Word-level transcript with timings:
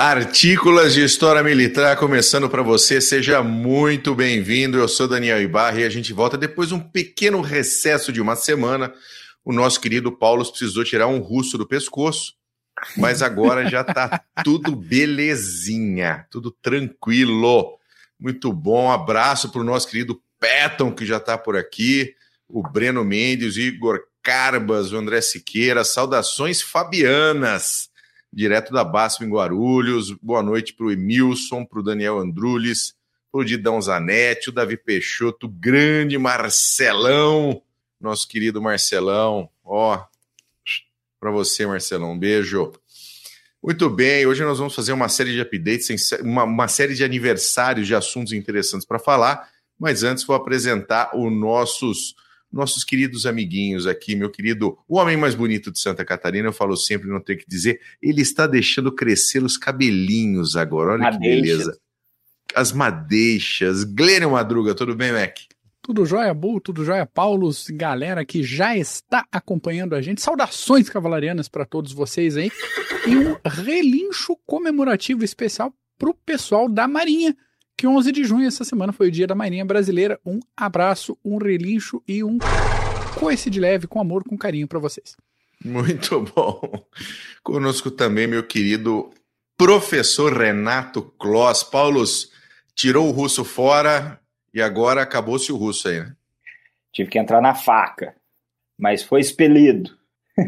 Partículas 0.00 0.94
de 0.94 1.02
História 1.02 1.42
Militar 1.42 1.96
começando 1.96 2.48
para 2.48 2.62
você, 2.62 3.00
seja 3.00 3.42
muito 3.42 4.14
bem-vindo. 4.14 4.78
Eu 4.78 4.86
sou 4.86 5.08
Daniel 5.08 5.42
Ibarra 5.42 5.80
e 5.80 5.84
a 5.84 5.90
gente 5.90 6.12
volta 6.12 6.38
depois 6.38 6.68
de 6.68 6.74
um 6.76 6.78
pequeno 6.78 7.40
recesso 7.40 8.12
de 8.12 8.20
uma 8.20 8.36
semana. 8.36 8.94
O 9.44 9.52
nosso 9.52 9.80
querido 9.80 10.12
Paulo 10.12 10.48
precisou 10.48 10.84
tirar 10.84 11.08
um 11.08 11.18
russo 11.18 11.58
do 11.58 11.66
pescoço, 11.66 12.34
mas 12.96 13.22
agora 13.22 13.68
já 13.68 13.80
está 13.80 14.22
tudo 14.44 14.76
belezinha, 14.76 16.28
tudo 16.30 16.52
tranquilo. 16.52 17.76
Muito 18.20 18.52
bom. 18.52 18.92
abraço 18.92 19.50
para 19.50 19.62
o 19.62 19.64
nosso 19.64 19.88
querido 19.88 20.22
Peton, 20.38 20.92
que 20.92 21.04
já 21.04 21.16
está 21.16 21.36
por 21.36 21.56
aqui, 21.56 22.14
o 22.48 22.62
Breno 22.62 23.04
Mendes, 23.04 23.56
o 23.56 23.60
Igor 23.60 23.98
Carbas, 24.22 24.92
o 24.92 24.96
André 24.96 25.20
Siqueira. 25.20 25.82
Saudações 25.82 26.62
fabianas 26.62 27.87
direto 28.32 28.72
da 28.72 28.84
BASF 28.84 29.24
em 29.24 29.30
Guarulhos. 29.30 30.12
Boa 30.22 30.42
noite 30.42 30.74
para 30.74 30.86
o 30.86 30.92
Emilson, 30.92 31.64
para 31.64 31.80
o 31.80 31.82
Daniel 31.82 32.18
Andrules, 32.18 32.94
para 33.32 33.40
o 33.40 33.44
Didão 33.44 33.80
Zanetti, 33.80 34.50
o 34.50 34.52
Davi 34.52 34.76
Peixoto, 34.76 35.48
grande 35.48 36.18
Marcelão, 36.18 37.62
nosso 38.00 38.28
querido 38.28 38.60
Marcelão. 38.60 39.48
Ó, 39.64 40.02
para 41.18 41.30
você, 41.30 41.66
Marcelão, 41.66 42.12
um 42.12 42.18
beijo. 42.18 42.72
Muito 43.62 43.90
bem, 43.90 44.24
hoje 44.24 44.44
nós 44.44 44.58
vamos 44.58 44.74
fazer 44.74 44.92
uma 44.92 45.08
série 45.08 45.32
de 45.32 45.40
updates, 45.40 46.12
uma, 46.22 46.44
uma 46.44 46.68
série 46.68 46.94
de 46.94 47.02
aniversários 47.02 47.88
de 47.88 47.94
assuntos 47.94 48.32
interessantes 48.32 48.86
para 48.86 49.00
falar, 49.00 49.50
mas 49.76 50.04
antes 50.04 50.22
vou 50.24 50.36
apresentar 50.36 51.10
os 51.16 51.32
nossos 51.32 52.14
nossos 52.52 52.84
queridos 52.84 53.26
amiguinhos 53.26 53.86
aqui, 53.86 54.16
meu 54.16 54.30
querido, 54.30 54.78
o 54.88 54.96
homem 54.96 55.16
mais 55.16 55.34
bonito 55.34 55.70
de 55.70 55.78
Santa 55.78 56.04
Catarina, 56.04 56.48
eu 56.48 56.52
falo 56.52 56.76
sempre, 56.76 57.08
não 57.08 57.20
tenho 57.20 57.38
que 57.38 57.48
dizer, 57.48 57.80
ele 58.02 58.22
está 58.22 58.46
deixando 58.46 58.94
crescer 58.94 59.42
os 59.42 59.56
cabelinhos 59.56 60.56
agora, 60.56 60.92
olha 60.92 61.04
Madeixas. 61.04 61.18
que 61.18 61.40
beleza. 61.42 61.78
As 62.54 62.72
madeixas. 62.72 63.84
Glênio 63.84 64.30
Madruga, 64.30 64.74
tudo 64.74 64.96
bem, 64.96 65.12
Mac? 65.12 65.36
Tudo 65.82 66.04
jóia, 66.04 66.34
Bull, 66.34 66.60
tudo 66.60 66.84
jóia, 66.84 67.06
Paulos, 67.06 67.66
galera 67.70 68.24
que 68.24 68.42
já 68.42 68.76
está 68.76 69.24
acompanhando 69.30 69.94
a 69.94 70.02
gente. 70.02 70.20
Saudações 70.20 70.88
cavalarianas 70.88 71.48
para 71.48 71.64
todos 71.64 71.92
vocês 71.92 72.36
aí. 72.36 72.50
E 73.06 73.16
um 73.16 73.36
relincho 73.44 74.36
comemorativo 74.46 75.24
especial 75.24 75.72
para 75.98 76.10
o 76.10 76.14
pessoal 76.14 76.68
da 76.68 76.86
Marinha 76.86 77.34
que 77.78 77.86
11 77.86 78.10
de 78.10 78.24
junho, 78.24 78.48
essa 78.48 78.64
semana, 78.64 78.92
foi 78.92 79.06
o 79.06 79.10
dia 79.10 79.24
da 79.24 79.36
Marinha 79.36 79.64
Brasileira. 79.64 80.18
Um 80.26 80.40
abraço, 80.56 81.16
um 81.24 81.38
relincho 81.38 82.02
e 82.08 82.24
um 82.24 82.36
coice 83.20 83.48
de 83.48 83.60
leve, 83.60 83.86
com 83.86 84.00
amor, 84.00 84.24
com 84.24 84.36
carinho 84.36 84.66
para 84.66 84.80
vocês. 84.80 85.16
Muito 85.64 86.20
bom. 86.34 86.60
Conosco 87.40 87.88
também, 87.88 88.26
meu 88.26 88.42
querido 88.42 89.10
professor 89.56 90.36
Renato 90.36 91.02
Kloss. 91.02 91.62
Paulos, 91.62 92.32
tirou 92.74 93.06
o 93.06 93.12
russo 93.12 93.44
fora 93.44 94.20
e 94.52 94.60
agora 94.60 95.00
acabou-se 95.00 95.52
o 95.52 95.56
russo 95.56 95.86
aí, 95.86 96.00
né? 96.00 96.16
Tive 96.92 97.10
que 97.10 97.18
entrar 97.18 97.40
na 97.40 97.54
faca, 97.54 98.16
mas 98.76 99.04
foi 99.04 99.20
expelido. 99.20 99.96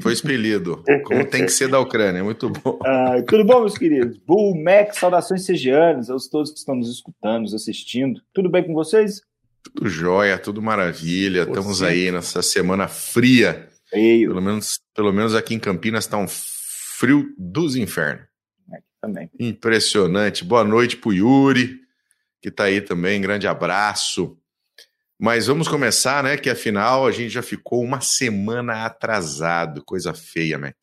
Foi 0.02 0.12
expelido, 0.12 0.82
como 1.04 1.26
tem 1.26 1.44
que 1.44 1.52
ser 1.52 1.68
da 1.68 1.80
Ucrânia, 1.80 2.22
muito 2.22 2.48
bom. 2.48 2.78
Ah, 2.86 3.22
tudo 3.26 3.44
bom, 3.44 3.60
meus 3.60 3.76
queridos? 3.76 4.16
Bull, 4.18 4.54
Mac, 4.62 4.94
saudações 4.94 5.44
segianas 5.44 6.10
aos 6.10 6.28
todos 6.28 6.50
que 6.50 6.58
estão 6.58 6.74
nos 6.74 6.90
escutando, 6.90 7.42
nos 7.42 7.54
assistindo. 7.54 8.20
Tudo 8.32 8.50
bem 8.50 8.64
com 8.64 8.72
vocês? 8.72 9.20
Tudo 9.62 9.88
jóia, 9.88 10.38
tudo 10.38 10.62
maravilha. 10.62 11.44
Por 11.44 11.58
Estamos 11.58 11.78
sim. 11.78 11.84
aí 11.84 12.12
nessa 12.12 12.42
semana 12.42 12.88
fria. 12.88 13.68
Feio. 13.88 14.30
Pelo 14.30 14.40
menos, 14.40 14.80
pelo 14.94 15.12
menos 15.12 15.34
aqui 15.34 15.54
em 15.54 15.58
Campinas 15.58 16.04
está 16.04 16.16
um 16.16 16.26
frio 16.28 17.32
dos 17.36 17.76
infernos. 17.76 18.24
Aqui 18.72 18.84
também. 19.00 19.30
Impressionante. 19.38 20.44
Boa 20.44 20.64
noite 20.64 20.96
pro 20.96 21.12
Yuri, 21.12 21.80
que 22.40 22.48
está 22.48 22.64
aí 22.64 22.80
também. 22.80 23.20
Grande 23.20 23.46
abraço. 23.46 24.39
Mas 25.22 25.48
vamos 25.48 25.68
começar, 25.68 26.24
né? 26.24 26.38
Que 26.38 26.48
afinal 26.48 27.06
a 27.06 27.12
gente 27.12 27.28
já 27.28 27.42
ficou 27.42 27.84
uma 27.84 28.00
semana 28.00 28.86
atrasado. 28.86 29.84
Coisa 29.84 30.14
feia, 30.14 30.58
Mac. 30.58 30.74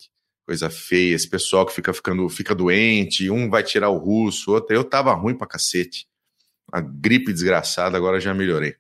Coisa 0.45 0.69
feia. 0.69 1.15
Esse 1.15 1.27
pessoal 1.27 1.65
que 1.65 1.73
fica 1.73 1.91
ficando, 1.91 2.29
fica 2.29 2.53
doente, 2.53 3.31
um 3.31 3.49
vai 3.49 3.63
tirar 3.63 3.89
o 3.89 3.97
russo, 3.97 4.51
outro. 4.51 4.75
Eu 4.75 4.83
tava 4.83 5.11
ruim 5.15 5.35
pra 5.35 5.47
cacete. 5.47 6.05
A 6.71 6.79
gripe 6.79 7.33
desgraçada, 7.33 7.97
agora 7.97 8.19
já 8.19 8.31
melhorei. 8.31 8.75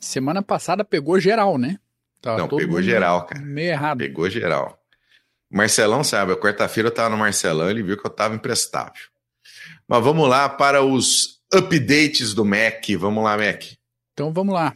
Semana 0.00 0.42
passada 0.42 0.82
pegou 0.82 1.20
geral, 1.20 1.58
né? 1.58 1.78
Tava 2.22 2.38
Não, 2.38 2.48
pegou 2.48 2.80
geral, 2.80 3.26
cara. 3.26 3.42
Meio 3.42 3.68
errado. 3.68 3.98
Pegou 3.98 4.30
geral. 4.30 4.82
Marcelão, 5.50 6.02
sabe, 6.02 6.34
quarta-feira 6.36 6.88
eu 6.88 6.94
tava 6.94 7.10
no 7.10 7.18
Marcelão, 7.18 7.68
ele 7.68 7.82
viu 7.82 7.98
que 7.98 8.06
eu 8.06 8.10
tava 8.10 8.34
imprestável. 8.34 9.02
Mas 9.86 10.02
vamos 10.02 10.26
lá 10.26 10.48
para 10.48 10.82
os 10.82 11.42
updates 11.52 12.32
do 12.32 12.46
Mac. 12.46 12.88
Vamos 12.98 13.22
lá, 13.22 13.36
Mac. 13.36 13.64
Então 14.14 14.32
vamos 14.32 14.54
lá. 14.54 14.74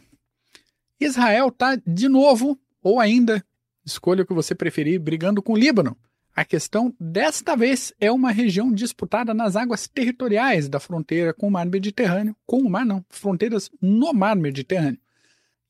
Israel 0.99 1.49
está 1.49 1.75
de 1.75 2.07
novo, 2.07 2.59
ou 2.81 2.99
ainda, 2.99 3.43
escolha 3.85 4.23
o 4.23 4.25
que 4.25 4.33
você 4.33 4.55
preferir, 4.55 4.99
brigando 4.99 5.41
com 5.41 5.53
o 5.53 5.57
Líbano. 5.57 5.97
A 6.35 6.45
questão 6.45 6.93
desta 6.99 7.55
vez 7.55 7.91
é 7.99 8.11
uma 8.11 8.31
região 8.31 8.71
disputada 8.71 9.33
nas 9.33 9.55
águas 9.55 9.87
territoriais 9.87 10.69
da 10.69 10.79
fronteira 10.79 11.33
com 11.33 11.47
o 11.47 11.51
mar 11.51 11.65
Mediterrâneo, 11.65 12.35
com 12.45 12.59
o 12.59 12.69
mar 12.69 12.85
não, 12.85 13.03
fronteiras 13.09 13.71
no 13.81 14.13
mar 14.13 14.35
Mediterrâneo. 14.35 14.99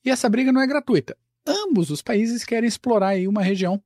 E 0.03 0.09
essa 0.09 0.27
briga 0.27 0.51
não 0.51 0.61
é 0.61 0.67
gratuita. 0.67 1.15
Ambos 1.45 1.89
os 1.89 2.01
países 2.01 2.43
querem 2.43 2.67
explorar 2.67 3.09
aí 3.09 3.27
uma 3.27 3.41
região 3.41 3.81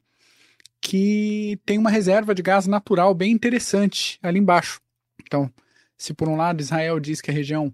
que 0.81 1.59
tem 1.63 1.77
uma 1.77 1.91
reserva 1.91 2.33
de 2.33 2.41
gás 2.41 2.65
natural 2.65 3.13
bem 3.13 3.31
interessante 3.31 4.17
ali 4.23 4.39
embaixo. 4.39 4.81
Então, 5.21 5.53
se 5.95 6.15
por 6.15 6.27
um 6.27 6.35
lado 6.35 6.61
Israel 6.61 6.99
diz 6.99 7.21
que 7.21 7.29
a 7.29 7.33
região 7.33 7.71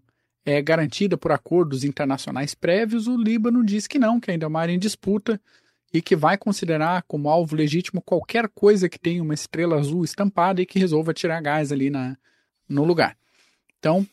é 0.47 0.61
garantida 0.61 1.17
por 1.17 1.33
acordos 1.33 1.83
internacionais 1.83 2.55
prévios, 2.55 3.05
o 3.05 3.17
Líbano 3.17 3.65
diz 3.65 3.85
que 3.85 3.99
não, 3.99 4.17
que 4.17 4.31
ainda 4.31 4.45
é 4.45 4.47
uma 4.47 4.61
área 4.61 4.71
em 4.71 4.79
disputa 4.79 5.41
e 5.93 6.01
que 6.01 6.15
vai 6.15 6.37
considerar 6.37 7.03
como 7.05 7.27
alvo 7.27 7.53
legítimo 7.53 8.01
qualquer 8.01 8.47
coisa 8.47 8.87
que 8.87 8.97
tenha 8.97 9.21
uma 9.21 9.33
estrela 9.33 9.77
azul 9.77 10.05
estampada 10.05 10.61
e 10.61 10.65
que 10.65 10.79
resolva 10.79 11.13
tirar 11.13 11.41
gás 11.41 11.69
ali 11.69 11.89
na, 11.89 12.17
no 12.67 12.85
lugar. 12.85 13.17
Então, 13.77 14.07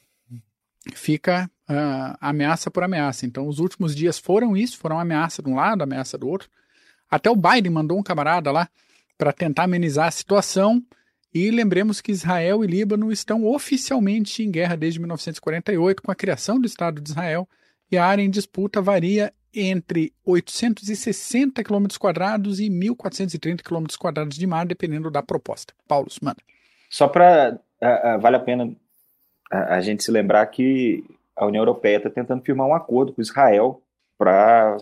fica 0.92 1.48
uh, 1.70 2.18
ameaça 2.20 2.68
por 2.68 2.82
ameaça. 2.82 3.24
Então, 3.24 3.46
os 3.46 3.60
últimos 3.60 3.94
dias 3.94 4.18
foram 4.18 4.56
isso, 4.56 4.76
foram 4.76 4.98
ameaça 4.98 5.40
de 5.40 5.48
um 5.48 5.54
lado, 5.54 5.82
ameaça 5.82 6.18
do 6.18 6.26
outro. 6.26 6.50
Até 7.08 7.30
o 7.30 7.36
Biden 7.36 7.70
mandou 7.70 7.96
um 7.96 8.02
camarada 8.02 8.50
lá 8.50 8.68
para 9.16 9.32
tentar 9.32 9.64
amenizar 9.64 10.08
a 10.08 10.10
situação 10.10 10.84
e 11.34 11.50
lembremos 11.50 12.00
que 12.00 12.12
Israel 12.12 12.62
e 12.62 12.66
Líbano 12.68 13.10
estão 13.10 13.44
oficialmente 13.44 14.44
em 14.44 14.50
guerra 14.50 14.76
desde 14.76 15.00
1948, 15.00 16.00
com 16.00 16.12
a 16.12 16.14
criação 16.14 16.60
do 16.60 16.66
Estado 16.66 17.00
de 17.00 17.10
Israel, 17.10 17.48
e 17.90 17.98
a 17.98 18.06
área 18.06 18.22
em 18.22 18.30
disputa 18.30 18.80
varia 18.80 19.32
entre 19.52 20.12
860 20.24 21.62
km 21.64 21.86
quadrados 21.98 22.60
e 22.60 22.68
1.430 22.68 23.62
km 23.62 23.86
quadrados 23.98 24.36
de 24.36 24.46
mar, 24.46 24.64
dependendo 24.64 25.10
da 25.10 25.22
proposta. 25.22 25.74
Paulo, 25.88 26.08
manda. 26.22 26.38
Só 26.88 27.08
para. 27.08 27.58
Uh, 27.82 28.16
uh, 28.16 28.20
vale 28.20 28.36
a 28.36 28.40
pena 28.40 28.66
uh, 28.66 28.74
a 29.50 29.80
gente 29.80 30.04
se 30.04 30.10
lembrar 30.10 30.46
que 30.46 31.04
a 31.36 31.46
União 31.46 31.60
Europeia 31.60 31.96
está 31.96 32.08
tentando 32.08 32.42
firmar 32.42 32.68
um 32.68 32.74
acordo 32.74 33.12
com 33.12 33.20
Israel 33.20 33.82
para 34.16 34.76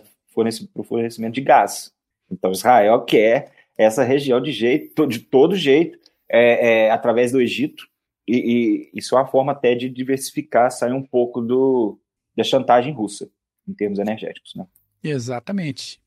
o 0.75 0.83
fornecimento 0.83 1.33
de 1.33 1.41
gás. 1.41 1.91
Então, 2.31 2.51
Israel 2.51 3.01
quer 3.01 3.51
essa 3.77 4.03
região 4.03 4.39
de 4.39 4.51
jeito, 4.51 5.07
de 5.07 5.19
todo 5.19 5.55
jeito, 5.55 5.97
é, 6.33 6.85
é, 6.85 6.91
através 6.91 7.31
do 7.31 7.39
Egito, 7.39 7.87
e, 8.27 8.89
e, 8.91 8.99
isso 8.99 9.15
é 9.15 9.19
uma 9.19 9.27
forma 9.27 9.51
até 9.51 9.75
de 9.75 9.87
diversificar, 9.87 10.71
sair 10.71 10.91
um 10.91 11.03
pouco 11.03 11.39
do, 11.39 11.99
da 12.35 12.43
chantagem 12.43 12.91
russa, 12.91 13.29
em 13.67 13.73
termos 13.73 13.99
energéticos. 13.99 14.55
Né? 14.55 14.65
Exatamente. 15.03 16.01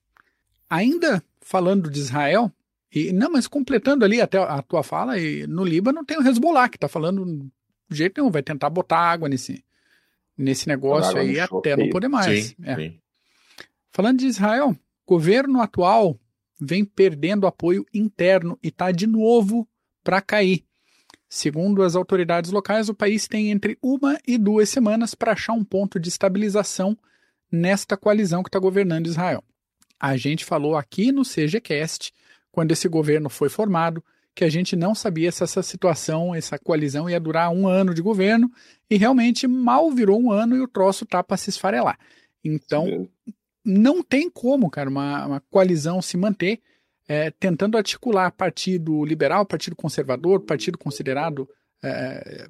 Ainda 0.69 1.23
falando 1.41 1.89
de 1.89 2.01
Israel, 2.01 2.51
e 2.93 3.13
não, 3.13 3.31
mas 3.31 3.47
completando 3.47 4.05
ali 4.05 4.21
até 4.21 4.37
a 4.37 4.61
tua 4.63 4.83
fala, 4.83 5.17
e 5.17 5.47
no 5.47 5.65
Líbano 5.65 6.05
tem 6.05 6.19
o 6.19 6.27
Hezbollah, 6.27 6.69
que 6.69 6.77
está 6.77 6.89
falando 6.89 7.25
de 7.89 7.97
jeito 7.97 8.21
nenhum, 8.21 8.33
vai 8.33 8.43
tentar 8.43 8.69
botar 8.69 8.99
água 8.99 9.29
nesse, 9.29 9.65
nesse 10.37 10.67
negócio 10.67 11.17
aí 11.17 11.39
até 11.39 11.77
não 11.77 11.89
poder 11.89 12.09
mais. 12.09 12.47
Sim, 12.47 12.55
é. 12.65 12.75
sim. 12.75 12.99
Falando 13.93 14.19
de 14.19 14.27
Israel, 14.27 14.77
governo 15.07 15.61
atual 15.61 16.19
vem 16.61 16.85
perdendo 16.85 17.47
apoio 17.47 17.87
interno 17.95 18.59
e 18.61 18.69
está 18.69 18.91
de 18.91 19.07
novo 19.07 19.69
para 20.07 20.21
cair. 20.21 20.65
Segundo 21.29 21.83
as 21.83 21.97
autoridades 21.97 22.53
locais, 22.53 22.89
o 22.89 22.95
país 22.95 23.27
tem 23.27 23.51
entre 23.51 23.77
uma 23.83 24.17
e 24.25 24.39
duas 24.39 24.69
semanas 24.69 25.17
para 25.17 25.33
achar 25.33 25.53
um 25.53 25.65
ponto 25.65 25.99
de 25.99 26.09
estabilização 26.09 26.97
nesta 27.51 27.97
coalizão 27.97 28.41
que 28.45 28.49
está 28.49 28.61
governando 28.61 29.09
Israel. 29.09 29.43
A 29.99 30.17
gente 30.17 30.45
falou 30.45 30.77
aqui 30.77 31.11
no 31.11 31.23
CGCast, 31.25 32.13
quando 32.53 32.71
esse 32.71 32.89
governo 32.89 33.29
foi 33.29 33.49
formado, 33.49 34.03
que 34.33 34.45
a 34.45 34.49
gente 34.49 34.77
não 34.77 34.95
sabia 34.95 35.33
se 35.33 35.43
essa 35.43 35.61
situação, 35.61 36.33
essa 36.33 36.57
coalizão 36.57 37.11
ia 37.11 37.19
durar 37.19 37.51
um 37.51 37.67
ano 37.67 37.93
de 37.93 38.01
governo, 38.01 38.49
e 38.89 38.97
realmente 38.97 39.49
mal 39.49 39.91
virou 39.91 40.21
um 40.21 40.31
ano 40.31 40.55
e 40.55 40.61
o 40.61 40.69
troço 40.69 41.05
tá 41.05 41.21
para 41.25 41.37
se 41.37 41.51
esfarelar. 41.51 41.99
Então, 42.45 43.09
não 43.65 44.05
tem 44.05 44.31
como, 44.31 44.71
cara, 44.71 44.89
uma, 44.89 45.27
uma 45.27 45.43
coalizão 45.51 46.01
se 46.01 46.17
manter 46.17 46.61
é, 47.09 47.31
tentando 47.31 47.77
articular 47.77 48.31
partido 48.33 49.05
liberal, 49.05 49.47
partido 49.47 49.77
conservador, 49.77 50.41
partido 50.41 50.77
considerado 50.77 51.49
é, 51.83 52.49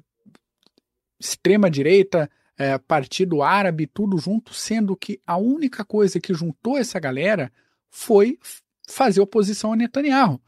extrema-direita, 1.19 2.29
é, 2.57 2.77
partido 2.77 3.43
árabe, 3.43 3.87
tudo 3.87 4.17
junto, 4.17 4.53
sendo 4.53 4.95
que 4.95 5.21
a 5.25 5.37
única 5.37 5.85
coisa 5.85 6.19
que 6.19 6.33
juntou 6.33 6.77
essa 6.77 6.99
galera 6.99 7.51
foi 7.89 8.39
fazer 8.89 9.21
oposição 9.21 9.73
a 9.73 9.75
Netanyahu. 9.75 10.41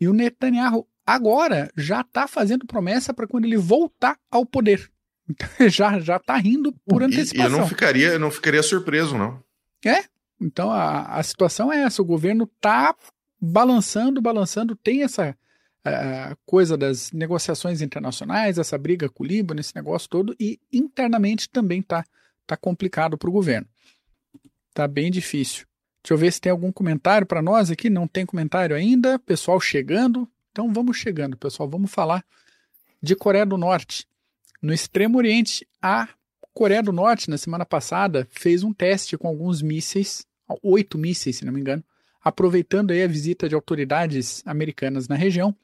E 0.00 0.06
o 0.06 0.12
Netanyahu 0.12 0.86
agora 1.04 1.70
já 1.76 2.02
está 2.02 2.28
fazendo 2.28 2.66
promessa 2.66 3.12
para 3.12 3.26
quando 3.26 3.46
ele 3.46 3.56
voltar 3.56 4.18
ao 4.30 4.46
poder. 4.46 4.90
Então, 5.28 5.48
já 5.68 5.98
já 5.98 6.16
está 6.16 6.36
rindo 6.36 6.72
por 6.86 7.02
antecipação. 7.02 7.50
E, 7.50 7.52
eu 7.54 7.58
não 7.58 7.66
ficaria, 7.66 8.08
eu 8.08 8.18
não 8.20 8.30
ficaria 8.30 8.62
surpreso, 8.62 9.18
não. 9.18 9.42
É. 9.84 10.04
Então 10.40 10.70
a, 10.70 11.16
a 11.16 11.22
situação 11.22 11.72
é 11.72 11.82
essa. 11.82 12.02
O 12.02 12.04
governo 12.04 12.44
está 12.44 12.94
balançando, 13.40 14.20
balançando. 14.20 14.74
Tem 14.76 15.02
essa 15.02 15.36
coisa 16.44 16.76
das 16.76 17.12
negociações 17.12 17.80
internacionais, 17.80 18.58
essa 18.58 18.76
briga 18.76 19.08
com 19.08 19.22
o 19.22 19.26
Líbano, 19.26 19.60
esse 19.60 19.74
negócio 19.74 20.08
todo, 20.08 20.34
e 20.40 20.58
internamente 20.72 21.48
também 21.48 21.78
está 21.78 22.04
tá 22.44 22.56
complicado 22.56 23.16
para 23.16 23.28
o 23.28 23.32
governo. 23.32 23.68
Tá 24.74 24.88
bem 24.88 25.10
difícil. 25.10 25.64
Deixa 26.02 26.14
eu 26.14 26.18
ver 26.18 26.32
se 26.32 26.40
tem 26.40 26.50
algum 26.50 26.70
comentário 26.70 27.26
para 27.26 27.40
nós 27.40 27.70
aqui. 27.70 27.88
Não 27.88 28.06
tem 28.06 28.26
comentário 28.26 28.76
ainda. 28.76 29.18
Pessoal 29.18 29.60
chegando. 29.60 30.28
Então 30.52 30.72
vamos 30.72 30.96
chegando, 30.96 31.36
pessoal. 31.36 31.68
Vamos 31.68 31.90
falar 31.90 32.24
de 33.02 33.16
Coreia 33.16 33.46
do 33.46 33.56
Norte. 33.56 34.06
No 34.60 34.72
Extremo 34.72 35.18
Oriente, 35.18 35.66
a 35.80 36.08
Coreia 36.52 36.82
do 36.82 36.92
Norte, 36.92 37.28
na 37.28 37.36
semana 37.36 37.66
passada, 37.66 38.26
fez 38.30 38.62
um 38.62 38.72
teste 38.72 39.16
com 39.18 39.28
alguns 39.28 39.60
mísseis, 39.60 40.26
oito 40.62 40.96
mísseis, 40.96 41.36
se 41.36 41.44
não 41.44 41.52
me 41.52 41.60
engano, 41.60 41.84
aproveitando 42.26 42.90
aí 42.90 43.04
a 43.04 43.06
visita 43.06 43.48
de 43.48 43.54
autoridades 43.54 44.42
americanas 44.44 45.06
na 45.06 45.14
região. 45.14 45.54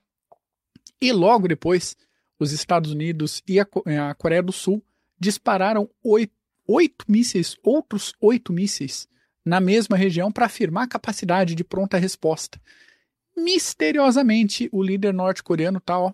E 1.00 1.11
logo 1.11 1.49
depois, 1.49 1.97
os 2.38 2.53
Estados 2.53 2.93
Unidos 2.93 3.43
e 3.49 3.59
a, 3.59 3.67
a 4.09 4.14
Coreia 4.14 4.44
do 4.44 4.53
Sul 4.53 4.81
dispararam 5.19 5.91
oito, 6.05 6.32
oito 6.69 7.05
mísseis, 7.09 7.56
outros 7.64 8.14
oito 8.20 8.53
mísseis, 8.53 9.09
na 9.44 9.59
mesma 9.59 9.97
região 9.97 10.31
para 10.31 10.47
afirmar 10.47 10.85
a 10.85 10.88
capacidade 10.88 11.56
de 11.56 11.64
pronta 11.64 11.99
resposta. 11.99 12.61
Misteriosamente, 13.37 14.69
o 14.70 14.85
líder 14.85 15.12
norte-coreano 15.12 15.79
está 15.79 15.99
ó, 15.99 16.12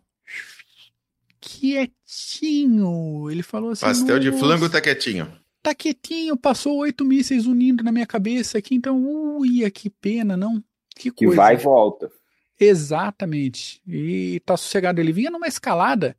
quietinho. 1.39 3.31
Ele 3.31 3.43
falou 3.43 3.73
assim: 3.73 3.85
Pastel 3.85 4.19
de 4.19 4.33
flango 4.33 4.71
tá 4.71 4.81
quietinho. 4.81 5.31
Tá 5.63 5.75
quietinho, 5.75 6.37
passou 6.37 6.79
oito 6.79 7.05
mísseis 7.05 7.47
unindo 7.47 7.83
na 7.83 7.93
minha 7.93 8.07
cabeça 8.07 8.59
aqui, 8.59 8.75
então, 8.75 9.05
ui, 9.05 9.69
que 9.71 9.91
pena, 9.91 10.37
não? 10.37 10.63
Que 10.95 11.11
coisa. 11.11 11.33
Que 11.33 11.37
vai 11.37 11.55
e 11.55 11.59
volta. 11.59 12.11
Exatamente. 12.59 13.83
E 13.87 14.41
tá 14.45 14.57
sossegado. 14.57 15.01
Ele 15.01 15.13
vinha 15.13 15.31
numa 15.31 15.47
escalada 15.47 16.17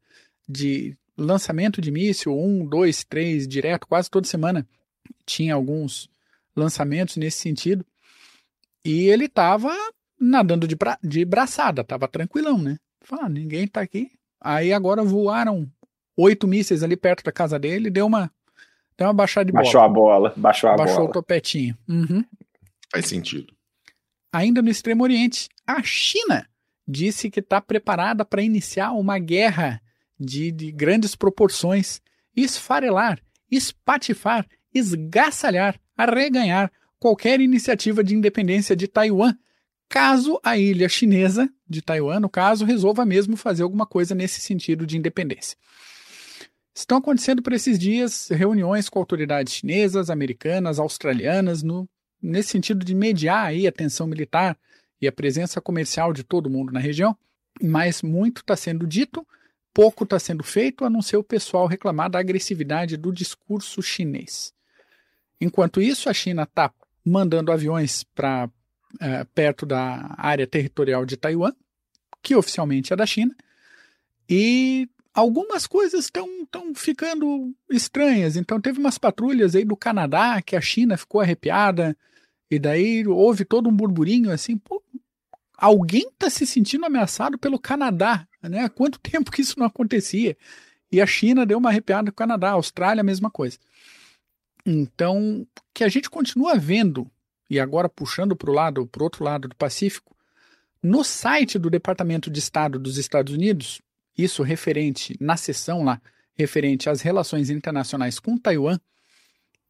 de 0.48 0.98
lançamento 1.18 1.82
de 1.82 1.92
míssil, 1.92 2.38
um, 2.38 2.66
dois, 2.66 3.04
três, 3.04 3.48
direto, 3.48 3.88
quase 3.88 4.10
toda 4.10 4.28
semana. 4.28 4.68
Tinha 5.26 5.54
alguns 5.54 6.10
lançamentos 6.56 7.18
nesse 7.18 7.40
sentido. 7.40 7.86
E 8.86 9.08
ele 9.08 9.28
tava 9.28 9.76
nadando 10.20 10.68
de, 10.68 10.76
bra 10.76 10.98
de 11.04 11.26
braçada, 11.26 11.84
tava 11.84 12.08
tranquilão, 12.08 12.58
né? 12.58 12.78
Fala, 13.02 13.26
ah, 13.26 13.30
ninguém 13.30 13.68
tá 13.68 13.82
aqui, 13.82 14.12
Aí 14.42 14.72
agora 14.72 15.04
voaram 15.04 15.70
oito 16.16 16.48
mísseis 16.48 16.82
ali 16.82 16.96
perto 16.96 17.24
da 17.24 17.32
casa 17.32 17.60
dele, 17.60 17.90
deu 17.90 18.06
uma, 18.06 18.32
deu 19.00 19.08
uma 19.08 19.14
baixada 19.14 19.46
de 19.46 19.52
baixou 19.52 19.82
bola. 19.82 19.88
Baixou 19.88 19.90
a 19.90 19.90
bola, 19.90 20.34
baixou 20.36 20.70
a 20.70 20.76
baixou 20.76 20.96
bola. 20.96 21.08
Baixou 21.08 21.10
o 21.10 21.12
topetinho. 21.14 21.78
Uhum. 21.88 22.24
Faz 22.92 23.08
sentido. 23.08 23.54
Ainda 24.32 24.62
no 24.62 24.70
Extremo 24.70 25.04
Oriente, 25.04 25.50
a 25.66 25.82
China 25.82 26.48
disse 26.88 27.30
que 27.30 27.40
está 27.40 27.62
preparada 27.62 28.26
para 28.26 28.42
iniciar 28.42 28.92
uma 28.92 29.18
guerra 29.18 29.82
de, 30.20 30.52
de 30.52 30.72
grandes 30.72 31.16
proporções, 31.16 32.02
esfarelar, 32.36 33.20
espatifar, 33.50 34.46
esgaçalhar, 34.74 35.80
arreganhar 35.98 36.72
qualquer 37.00 37.40
iniciativa 37.40 38.04
de 38.04 38.14
independência 38.14 38.76
de 38.76 38.88
Taiwan 38.88 39.34
caso 39.88 40.40
a 40.44 40.56
ilha 40.58 40.88
chinesa 40.88 41.50
de 41.68 41.82
Taiwan, 41.82 42.20
no 42.20 42.30
caso, 42.30 42.64
resolva 42.64 43.04
mesmo 43.06 43.36
fazer 43.36 43.64
alguma 43.64 43.88
coisa 43.88 44.14
nesse 44.14 44.40
sentido 44.40 44.86
de 44.86 44.96
independência. 44.96 45.58
Estão 46.80 47.00
acontecendo 47.00 47.42
por 47.42 47.52
esses 47.52 47.78
dias 47.78 48.30
reuniões 48.30 48.88
com 48.88 49.00
autoridades 49.00 49.54
chinesas, 49.54 50.10
americanas, 50.10 50.80
australianas, 50.80 51.62
no, 51.62 51.90
nesse 52.22 52.52
sentido 52.52 52.86
de 52.86 52.96
mediar 52.96 53.48
aí 53.48 53.68
a 53.68 53.72
tensão 53.72 54.08
militar 54.08 54.58
e 55.02 55.06
a 55.06 55.12
presença 55.12 55.60
comercial 55.60 56.14
de 56.14 56.24
todo 56.24 56.50
mundo 56.50 56.72
na 56.72 56.80
região, 56.80 57.18
mas 57.62 58.02
muito 58.02 58.40
está 58.40 58.56
sendo 58.56 58.88
dito, 58.88 59.28
pouco 59.74 60.06
está 60.06 60.18
sendo 60.18 60.42
feito, 60.42 60.86
a 60.86 60.90
não 60.90 61.02
ser 61.02 61.18
o 61.18 61.24
pessoal 61.24 61.68
reclamar 61.68 62.10
da 62.10 62.18
agressividade 62.18 62.96
do 62.96 63.12
discurso 63.12 63.82
chinês. 63.82 64.54
Enquanto 65.42 65.82
isso, 65.82 66.10
a 66.10 66.14
China 66.14 66.44
está 66.44 66.72
mandando 67.06 67.52
aviões 67.52 68.06
para 68.16 68.50
é, 69.02 69.26
perto 69.26 69.66
da 69.66 70.16
área 70.18 70.48
territorial 70.48 71.06
de 71.06 71.18
Taiwan, 71.18 71.52
que 72.24 72.38
oficialmente 72.38 72.94
é 72.94 72.96
da 72.96 73.06
China, 73.06 73.36
e 74.30 74.88
algumas 75.14 75.68
coisas 75.68 76.06
estão 76.06 76.28
ficando 76.76 77.54
estranhas. 77.70 78.36
Então 78.36 78.60
teve 78.60 78.80
umas 78.80 78.98
patrulhas 78.98 79.56
aí 79.56 79.66
do 79.66 79.76
Canadá 79.76 80.42
que 80.42 80.56
a 80.56 80.62
China 80.62 80.98
ficou 80.98 81.22
arrepiada, 81.22 81.96
e 82.50 82.58
daí 82.58 83.06
houve 83.08 83.46
todo 83.46 83.70
um 83.70 83.76
burburinho 83.76 84.32
assim, 84.32 84.58
pô, 84.58 84.82
alguém 85.56 86.08
está 86.08 86.30
se 86.30 86.48
sentindo 86.48 86.86
ameaçado 86.86 87.38
pelo 87.38 87.60
Canadá, 87.60 88.28
né? 88.42 88.64
Há 88.64 88.70
quanto 88.70 89.00
tempo 89.02 89.32
que 89.32 89.42
isso 89.42 89.60
não 89.60 89.68
acontecia? 89.68 90.36
E 90.92 91.00
a 91.00 91.06
China 91.06 91.46
deu 91.46 91.60
uma 91.60 91.70
arrepiada 91.70 92.12
com 92.12 92.16
o 92.16 92.18
Canadá, 92.18 92.50
a 92.50 92.54
Austrália 92.54 93.02
a 93.02 93.04
mesma 93.04 93.30
coisa. 93.30 93.60
Então, 94.66 95.46
que 95.74 95.84
a 95.84 95.90
gente 95.90 96.10
continua 96.10 96.56
vendo 96.56 97.10
e 97.50 97.60
agora 97.60 97.90
puxando 97.90 98.36
para 98.36 98.50
o 98.50 98.54
lado, 98.54 98.88
para 98.88 99.04
outro 99.04 99.24
lado 99.24 99.48
do 99.48 99.56
Pacífico, 99.56 100.16
no 100.82 101.04
site 101.04 101.60
do 101.60 101.70
Departamento 101.70 102.30
de 102.30 102.40
Estado 102.40 102.80
dos 102.80 102.98
Estados 102.98 103.34
Unidos, 103.34 103.82
isso 104.24 104.44
referente 104.44 105.16
na 105.20 105.38
seção 105.38 105.84
lá, 105.84 106.02
referente 106.36 106.90
às 106.90 107.02
relações 107.02 107.50
internacionais 107.50 108.20
com 108.20 108.38
Taiwan, 108.38 108.80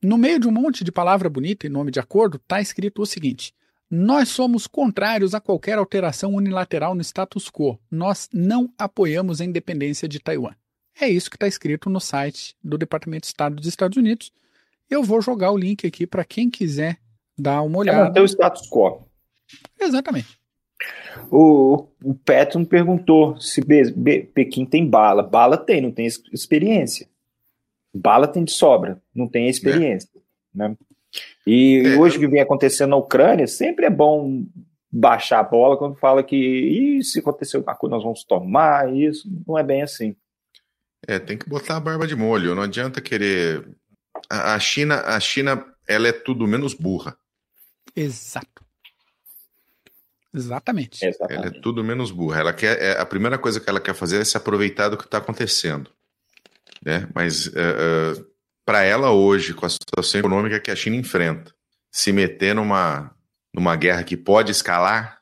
no 0.01 0.17
meio 0.17 0.39
de 0.39 0.47
um 0.47 0.51
monte 0.51 0.83
de 0.83 0.91
palavra 0.91 1.29
bonita 1.29 1.65
e 1.65 1.69
nome 1.69 1.91
de 1.91 1.99
acordo, 1.99 2.37
está 2.37 2.61
escrito 2.61 3.01
o 3.01 3.05
seguinte: 3.05 3.53
Nós 3.89 4.29
somos 4.29 4.65
contrários 4.65 5.35
a 5.35 5.41
qualquer 5.41 5.77
alteração 5.77 6.33
unilateral 6.33 6.95
no 6.95 7.01
status 7.01 7.49
quo. 7.49 7.77
Nós 7.91 8.29
não 8.33 8.73
apoiamos 8.77 9.41
a 9.41 9.45
independência 9.45 10.07
de 10.07 10.19
Taiwan. 10.19 10.53
É 10.99 11.09
isso 11.09 11.29
que 11.29 11.35
está 11.35 11.47
escrito 11.47 11.89
no 11.89 11.99
site 11.99 12.55
do 12.63 12.77
Departamento 12.77 13.23
de 13.23 13.27
Estado 13.27 13.55
dos 13.55 13.67
Estados 13.67 13.97
Unidos. 13.97 14.31
Eu 14.89 15.03
vou 15.03 15.21
jogar 15.21 15.51
o 15.51 15.57
link 15.57 15.85
aqui 15.85 16.07
para 16.07 16.25
quem 16.25 16.49
quiser 16.49 16.97
Dá 17.39 17.61
uma 17.61 17.77
olhada. 17.77 17.99
É 17.99 18.03
manter 18.03 18.21
o 18.21 18.25
status 18.25 18.69
quo. 18.69 19.07
Exatamente. 19.79 20.38
O, 21.29 21.87
o 22.03 22.13
Petron 22.13 22.63
perguntou 22.65 23.39
se 23.39 23.61
Be, 23.61 23.91
Be, 23.91 24.23
Pequim 24.23 24.65
tem 24.65 24.87
bala. 24.87 25.21
Bala 25.21 25.57
tem, 25.57 25.81
não 25.81 25.91
tem 25.91 26.07
experiência. 26.31 27.07
Bala 27.93 28.27
tem 28.27 28.43
de 28.43 28.51
sobra, 28.51 29.01
não 29.13 29.27
tem 29.27 29.47
experiência. 29.47 30.09
É. 30.15 30.19
Né? 30.57 30.77
E 31.45 31.83
é. 31.85 31.97
hoje 31.97 32.17
o 32.17 32.19
que 32.19 32.27
vem 32.27 32.41
acontecendo 32.41 32.91
na 32.91 32.97
Ucrânia, 32.97 33.47
sempre 33.47 33.85
é 33.85 33.89
bom 33.89 34.45
baixar 34.91 35.39
a 35.39 35.43
bola 35.43 35.77
quando 35.77 35.95
fala 35.95 36.23
que 36.23 36.99
se 37.03 37.19
acontecer 37.19 37.57
alguma 37.57 37.75
coisa 37.75 37.95
nós 37.95 38.03
vamos 38.03 38.23
tomar, 38.23 38.93
isso 38.93 39.29
não 39.47 39.57
é 39.57 39.63
bem 39.63 39.81
assim. 39.81 40.15
É, 41.07 41.19
tem 41.19 41.37
que 41.37 41.49
botar 41.49 41.77
a 41.77 41.79
barba 41.79 42.07
de 42.07 42.15
molho, 42.15 42.55
não 42.55 42.63
adianta 42.63 43.01
querer... 43.01 43.67
A 44.29 44.59
China, 44.59 45.01
a 45.01 45.19
China 45.19 45.65
ela 45.87 46.07
é 46.07 46.11
tudo 46.11 46.47
menos 46.47 46.73
burra. 46.73 47.17
Exato. 47.95 48.63
Exatamente. 50.33 51.05
Exatamente. 51.05 51.47
Ela 51.47 51.57
é 51.57 51.61
tudo 51.61 51.83
menos 51.83 52.11
burra. 52.11 52.39
Ela 52.39 52.53
quer, 52.53 52.81
é, 52.81 52.99
a 52.99 53.05
primeira 53.05 53.37
coisa 53.37 53.59
que 53.59 53.69
ela 53.69 53.79
quer 53.79 53.95
fazer 53.95 54.21
é 54.21 54.25
se 54.25 54.37
aproveitar 54.37 54.89
do 54.89 54.97
que 54.97 55.05
está 55.05 55.17
acontecendo. 55.17 55.89
Né? 56.85 57.07
Mas 57.13 57.47
uh, 57.47 57.57
é, 57.57 57.61
uh, 57.61 58.19
é, 58.21 58.25
para 58.65 58.83
ela 58.83 59.11
hoje, 59.11 59.53
com 59.53 59.65
a 59.65 59.69
situação 59.69 60.19
econômica 60.19 60.59
que 60.59 60.71
a 60.71 60.75
China 60.75 60.95
enfrenta, 60.95 61.53
se 61.91 62.11
meter 62.11 62.53
numa, 62.53 63.13
numa 63.53 63.75
guerra 63.75 64.03
que 64.03 64.15
pode 64.15 64.51
escalar. 64.51 65.19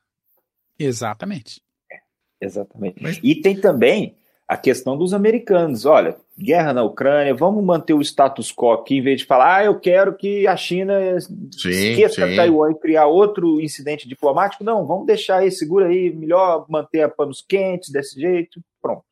Exatamente. 0.77 1.61
É, 1.91 1.97
exatamente. 2.41 3.01
Mas... 3.01 3.19
E 3.23 3.41
tem 3.41 3.59
também 3.59 4.17
a 4.47 4.55
questão 4.55 4.97
dos 4.97 5.13
americanos. 5.13 5.85
Olha, 5.85 6.15
guerra 6.37 6.73
na 6.73 6.83
Ucrânia, 6.83 7.33
vamos 7.35 7.63
manter 7.63 7.93
o 7.93 8.01
status 8.01 8.51
quo 8.51 8.71
aqui, 8.71 8.97
em 8.97 9.01
vez 9.01 9.19
de 9.19 9.25
falar, 9.25 9.57
ah, 9.57 9.65
eu 9.65 9.79
quero 9.79 10.15
que 10.15 10.47
a 10.47 10.55
China 10.55 10.93
sim, 11.19 11.69
esqueça 11.69 12.27
sim. 12.27 12.35
Taiwan 12.35 12.71
e 12.71 12.79
criar 12.79 13.07
outro 13.07 13.59
incidente 13.59 14.07
diplomático. 14.07 14.63
Não, 14.63 14.85
vamos 14.85 15.05
deixar 15.05 15.39
aí, 15.39 15.51
segura 15.51 15.87
aí, 15.87 16.13
melhor 16.15 16.65
manter 16.69 17.01
a 17.01 17.09
panos 17.09 17.43
quentes 17.47 17.89
desse 17.89 18.19
jeito. 18.19 18.61
Pronto. 18.81 19.03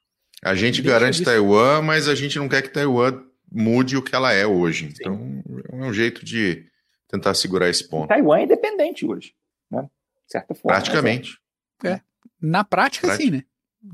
A 0.44 0.56
gente 0.56 0.82
Deixa 0.82 0.98
garante 1.00 1.16
isso. 1.16 1.26
Taiwan, 1.26 1.82
mas 1.82 2.08
a 2.08 2.16
gente 2.16 2.38
não 2.38 2.48
quer 2.48 2.62
que 2.62 2.70
Taiwan 2.70 3.22
mude 3.52 3.98
o 3.98 4.02
que 4.02 4.16
ela 4.16 4.32
é 4.32 4.46
hoje. 4.46 4.92
Sim. 4.92 4.94
Então, 5.00 5.44
é 5.72 5.76
um 5.76 5.94
jeito 5.94 6.24
de 6.24 6.66
tentar 7.10 7.34
segurar 7.34 7.70
esse 7.70 7.88
ponto. 7.88 8.08
Taiwan 8.08 8.40
é 8.40 8.44
independente 8.44 9.06
hoje, 9.06 9.34
né? 9.70 9.82
De 9.82 10.32
certa 10.32 10.54
forma. 10.54 10.76
Praticamente. 10.76 11.38
É. 11.84 12.00
Na 12.42 12.64
prática, 12.64 13.08
Prática. 13.08 13.24
sim, 13.24 13.38
né? 13.38 13.44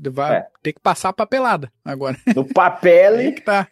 Vai 0.00 0.36
é. 0.36 0.46
ter 0.62 0.72
que 0.72 0.80
passar 0.80 1.10
a 1.10 1.12
papelada 1.12 1.70
agora. 1.84 2.16
No 2.34 2.44
papel. 2.44 3.16
tem, 3.18 3.34
que 3.34 3.40
tá, 3.40 3.68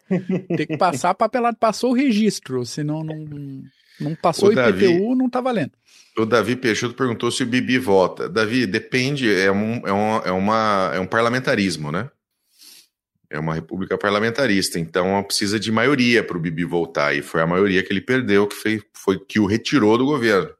tem 0.55 0.67
que 0.67 0.77
passar 0.77 1.11
a 1.11 1.13
papelada. 1.13 1.57
Passou 1.59 1.91
o 1.91 1.95
registro, 1.95 2.65
senão 2.65 3.03
não, 3.03 3.63
não 3.99 4.15
passou 4.15 4.49
o, 4.49 4.51
IPTU, 4.51 4.61
Davi, 4.63 5.15
não 5.15 5.29
tá 5.29 5.41
valendo. 5.41 5.71
O 6.17 6.25
Davi 6.25 6.55
Peixoto 6.55 6.93
perguntou 6.93 7.31
se 7.31 7.43
o 7.43 7.47
Bibi 7.47 7.77
vota. 7.77 8.29
Davi, 8.29 8.65
depende, 8.65 9.33
é 9.33 9.51
um, 9.51 9.87
é, 9.87 9.93
um, 9.93 10.17
é, 10.17 10.31
uma, 10.31 10.91
é 10.95 10.99
um 10.99 11.07
parlamentarismo, 11.07 11.91
né? 11.91 12.09
É 13.29 13.39
uma 13.39 13.53
república 13.53 13.97
parlamentarista, 13.97 14.77
então 14.77 15.23
precisa 15.23 15.57
de 15.57 15.71
maioria 15.71 16.21
para 16.21 16.35
o 16.35 16.39
Bibi 16.39 16.65
voltar. 16.65 17.15
E 17.15 17.21
foi 17.21 17.41
a 17.41 17.47
maioria 17.47 17.81
que 17.81 17.93
ele 17.93 18.01
perdeu, 18.01 18.45
que 18.45 18.55
foi, 18.55 18.83
foi 18.93 19.17
que 19.17 19.39
o 19.39 19.45
retirou 19.45 19.97
do 19.97 20.05
governo. 20.05 20.53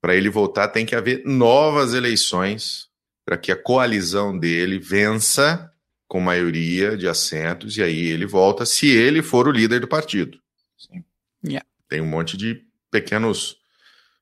Para 0.00 0.14
ele 0.14 0.30
voltar, 0.30 0.68
tem 0.68 0.86
que 0.86 0.94
haver 0.94 1.22
novas 1.24 1.92
eleições 1.92 2.91
para 3.24 3.36
que 3.36 3.52
a 3.52 3.56
coalizão 3.56 4.36
dele 4.36 4.78
vença 4.78 5.70
com 6.08 6.20
maioria 6.20 6.96
de 6.96 7.08
assentos 7.08 7.76
e 7.76 7.82
aí 7.82 8.06
ele 8.08 8.26
volta, 8.26 8.66
se 8.66 8.90
ele 8.90 9.22
for 9.22 9.48
o 9.48 9.52
líder 9.52 9.80
do 9.80 9.88
partido. 9.88 10.38
Sim. 10.76 11.04
Yeah. 11.44 11.66
Tem 11.88 12.00
um 12.00 12.06
monte 12.06 12.36
de 12.36 12.62
pequenos 12.90 13.56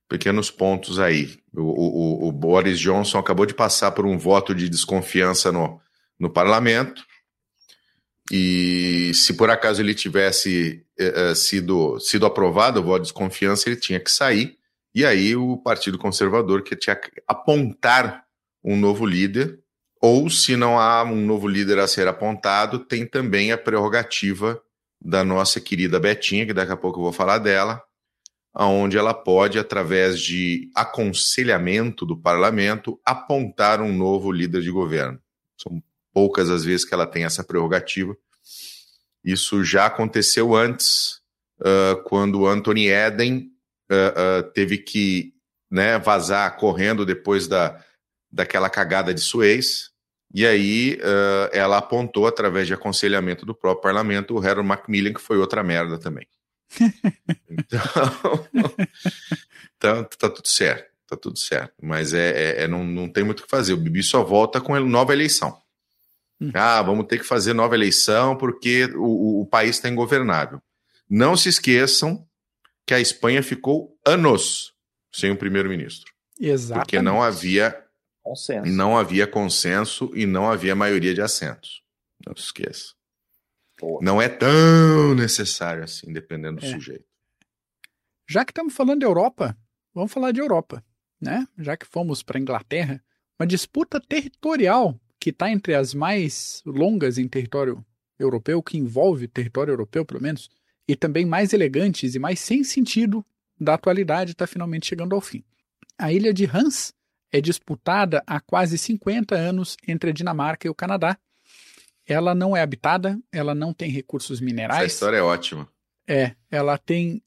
pequenos 0.09 0.51
pontos 0.51 0.99
aí. 0.99 1.39
O, 1.55 1.61
o, 1.63 2.29
o, 2.29 2.33
Boris 2.33 2.81
Johnson 2.81 3.19
acabou 3.19 3.47
de 3.47 3.55
passar 3.55 3.93
por 3.93 4.05
um 4.05 4.19
voto 4.19 4.53
de 4.53 4.69
desconfiança 4.69 5.53
no, 5.53 5.81
no 6.19 6.29
parlamento. 6.29 7.05
E 8.31 9.13
se 9.15 9.35
por 9.35 9.51
acaso 9.51 9.81
ele 9.81 9.95
tivesse 9.95 10.85
eh, 10.99 11.31
eh 11.31 11.35
sido, 11.35 11.99
sido 12.01 12.27
aprovado 12.27 12.81
o 12.81 12.83
voto 12.83 13.03
de 13.03 13.09
desconfiança, 13.09 13.69
ele 13.69 13.77
tinha 13.77 14.01
que 14.01 14.11
sair. 14.11 14.59
E 14.93 15.05
aí 15.05 15.37
o 15.37 15.57
Partido 15.57 15.97
Conservador 15.97 16.63
que 16.63 16.75
tinha 16.75 16.97
que 16.97 17.11
apontar 17.27 18.25
um 18.63 18.77
novo 18.77 19.07
líder, 19.07 19.59
ou 20.01 20.31
se 20.31 20.57
não 20.57 20.79
há 20.79 21.03
um 21.05 21.25
novo 21.25 21.47
líder 21.47 21.79
a 21.79 21.87
ser 21.87 22.09
apontado, 22.09 22.79
tem 22.79 23.07
também 23.07 23.53
a 23.53 23.59
prerrogativa 23.59 24.61
da 25.01 25.23
nossa 25.25 25.61
querida 25.61 26.01
Betinha, 26.01 26.47
que 26.47 26.55
daqui 26.55 26.73
a 26.73 26.77
pouco 26.77 26.99
eu 26.99 27.05
vou 27.05 27.13
falar 27.13 27.39
dela, 27.39 27.83
onde 28.55 28.97
ela 28.97 29.15
pode, 29.15 29.59
através 29.59 30.21
de 30.21 30.71
aconselhamento 30.75 32.05
do 32.05 32.17
parlamento, 32.17 33.01
apontar 33.05 33.81
um 33.81 33.93
novo 33.93 34.33
líder 34.33 34.63
de 34.63 34.71
governo. 34.71 35.21
São 35.57 35.83
poucas 36.13 36.51
as 36.51 36.65
vezes 36.65 36.85
que 36.85 36.93
ela 36.93 37.07
tem 37.07 37.25
essa 37.25 37.45
prerrogativa. 37.45 38.17
Isso 39.25 39.63
já 39.63 39.87
aconteceu 39.87 40.55
antes, 40.55 41.21
uh, 41.61 42.03
quando 42.05 42.47
Anthony 42.47 42.89
Eden 42.89 43.51
uh, 43.91 44.41
uh, 44.41 44.51
teve 44.53 44.79
que 44.79 45.35
né, 45.71 45.99
vazar 45.99 46.57
correndo 46.57 47.07
depois 47.07 47.47
da, 47.47 47.81
daquela 48.31 48.71
cagada 48.71 49.13
de 49.13 49.21
Suez, 49.21 49.91
e 50.33 50.47
aí 50.47 50.99
uh, 51.01 51.51
ela 51.53 51.79
apontou, 51.79 52.27
através 52.27 52.67
de 52.67 52.75
aconselhamento 52.75 53.45
do 53.45 53.55
próprio 53.55 53.83
parlamento, 53.83 54.35
o 54.35 54.39
Harold 54.39 54.69
Macmillan, 54.69 55.13
que 55.13 55.21
foi 55.21 55.39
outra 55.39 55.63
merda 55.63 55.99
também. 55.99 56.27
então, 57.51 58.49
então, 59.77 60.05
tá 60.05 60.31
tudo 60.31 60.47
certo, 60.47 60.89
tá 61.07 61.17
tudo 61.17 61.39
certo. 61.39 61.75
Mas 61.83 62.15
é, 62.15 62.31
é, 62.31 62.63
é, 62.63 62.69
não, 62.69 62.85
não 62.85 63.09
tem 63.09 63.25
muito 63.25 63.41
o 63.41 63.43
que 63.43 63.51
fazer. 63.51 63.73
O 63.73 63.77
Bibi 63.77 64.03
só 64.05 64.23
volta 64.23 64.61
com 64.61 64.79
nova 64.79 65.13
eleição. 65.13 65.61
Hum. 66.41 66.53
Ah, 66.55 66.81
vamos 66.81 67.07
ter 67.07 67.19
que 67.19 67.25
fazer 67.25 67.53
nova 67.53 67.75
eleição 67.75 68.37
porque 68.37 68.85
o, 68.95 69.03
o, 69.03 69.41
o 69.43 69.47
país 69.47 69.77
está 69.77 69.89
ingovernável. 69.89 70.63
Não 71.09 71.37
se 71.37 71.49
esqueçam 71.49 72.25
que 72.87 72.95
a 72.95 73.01
Espanha 73.01 73.43
ficou 73.43 73.99
anos 74.07 74.73
sem 75.13 75.31
um 75.33 75.37
primeiro-ministro. 75.37 76.13
Exatamente. 76.41 76.85
Porque 76.85 77.03
não 77.03 77.21
havia 77.21 77.77
Consenso. 78.23 78.71
Não 78.71 78.97
havia 78.97 79.27
consenso 79.27 80.11
e 80.15 80.27
não 80.27 80.51
havia 80.51 80.75
maioria 80.75 81.15
de 81.15 81.23
assentos. 81.23 81.83
Não 82.27 82.37
se 82.37 82.45
esqueça. 82.45 82.95
Não 84.03 84.21
é 84.21 84.29
tão 84.29 85.15
necessário 85.15 85.83
assim, 85.83 86.13
dependendo 86.13 86.61
do 86.61 86.67
é. 86.67 86.71
sujeito. 86.71 87.05
Já 88.29 88.45
que 88.45 88.53
estamos 88.53 88.75
falando 88.75 89.01
de 89.01 89.07
Europa, 89.07 89.57
vamos 89.95 90.13
falar 90.13 90.33
de 90.33 90.41
Europa, 90.41 90.85
né? 91.21 91.49
Já 91.59 91.77
que 91.77 91.87
fomos 91.87 92.23
para 92.23 92.39
a 92.39 92.41
Inglaterra, 92.41 93.03
uma 93.39 93.47
disputa 93.47 94.01
territorial 94.01 95.01
que 95.19 95.31
está 95.31 95.51
entre 95.51 95.75
as 95.75 95.95
mais 95.95 96.63
longas 96.65 97.19
em 97.19 97.27
território 97.27 97.85
europeu, 98.19 98.63
que 98.63 98.77
envolve 98.77 99.27
território 99.27 99.73
europeu, 99.73 100.05
pelo 100.05 100.21
menos, 100.21 100.51
e 100.87 100.95
também 100.95 101.25
mais 101.25 101.53
elegantes 101.53 102.15
e 102.15 102.19
mais 102.19 102.39
sem 102.39 102.63
sentido 102.63 103.25
da 103.59 103.75
atualidade, 103.75 104.33
está 104.33 104.47
finalmente 104.47 104.87
chegando 104.87 105.15
ao 105.15 105.21
fim. 105.21 105.43
A 105.99 106.13
ilha 106.13 106.33
de 106.33 106.45
Hans 106.45 106.95
é 107.33 107.41
disputada 107.41 108.23
há 108.27 108.41
quase 108.41 108.77
50 108.77 109.35
anos 109.35 109.77
entre 109.87 110.11
a 110.11 110.13
Dinamarca 110.13 110.67
e 110.67 110.71
o 110.71 110.75
Canadá. 110.75 111.17
Ela 112.07 112.35
não 112.35 112.57
é 112.57 112.63
habitada, 112.63 113.19
ela 113.31 113.55
não 113.55 113.73
tem 113.73 113.91
recursos 113.91 114.41
minerais. 114.41 114.85
Essa 114.85 114.95
história 114.95 115.19
é 115.19 115.23
ótima. 115.23 115.69
É, 116.09 116.33
ela 116.51 116.77
tem 116.77 117.23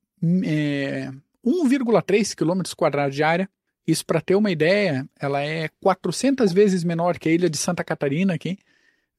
é, 0.46 1.10
1,3 1.46 2.36
km 2.36 2.62
quadrados 2.76 3.16
de 3.16 3.24
área. 3.24 3.50
Isso, 3.86 4.06
para 4.06 4.22
ter 4.22 4.36
uma 4.36 4.52
ideia, 4.52 5.08
ela 5.20 5.42
é 5.42 5.70
400 5.82 6.52
vezes 6.52 6.84
menor 6.84 7.18
que 7.18 7.30
a 7.30 7.32
ilha 7.32 7.50
de 7.50 7.58
Santa 7.58 7.84
Catarina 7.84 8.34
aqui, 8.34 8.58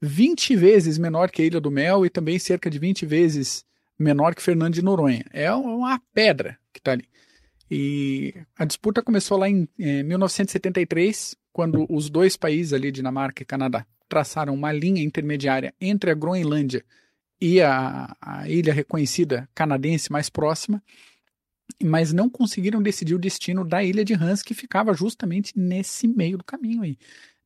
20 0.00 0.56
vezes 0.56 0.98
menor 0.98 1.30
que 1.30 1.42
a 1.42 1.44
Ilha 1.44 1.60
do 1.60 1.70
Mel 1.70 2.04
e 2.04 2.10
também 2.10 2.38
cerca 2.38 2.68
de 2.70 2.78
20 2.78 3.06
vezes 3.06 3.64
menor 3.98 4.34
que 4.34 4.42
Fernando 4.42 4.74
de 4.74 4.82
Noronha. 4.82 5.24
É 5.32 5.52
uma 5.52 6.00
pedra 6.12 6.58
que 6.72 6.78
está 6.78 6.92
ali. 6.92 7.08
E 7.70 8.34
a 8.56 8.64
disputa 8.64 9.02
começou 9.02 9.38
lá 9.38 9.48
em, 9.48 9.68
em 9.78 10.02
1973, 10.02 11.36
quando 11.52 11.86
os 11.88 12.10
dois 12.10 12.36
países 12.36 12.72
ali, 12.72 12.92
Dinamarca 12.92 13.42
e 13.42 13.46
Canadá, 13.46 13.86
traçaram 14.08 14.54
uma 14.54 14.72
linha 14.72 15.02
intermediária 15.02 15.74
entre 15.80 16.10
a 16.10 16.14
Groenlândia 16.14 16.84
e 17.40 17.60
a, 17.60 18.14
a 18.20 18.48
ilha 18.48 18.72
reconhecida 18.72 19.48
canadense 19.54 20.12
mais 20.12 20.28
próxima, 20.28 20.82
mas 21.82 22.12
não 22.12 22.28
conseguiram 22.28 22.82
decidir 22.82 23.14
o 23.14 23.18
destino 23.18 23.64
da 23.64 23.82
ilha 23.82 24.04
de 24.04 24.14
Hans, 24.14 24.42
que 24.42 24.54
ficava 24.54 24.94
justamente 24.94 25.52
nesse 25.56 26.06
meio 26.06 26.38
do 26.38 26.44
caminho 26.44 26.82
aí, 26.82 26.98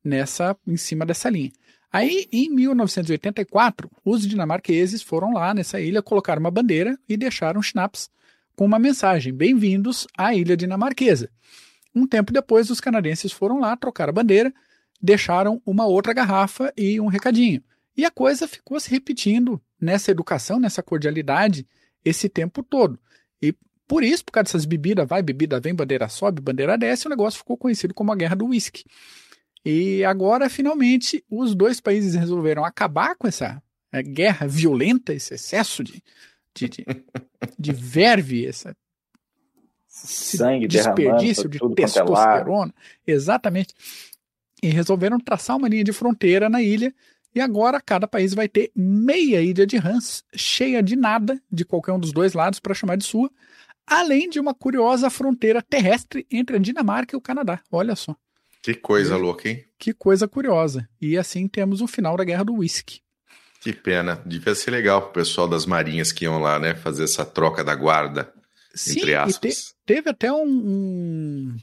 nessa, 0.03 0.55
em 0.67 0.77
cima 0.77 1.05
dessa 1.05 1.29
linha. 1.29 1.51
Aí, 1.91 2.27
em 2.31 2.49
1984, 2.49 3.89
os 4.05 4.27
dinamarqueses 4.27 5.01
foram 5.01 5.33
lá 5.33 5.53
nessa 5.53 5.81
ilha, 5.81 6.03
colocaram 6.03 6.39
uma 6.39 6.51
bandeira 6.51 6.97
e 7.07 7.17
deixaram 7.17 7.61
schnapps 7.61 8.11
com 8.59 8.65
uma 8.65 8.77
mensagem: 8.77 9.33
Bem-vindos 9.33 10.05
à 10.17 10.35
ilha 10.35 10.57
dinamarquesa. 10.57 11.31
Um 11.95 12.05
tempo 12.05 12.33
depois, 12.33 12.69
os 12.69 12.81
canadenses 12.81 13.31
foram 13.31 13.57
lá, 13.57 13.77
trocaram 13.77 14.09
a 14.09 14.13
bandeira, 14.13 14.53
deixaram 15.01 15.61
uma 15.65 15.85
outra 15.85 16.11
garrafa 16.11 16.73
e 16.75 16.99
um 16.99 17.07
recadinho. 17.07 17.63
E 17.95 18.03
a 18.03 18.11
coisa 18.11 18.49
ficou 18.49 18.77
se 18.77 18.91
repetindo 18.91 19.61
nessa 19.79 20.11
educação, 20.11 20.59
nessa 20.59 20.83
cordialidade, 20.83 21.65
esse 22.03 22.27
tempo 22.27 22.61
todo. 22.61 22.99
E 23.41 23.55
por 23.87 24.03
isso, 24.03 24.25
por 24.25 24.33
causa 24.33 24.43
dessas 24.43 24.65
bebidas, 24.65 25.07
vai, 25.07 25.21
bebida 25.23 25.57
vem, 25.57 25.73
bandeira 25.73 26.09
sobe, 26.09 26.41
bandeira 26.41 26.77
desce, 26.77 27.07
o 27.07 27.09
negócio 27.09 27.39
ficou 27.39 27.55
conhecido 27.55 27.93
como 27.93 28.11
a 28.11 28.15
Guerra 28.15 28.35
do 28.35 28.47
Whisky. 28.47 28.83
E 29.63 30.03
agora, 30.03 30.49
finalmente, 30.49 31.23
os 31.31 31.55
dois 31.55 31.79
países 31.79 32.13
resolveram 32.13 32.65
acabar 32.65 33.15
com 33.15 33.25
essa 33.25 33.63
é, 33.89 34.03
guerra 34.03 34.47
violenta, 34.47 35.13
esse 35.13 35.33
excesso 35.33 35.81
de, 35.81 36.03
de, 36.67 36.83
de, 36.83 36.85
de 37.57 37.71
verve, 37.71 38.45
essa 38.45 38.75
sangue 39.87 40.67
desperdício 40.67 41.49
de 41.49 41.57
é 41.57 41.75
testosterona. 41.75 42.73
É 43.05 43.11
Exatamente. 43.11 43.73
E 44.61 44.67
resolveram 44.69 45.19
traçar 45.19 45.57
uma 45.57 45.67
linha 45.67 45.83
de 45.83 45.93
fronteira 45.93 46.49
na 46.49 46.61
ilha. 46.61 46.93
E 47.33 47.39
agora 47.39 47.79
cada 47.79 48.07
país 48.07 48.33
vai 48.33 48.47
ter 48.47 48.71
meia 48.75 49.41
ilha 49.41 49.65
de 49.65 49.77
Hans, 49.77 50.23
cheia 50.35 50.81
de 50.81 50.95
nada 50.95 51.39
de 51.51 51.63
qualquer 51.63 51.91
um 51.91 51.99
dos 51.99 52.11
dois 52.11 52.33
lados 52.33 52.59
para 52.59 52.73
chamar 52.73 52.97
de 52.97 53.05
sua, 53.05 53.29
além 53.85 54.29
de 54.29 54.39
uma 54.39 54.53
curiosa 54.53 55.09
fronteira 55.09 55.61
terrestre 55.61 56.25
entre 56.31 56.55
a 56.55 56.59
Dinamarca 56.59 57.15
e 57.15 57.17
o 57.17 57.21
Canadá. 57.21 57.61
Olha 57.71 57.95
só. 57.95 58.15
Que 58.61 58.73
coisa 58.73 59.15
louca, 59.15 59.47
hein? 59.47 59.63
Que 59.77 59.93
coisa 59.93 60.27
curiosa. 60.27 60.89
E 60.99 61.17
assim 61.17 61.47
temos 61.47 61.81
o 61.81 61.87
final 61.87 62.17
da 62.17 62.23
Guerra 62.23 62.43
do 62.43 62.55
Whisky. 62.55 62.99
Que 63.59 63.73
pena. 63.73 64.21
Devia 64.25 64.55
ser 64.55 64.71
legal 64.71 65.01
pro 65.01 65.21
pessoal 65.21 65.47
das 65.47 65.65
marinhas 65.65 66.11
que 66.11 66.25
iam 66.25 66.39
lá, 66.39 66.57
né? 66.57 66.75
Fazer 66.75 67.03
essa 67.03 67.25
troca 67.25 67.63
da 67.63 67.75
guarda. 67.75 68.31
Sim, 68.73 68.97
entre 68.97 69.15
aspas. 69.15 69.55
Te, 69.55 69.73
teve 69.85 70.09
até 70.09 70.31
um, 70.31 70.47
um, 70.47 71.57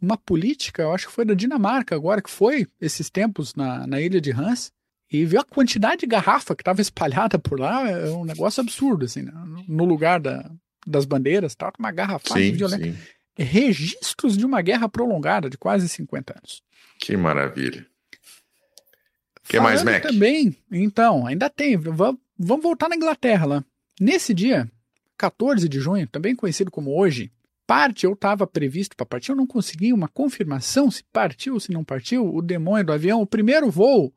uma 0.00 0.16
política, 0.16 0.82
eu 0.82 0.92
acho 0.92 1.06
que 1.06 1.12
foi 1.12 1.24
da 1.24 1.34
Dinamarca 1.34 1.94
agora, 1.94 2.22
que 2.22 2.30
foi 2.30 2.66
esses 2.80 3.10
tempos 3.10 3.54
na, 3.54 3.86
na 3.86 4.00
ilha 4.00 4.20
de 4.20 4.30
Hans, 4.30 4.72
e 5.12 5.24
viu 5.26 5.40
a 5.40 5.44
quantidade 5.44 6.00
de 6.00 6.06
garrafa 6.06 6.56
que 6.56 6.62
estava 6.62 6.80
espalhada 6.80 7.38
por 7.38 7.60
lá, 7.60 7.88
é 7.88 8.10
um 8.10 8.24
negócio 8.24 8.62
absurdo, 8.62 9.04
assim, 9.04 9.22
né? 9.22 9.32
no 9.68 9.84
lugar 9.84 10.20
da, 10.20 10.50
das 10.86 11.04
bandeiras, 11.04 11.54
tava 11.54 11.72
uma 11.78 11.92
garrafa 11.92 12.34
violenta. 12.34 12.84
Sim. 12.84 12.96
Registros 13.36 14.36
de 14.38 14.46
uma 14.46 14.62
guerra 14.62 14.88
prolongada 14.88 15.50
de 15.50 15.58
quase 15.58 15.88
50 15.88 16.34
anos. 16.38 16.62
Que 16.98 17.16
maravilha 17.16 17.84
que 19.48 19.60
mais, 19.60 19.82
Mac? 19.82 20.02
também, 20.02 20.56
então, 20.70 21.26
ainda 21.26 21.50
tem. 21.50 21.76
Vamos 21.76 22.18
voltar 22.38 22.88
na 22.88 22.96
Inglaterra 22.96 23.46
lá. 23.46 23.64
Nesse 24.00 24.34
dia, 24.34 24.70
14 25.16 25.68
de 25.68 25.78
junho, 25.78 26.06
também 26.08 26.34
conhecido 26.34 26.70
como 26.70 26.98
hoje, 26.98 27.30
parte 27.66 28.04
eu 28.04 28.12
estava 28.12 28.46
previsto 28.46 28.96
para 28.96 29.06
partir, 29.06 29.30
eu 29.30 29.36
não 29.36 29.46
consegui 29.46 29.92
uma 29.92 30.08
confirmação 30.08 30.90
se 30.90 31.04
partiu, 31.12 31.58
se 31.60 31.72
não 31.72 31.84
partiu, 31.84 32.34
o 32.34 32.42
demônio 32.42 32.86
do 32.86 32.92
avião, 32.92 33.20
o 33.22 33.26
primeiro 33.26 33.70
voo 33.70 34.12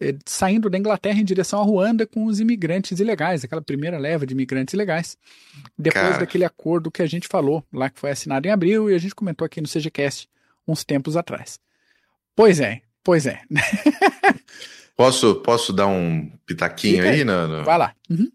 eh, 0.00 0.16
saindo 0.26 0.68
da 0.68 0.78
Inglaterra 0.78 1.20
em 1.20 1.24
direção 1.24 1.60
a 1.60 1.64
Ruanda 1.64 2.06
com 2.06 2.24
os 2.26 2.40
imigrantes 2.40 2.98
ilegais, 3.00 3.44
aquela 3.44 3.62
primeira 3.62 3.98
leva 3.98 4.26
de 4.26 4.34
imigrantes 4.34 4.74
ilegais, 4.74 5.16
depois 5.78 6.04
Cara. 6.04 6.18
daquele 6.18 6.44
acordo 6.44 6.90
que 6.90 7.02
a 7.02 7.06
gente 7.06 7.28
falou 7.28 7.64
lá, 7.72 7.88
que 7.88 7.98
foi 7.98 8.10
assinado 8.10 8.46
em 8.46 8.50
abril 8.50 8.90
e 8.90 8.94
a 8.94 8.98
gente 8.98 9.14
comentou 9.14 9.44
aqui 9.44 9.60
no 9.60 9.68
CGCast 9.68 10.28
uns 10.66 10.84
tempos 10.84 11.16
atrás. 11.16 11.58
Pois 12.34 12.58
é, 12.60 12.82
pois 13.04 13.26
é. 13.26 13.42
Posso, 14.96 15.36
posso 15.36 15.72
dar 15.72 15.86
um 15.86 16.30
pitaquinho 16.46 17.02
aí. 17.02 17.10
aí? 17.10 17.24
No, 17.24 17.46
no- 17.48 17.64
Vai 17.64 17.78
lá. 17.78 17.94
Uhum. 18.08 18.30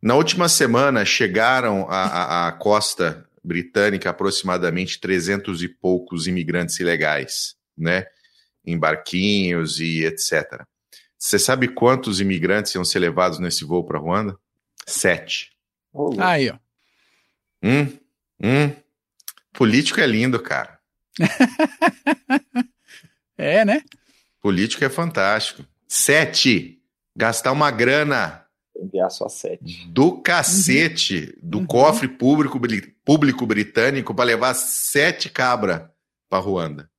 Na 0.00 0.14
última 0.14 0.48
semana 0.48 1.04
chegaram 1.04 1.86
à, 1.88 2.48
à- 2.48 2.52
costa 2.52 3.24
britânica 3.44 4.10
aproximadamente 4.10 5.00
300 5.00 5.62
e 5.62 5.68
poucos 5.68 6.26
imigrantes 6.26 6.78
ilegais, 6.80 7.56
né? 7.76 8.06
Em 8.64 8.78
barquinhos 8.78 9.80
e 9.80 10.04
etc. 10.04 10.62
Você 11.18 11.38
sabe 11.38 11.68
quantos 11.68 12.20
imigrantes 12.20 12.74
iam 12.74 12.84
ser 12.84 12.98
levados 13.00 13.38
nesse 13.40 13.64
voo 13.64 13.84
para 13.84 13.98
Ruanda? 13.98 14.36
Sete. 14.86 15.50
Aí, 16.20 16.50
ó. 16.50 16.56
Hum, 17.62 17.96
hum. 18.42 18.72
Político 19.52 20.00
é 20.00 20.06
lindo, 20.06 20.40
cara. 20.40 20.78
É, 23.42 23.64
né? 23.64 23.82
Político 24.40 24.84
é 24.84 24.88
fantástico. 24.88 25.64
Sete. 25.88 26.78
Gastar 27.16 27.52
uma 27.52 27.70
grana 27.70 28.44
enviar 28.74 29.10
só 29.10 29.28
sete. 29.28 29.86
do 29.88 30.20
cacete 30.22 31.38
do 31.42 31.58
Uhum. 31.58 31.66
cofre 31.66 32.08
público, 32.08 32.58
público 33.04 33.46
britânico 33.46 34.14
para 34.14 34.24
levar 34.24 34.54
sete 34.54 35.28
cabra 35.28 35.92
para 36.28 36.38
Ruanda. 36.42 36.90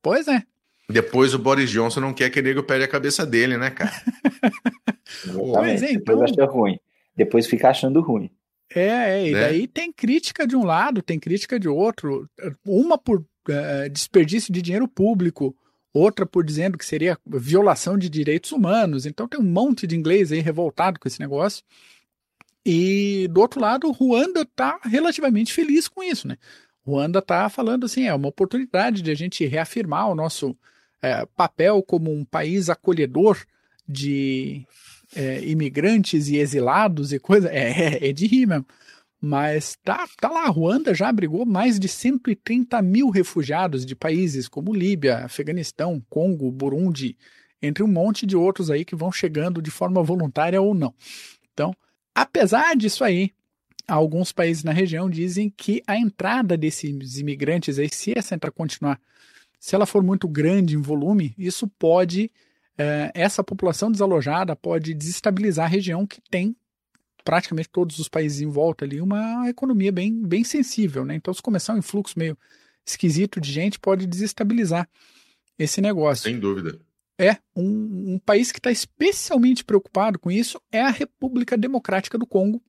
Pois 0.00 0.28
é. 0.28 0.42
Depois 0.88 1.34
o 1.34 1.38
Boris 1.40 1.68
Johnson 1.68 1.98
não 2.00 2.14
quer 2.14 2.30
que 2.30 2.38
o 2.38 2.42
nego 2.42 2.62
perde 2.62 2.84
a 2.84 2.88
cabeça 2.88 3.26
dele, 3.26 3.56
né, 3.56 3.70
cara? 3.70 3.90
Pois 5.34 5.82
é, 5.82 5.92
então- 5.92 6.14
Depois 6.16 6.30
acha 6.32 6.44
ruim. 6.46 6.78
Depois 7.16 7.46
fica 7.46 7.70
achando 7.70 8.00
ruim. 8.00 8.30
É, 8.74 8.80
é, 8.88 9.28
e 9.28 9.32
Né? 9.32 9.40
daí 9.40 9.66
tem 9.66 9.92
crítica 9.92 10.46
de 10.46 10.54
um 10.56 10.64
lado, 10.64 11.02
tem 11.02 11.18
crítica 11.18 11.58
de 11.58 11.68
outro, 11.68 12.28
uma 12.64 12.98
por 12.98 13.24
eh, 13.48 13.88
desperdício 13.88 14.52
de 14.52 14.62
dinheiro 14.62 14.88
público, 14.88 15.56
outra 15.92 16.26
por 16.26 16.44
dizendo 16.44 16.76
que 16.76 16.84
seria 16.84 17.18
violação 17.26 17.96
de 17.96 18.08
direitos 18.08 18.52
humanos. 18.52 19.06
Então 19.06 19.28
tem 19.28 19.40
um 19.40 19.44
monte 19.44 19.86
de 19.86 19.96
inglês 19.96 20.32
aí 20.32 20.40
revoltado 20.40 20.98
com 21.00 21.08
esse 21.08 21.20
negócio. 21.20 21.64
E 22.64 23.28
do 23.30 23.40
outro 23.40 23.60
lado, 23.60 23.90
Ruanda 23.92 24.42
está 24.42 24.80
relativamente 24.84 25.52
feliz 25.52 25.88
com 25.88 26.02
isso, 26.02 26.26
né? 26.26 26.36
Ruanda 26.84 27.20
está 27.20 27.48
falando 27.48 27.86
assim, 27.86 28.04
é 28.04 28.14
uma 28.14 28.28
oportunidade 28.28 29.02
de 29.02 29.10
a 29.10 29.14
gente 29.14 29.44
reafirmar 29.46 30.08
o 30.10 30.14
nosso 30.14 30.56
eh, 31.02 31.26
papel 31.36 31.82
como 31.82 32.12
um 32.12 32.24
país 32.24 32.68
acolhedor 32.68 33.38
de 33.88 34.66
é, 35.14 35.44
imigrantes 35.44 36.28
e 36.28 36.36
exilados 36.36 37.12
e 37.12 37.18
coisa, 37.18 37.48
é, 37.50 37.70
é, 37.70 38.08
é 38.08 38.12
de 38.12 38.26
rir 38.26 38.46
mesmo. 38.46 38.66
Mas 39.26 39.76
tá, 39.82 40.06
tá 40.20 40.30
lá, 40.30 40.44
a 40.44 40.50
Ruanda 40.50 40.94
já 40.94 41.08
abrigou 41.08 41.44
mais 41.44 41.80
de 41.80 41.88
130 41.88 42.80
mil 42.80 43.10
refugiados 43.10 43.84
de 43.84 43.96
países 43.96 44.46
como 44.46 44.72
Líbia, 44.72 45.24
Afeganistão, 45.24 46.00
Congo, 46.08 46.48
Burundi, 46.52 47.16
entre 47.60 47.82
um 47.82 47.88
monte 47.88 48.24
de 48.24 48.36
outros 48.36 48.70
aí 48.70 48.84
que 48.84 48.94
vão 48.94 49.10
chegando 49.10 49.60
de 49.60 49.68
forma 49.68 50.00
voluntária 50.00 50.62
ou 50.62 50.72
não. 50.72 50.94
Então, 51.52 51.74
apesar 52.14 52.76
disso 52.76 53.02
aí, 53.02 53.32
alguns 53.88 54.30
países 54.30 54.62
na 54.62 54.70
região 54.70 55.10
dizem 55.10 55.50
que 55.50 55.82
a 55.88 55.98
entrada 55.98 56.56
desses 56.56 57.18
imigrantes 57.18 57.80
aí, 57.80 57.88
se 57.92 58.16
essa 58.16 58.36
entrada 58.36 58.54
continuar, 58.54 59.00
se 59.58 59.74
ela 59.74 59.86
for 59.86 60.04
muito 60.04 60.28
grande 60.28 60.76
em 60.76 60.80
volume, 60.80 61.34
isso 61.36 61.66
pode 61.66 62.30
eh, 62.78 63.10
essa 63.12 63.42
população 63.42 63.90
desalojada 63.90 64.54
pode 64.54 64.94
desestabilizar 64.94 65.64
a 65.64 65.68
região 65.68 66.06
que 66.06 66.20
tem 66.30 66.54
praticamente 67.26 67.68
todos 67.68 67.98
os 67.98 68.08
países 68.08 68.40
em 68.40 68.46
volta 68.46 68.84
ali 68.84 69.00
uma 69.00 69.50
economia 69.50 69.90
bem, 69.90 70.22
bem 70.22 70.44
sensível, 70.44 71.04
né? 71.04 71.16
Então, 71.16 71.34
se 71.34 71.42
começar 71.42 71.74
um 71.74 71.78
influxo 71.78 72.16
meio 72.16 72.38
esquisito 72.86 73.40
de 73.40 73.50
gente, 73.50 73.80
pode 73.80 74.06
desestabilizar 74.06 74.88
esse 75.58 75.80
negócio. 75.80 76.22
Sem 76.22 76.38
dúvida. 76.38 76.78
É, 77.18 77.38
um, 77.56 78.14
um 78.14 78.18
país 78.20 78.52
que 78.52 78.60
está 78.60 78.70
especialmente 78.70 79.64
preocupado 79.64 80.20
com 80.20 80.30
isso 80.30 80.60
é 80.70 80.80
a 80.80 80.90
República 80.90 81.58
Democrática 81.58 82.16
do 82.16 82.26
Congo, 82.26 82.62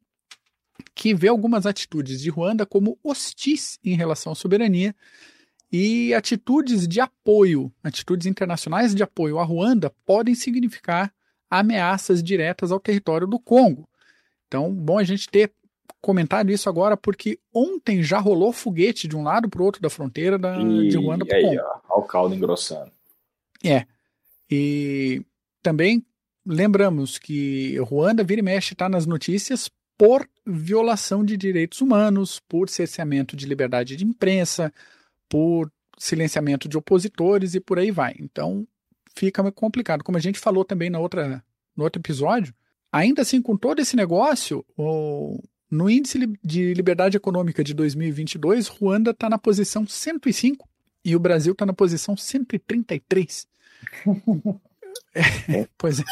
que 0.95 1.13
vê 1.13 1.27
algumas 1.27 1.67
atitudes 1.67 2.19
de 2.19 2.31
Ruanda 2.31 2.65
como 2.65 2.97
hostis 3.03 3.77
em 3.83 3.95
relação 3.95 4.31
à 4.31 4.35
soberania 4.35 4.95
e 5.71 6.15
atitudes 6.15 6.87
de 6.87 6.99
apoio, 6.99 7.71
atitudes 7.83 8.25
internacionais 8.25 8.95
de 8.95 9.03
apoio 9.03 9.37
à 9.37 9.43
Ruanda 9.43 9.93
podem 10.03 10.33
significar 10.33 11.13
ameaças 11.47 12.23
diretas 12.23 12.71
ao 12.71 12.79
território 12.79 13.27
do 13.27 13.39
Congo. 13.39 13.87
Então, 14.47 14.73
bom 14.73 14.97
a 14.97 15.03
gente 15.03 15.29
ter 15.29 15.51
comentado 16.01 16.51
isso 16.51 16.69
agora, 16.69 16.95
porque 16.95 17.39
ontem 17.53 18.01
já 18.01 18.19
rolou 18.19 18.53
foguete 18.53 19.07
de 19.07 19.15
um 19.15 19.23
lado 19.23 19.49
para 19.49 19.61
o 19.61 19.65
outro 19.65 19.81
da 19.81 19.89
fronteira 19.89 20.37
da, 20.37 20.57
E 20.57 20.89
de 20.89 20.97
Ruanda 20.97 21.25
para 21.25 21.41
Congo. 21.41 21.61
ó, 21.89 21.99
o 21.99 22.03
caldo 22.03 22.35
engrossando. 22.35 22.91
E 24.49 25.21
também 25.61 26.05
lembramos 26.45 27.17
que 27.17 27.77
Ruanda 27.79 28.23
vira 28.23 28.39
e 28.39 28.43
mexe 28.43 28.73
está 28.73 28.87
nas 28.87 29.05
notícias 29.05 29.69
por 29.97 30.29
violação 30.45 31.25
de 31.25 31.35
direitos 31.35 31.81
humanos, 31.81 32.39
por 32.39 32.69
cerceamento 32.69 33.35
de 33.35 33.45
liberdade 33.45 33.95
de 33.95 34.05
imprensa, 34.05 34.71
por 35.27 35.69
silenciamento 35.97 36.69
de 36.69 36.77
opositores 36.77 37.55
e 37.55 37.59
por 37.59 37.79
aí 37.79 37.91
vai. 37.91 38.15
Então 38.19 38.65
fica 39.15 39.51
complicado. 39.51 40.03
Como 40.03 40.17
a 40.17 40.21
gente 40.21 40.39
falou 40.39 40.63
também 40.63 40.89
na 40.89 40.99
outra, 40.99 41.43
no 41.75 41.83
outro 41.83 41.99
episódio, 41.99 42.53
ainda 42.91 43.21
assim, 43.21 43.41
com 43.41 43.55
todo 43.57 43.79
esse 43.79 43.95
negócio, 43.95 44.65
o, 44.77 45.41
no 45.69 45.89
índice 45.89 46.19
de 46.43 46.73
liberdade 46.73 47.17
econômica 47.17 47.63
de 47.63 47.73
2022, 47.73 48.67
Ruanda 48.67 49.11
está 49.11 49.29
na 49.29 49.37
posição 49.37 49.85
105 49.87 50.67
e 51.03 51.15
o 51.15 51.19
Brasil 51.19 51.53
está 51.53 51.65
na 51.65 51.73
posição 51.73 52.15
133. 52.17 53.47
É, 55.13 55.67
pois 55.77 55.99
é, 55.99 56.03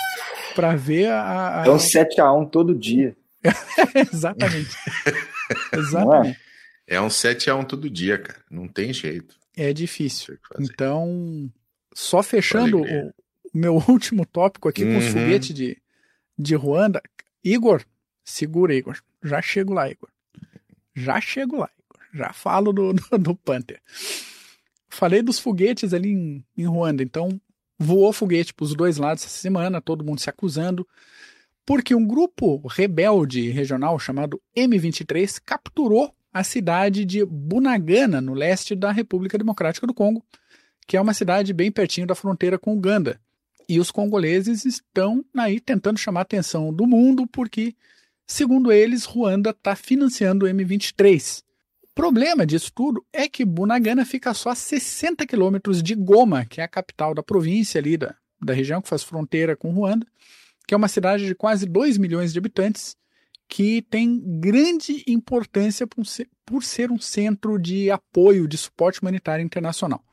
para 0.55 0.75
ver 0.75 1.07
a. 1.09 1.63
a- 1.63 1.65
É 1.65 1.69
um 1.71 1.77
7x1 1.77 2.49
todo 2.49 2.73
dia. 2.75 3.15
Exatamente. 4.13 4.75
Exatamente. 5.73 6.39
É 6.87 7.01
um 7.01 7.09
7 7.09 7.49
a 7.49 7.55
1 7.55 7.63
todo 7.65 7.89
dia, 7.89 8.17
cara. 8.17 8.39
Não 8.49 8.67
tem 8.67 8.93
jeito. 8.93 9.35
É 9.57 9.73
difícil. 9.73 10.37
O. 10.57 10.61
Então, 10.61 11.51
só 11.93 12.21
fechando 12.21 12.79
o, 12.81 13.07
o 13.07 13.13
meu 13.53 13.75
último 13.87 14.25
tópico 14.25 14.69
aqui 14.69 14.83
com 14.83 14.97
os 14.97 15.05
Uhum. 15.05 15.11
foguetes 15.13 15.53
de, 15.55 15.77
de 16.37 16.55
Ruanda. 16.55 17.01
Igor, 17.43 17.83
segura, 18.23 18.73
Igor. 18.73 18.99
Já 19.23 19.41
chego 19.41 19.73
lá, 19.73 19.89
Igor. 19.89 20.09
Já 20.93 21.19
chego 21.19 21.57
lá, 21.57 21.69
Igor. 21.77 22.01
Já 22.13 22.33
falo 22.33 22.71
do, 22.71 22.93
do, 22.93 23.17
do 23.17 23.35
Panther. 23.35 23.81
Falei 24.89 25.21
dos 25.21 25.39
foguetes 25.39 25.93
ali 25.93 26.09
em, 26.09 26.45
em 26.57 26.65
Ruanda. 26.65 27.03
Então, 27.03 27.29
voou 27.77 28.13
foguete 28.13 28.53
para 28.53 28.63
os 28.63 28.73
dois 28.73 28.97
lados 28.97 29.23
essa 29.25 29.37
semana, 29.37 29.81
todo 29.81 30.05
mundo 30.05 30.19
se 30.19 30.29
acusando. 30.29 30.87
Porque 31.65 31.95
um 31.95 32.05
grupo 32.05 32.65
rebelde 32.67 33.49
regional 33.49 33.97
chamado 33.99 34.41
M23 34.55 35.41
capturou 35.43 36.13
a 36.31 36.43
cidade 36.43 37.05
de 37.05 37.25
Bunagana, 37.25 38.21
no 38.21 38.33
leste 38.33 38.75
da 38.75 38.91
República 38.91 39.37
Democrática 39.37 39.87
do 39.87 39.93
Congo, 39.93 40.23
que 40.85 40.97
é 40.97 41.01
uma 41.01 41.13
cidade 41.13 41.53
bem 41.53 41.71
pertinho 41.71 42.05
da 42.05 42.13
fronteira 42.13 42.59
com 42.59 42.73
Uganda. 42.73 43.19
E 43.67 43.79
os 43.79 43.91
congoleses 43.91 44.65
estão 44.65 45.23
aí 45.35 45.59
tentando 45.59 45.99
chamar 45.99 46.21
a 46.21 46.23
atenção 46.23 46.73
do 46.73 46.85
mundo 46.85 47.27
porque, 47.27 47.75
segundo 48.27 48.71
eles, 48.71 49.05
Ruanda 49.05 49.49
está 49.49 49.75
financiando 49.75 50.45
o 50.45 50.49
M23. 50.49 51.43
O 51.83 51.95
problema 51.95 52.45
disso 52.45 52.71
tudo 52.73 53.05
é 53.11 53.27
que 53.27 53.45
Bunagana 53.45 54.05
fica 54.05 54.33
só 54.33 54.49
a 54.49 54.55
60 54.55 55.25
quilômetros 55.25 55.81
de 55.81 55.95
Goma, 55.95 56.45
que 56.45 56.61
é 56.61 56.63
a 56.63 56.67
capital 56.67 57.15
da 57.15 57.23
província 57.23 57.79
ali 57.79 57.97
da, 57.97 58.15
da 58.41 58.53
região 58.53 58.81
que 58.81 58.89
faz 58.89 59.03
fronteira 59.03 59.55
com 59.55 59.71
Ruanda, 59.71 60.05
que 60.67 60.73
é 60.73 60.77
uma 60.77 60.87
cidade 60.87 61.25
de 61.25 61.33
quase 61.33 61.65
2 61.65 61.97
milhões 61.97 62.33
de 62.33 62.39
habitantes, 62.39 62.95
que 63.47 63.81
tem 63.83 64.19
grande 64.39 65.03
importância 65.07 65.87
por 65.87 66.05
ser, 66.05 66.27
por 66.45 66.63
ser 66.63 66.91
um 66.91 66.99
centro 66.99 67.57
de 67.59 67.89
apoio, 67.91 68.47
de 68.47 68.57
suporte 68.57 69.01
humanitário 69.01 69.43
internacional. 69.43 70.03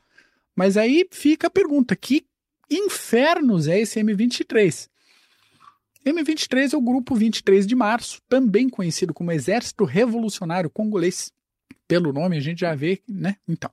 Mas 0.55 0.77
aí 0.77 1.07
fica 1.11 1.47
a 1.47 1.51
pergunta: 1.51 1.95
que 1.95 2.25
infernos 2.69 3.67
é 3.67 3.79
esse 3.79 3.99
M23? 3.99 4.89
M23 6.05 6.73
é 6.73 6.77
o 6.77 6.81
grupo 6.81 7.15
23 7.15 7.65
de 7.65 7.75
março, 7.75 8.21
também 8.27 8.67
conhecido 8.69 9.13
como 9.13 9.31
Exército 9.31 9.85
Revolucionário 9.85 10.69
Congolês. 10.69 11.31
Pelo 11.87 12.11
nome 12.11 12.37
a 12.37 12.41
gente 12.41 12.59
já 12.59 12.75
vê, 12.75 13.01
né? 13.07 13.37
Então, 13.47 13.69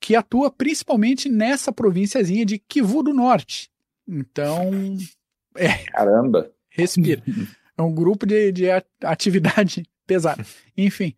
que 0.00 0.14
atua 0.14 0.50
principalmente 0.50 1.28
nessa 1.28 1.72
provínciazinha 1.72 2.44
de 2.44 2.58
Kivu 2.58 3.02
do 3.02 3.12
Norte. 3.12 3.70
Então, 4.06 4.70
Caramba. 5.92 6.50
respira. 6.70 7.22
É 7.76 7.82
um 7.82 7.94
grupo 7.94 8.26
de, 8.26 8.52
de 8.52 8.66
atividade 9.02 9.84
pesada. 10.06 10.44
Enfim. 10.76 11.14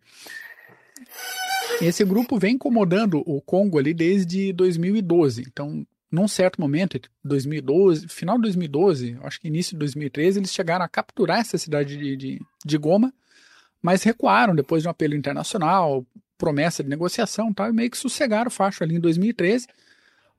Esse 1.81 2.03
grupo 2.05 2.37
vem 2.37 2.55
incomodando 2.55 3.23
o 3.25 3.41
Congo 3.41 3.79
ali 3.79 3.93
desde 3.93 4.53
2012. 4.53 5.43
Então, 5.47 5.85
num 6.11 6.27
certo 6.27 6.59
momento, 6.59 6.99
2012, 7.23 8.07
final 8.09 8.35
de 8.35 8.43
2012, 8.43 9.17
acho 9.23 9.39
que 9.39 9.47
início 9.47 9.71
de 9.71 9.79
2013, 9.79 10.39
eles 10.39 10.51
chegaram 10.51 10.83
a 10.83 10.89
capturar 10.89 11.39
essa 11.39 11.57
cidade 11.57 11.97
de, 11.97 12.17
de, 12.17 12.41
de 12.65 12.77
Goma, 12.77 13.13
mas 13.81 14.03
recuaram 14.03 14.53
depois 14.53 14.83
de 14.83 14.89
um 14.89 14.91
apelo 14.91 15.15
internacional, 15.15 16.05
promessa 16.37 16.83
de 16.83 16.89
negociação 16.89 17.53
tal, 17.53 17.69
e 17.69 17.73
meio 17.73 17.89
que 17.89 17.97
sossegaram 17.97 18.49
o 18.49 18.51
facho 18.51 18.83
ali 18.83 18.95
em 18.95 18.99
2013, 18.99 19.67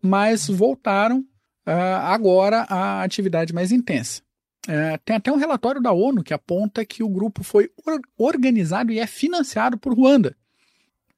mas 0.00 0.48
voltaram 0.48 1.20
uh, 1.66 1.70
agora 2.02 2.66
à 2.68 3.02
atividade 3.02 3.54
mais 3.54 3.72
intensa. 3.72 4.20
Uh, 4.66 4.98
tem 5.04 5.16
até 5.16 5.32
um 5.32 5.36
relatório 5.36 5.80
da 5.80 5.90
ONU 5.90 6.22
que 6.22 6.34
aponta 6.34 6.84
que 6.84 7.02
o 7.02 7.08
grupo 7.08 7.42
foi 7.42 7.70
or 7.84 8.00
organizado 8.16 8.92
e 8.92 8.98
é 8.98 9.06
financiado 9.06 9.78
por 9.78 9.94
Ruanda. 9.94 10.36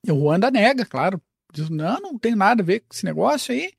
E 0.06 0.12
o 0.12 0.14
Ruanda 0.14 0.50
nega, 0.50 0.86
claro, 0.86 1.20
diz, 1.52 1.68
não, 1.68 2.00
não 2.00 2.18
tem 2.18 2.34
nada 2.34 2.62
a 2.62 2.64
ver 2.64 2.80
com 2.80 2.94
esse 2.94 3.04
negócio 3.04 3.52
aí. 3.54 3.72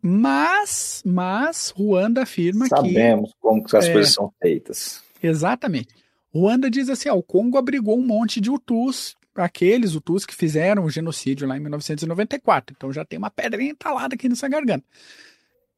Mas, 0.00 1.02
mas 1.04 1.70
Ruanda 1.70 2.22
afirma 2.22 2.66
Sabemos 2.66 2.88
que. 2.88 2.94
Sabemos 2.94 3.34
como 3.40 3.64
que 3.64 3.76
as 3.76 3.86
é, 3.86 3.92
coisas 3.92 4.14
são 4.14 4.32
feitas. 4.40 5.02
Exatamente. 5.22 5.88
Ruanda 6.32 6.70
diz 6.70 6.88
assim: 6.88 7.08
ó, 7.08 7.14
o 7.14 7.22
Congo 7.22 7.58
abrigou 7.58 7.98
um 7.98 8.06
monte 8.06 8.40
de 8.40 8.50
Hutus, 8.50 9.16
aqueles 9.34 9.94
Hutus 9.94 10.24
que 10.24 10.34
fizeram 10.34 10.84
o 10.84 10.90
genocídio 10.90 11.48
lá 11.48 11.56
em 11.56 11.60
1994. 11.60 12.74
Então 12.76 12.92
já 12.92 13.04
tem 13.04 13.18
uma 13.18 13.30
pedrinha 13.30 13.72
entalada 13.72 14.14
aqui 14.14 14.28
nessa 14.28 14.48
garganta. 14.48 14.84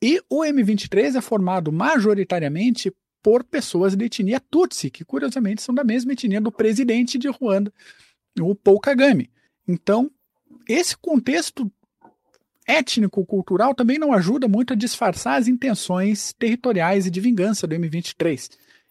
E 0.03 0.21
o 0.31 0.41
M23 0.43 1.17
é 1.17 1.21
formado 1.21 1.71
majoritariamente 1.71 2.93
por 3.23 3.45
pessoas 3.45 3.95
de 3.95 4.07
etnia 4.07 4.41
Tutsi, 4.41 4.91
que 4.91 5.05
curiosamente 5.05 5.63
são 5.63 5.75
da 5.75 5.85
mesma 5.85 6.13
etnia 6.13 6.41
do 6.41 6.51
presidente 6.51 7.19
de 7.19 7.29
Ruanda, 7.29 7.73
o 8.41 8.55
Paul 8.55 8.81
Kagame. 8.81 9.31
Então, 9.69 10.11
esse 10.67 10.97
contexto 10.97 11.71
étnico-cultural 12.79 13.75
também 13.75 13.99
não 13.99 14.13
ajuda 14.13 14.49
muito 14.49 14.73
a 14.73 14.77
disfarçar 14.77 15.39
as 15.39 15.49
intenções 15.49 16.33
territoriais 16.33 17.07
e 17.07 17.11
de 17.11 17.21
vingança 17.21 17.67
do 17.67 17.75
M23. 17.75 18.51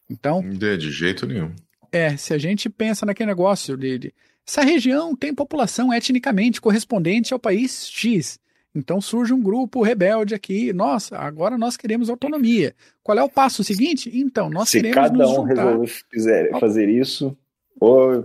Então. 0.10 0.42
De, 0.42 0.78
de 0.78 0.92
jeito 0.92 1.26
nenhum. 1.26 1.54
É, 1.92 2.16
se 2.18 2.34
a 2.34 2.38
gente 2.38 2.70
pensa 2.70 3.06
naquele 3.06 3.28
negócio 3.30 3.76
de, 3.78 3.98
de. 3.98 4.14
Essa 4.48 4.62
região 4.62 5.16
tem 5.16 5.34
população 5.34 5.94
etnicamente 5.94 6.60
correspondente 6.60 7.34
ao 7.34 7.40
país 7.40 7.88
X. 7.88 8.40
Então 8.74 9.02
surge 9.02 9.34
um 9.34 9.42
grupo 9.42 9.82
rebelde 9.82 10.36
aqui. 10.36 10.72
Nossa, 10.74 11.18
agora 11.18 11.58
nós 11.58 11.76
queremos 11.76 12.10
autonomia. 12.10 12.76
Qual 13.04 13.18
é 13.18 13.24
o 13.24 13.30
passo 13.30 13.64
seguinte? 13.64 14.12
Então, 14.14 14.50
nós 14.50 14.70
Se 14.70 14.78
queremos. 14.78 14.96
Se 14.96 15.12
cada 15.12 15.28
um 15.28 15.44
resolver 15.44 16.60
fazer 16.60 16.90
isso, 16.90 17.36
ou 17.80 18.24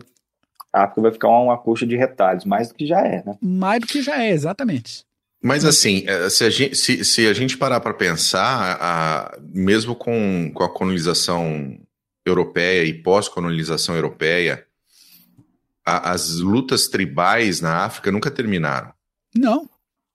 a 0.72 0.84
África 0.84 1.00
vai 1.02 1.12
ficar 1.12 1.28
uma 1.28 1.56
coxa 1.56 1.86
de 1.86 1.96
retalhos, 1.96 2.44
mais 2.44 2.68
do 2.68 2.74
que 2.74 2.86
já 2.86 3.00
é, 3.00 3.22
né? 3.24 3.38
Mais 3.40 3.80
do 3.80 3.86
que 3.86 4.02
já 4.02 4.22
é, 4.22 4.30
exatamente. 4.30 5.04
Mas 5.44 5.66
assim, 5.66 6.04
eh, 6.07 6.30
se 6.30 6.42
a 6.42 6.48
gente, 6.48 6.74
se, 6.74 7.04
se 7.04 7.26
a 7.26 7.35
gente 7.35 7.59
parar 7.59 7.78
para 7.78 7.92
pensar, 7.92 8.78
a, 8.80 9.38
mesmo 9.52 9.94
com, 9.94 10.50
com 10.54 10.64
a 10.64 10.72
colonização 10.72 11.78
europeia 12.24 12.83
e 12.83 12.94
pós-colonização 12.94 13.94
europeia, 13.94 14.66
a, 15.85 16.12
as 16.12 16.37
lutas 16.37 16.88
tribais 16.88 17.61
na 17.61 17.85
África 17.85 18.11
nunca 18.11 18.30
terminaram. 18.30 18.90
Não. 19.37 19.68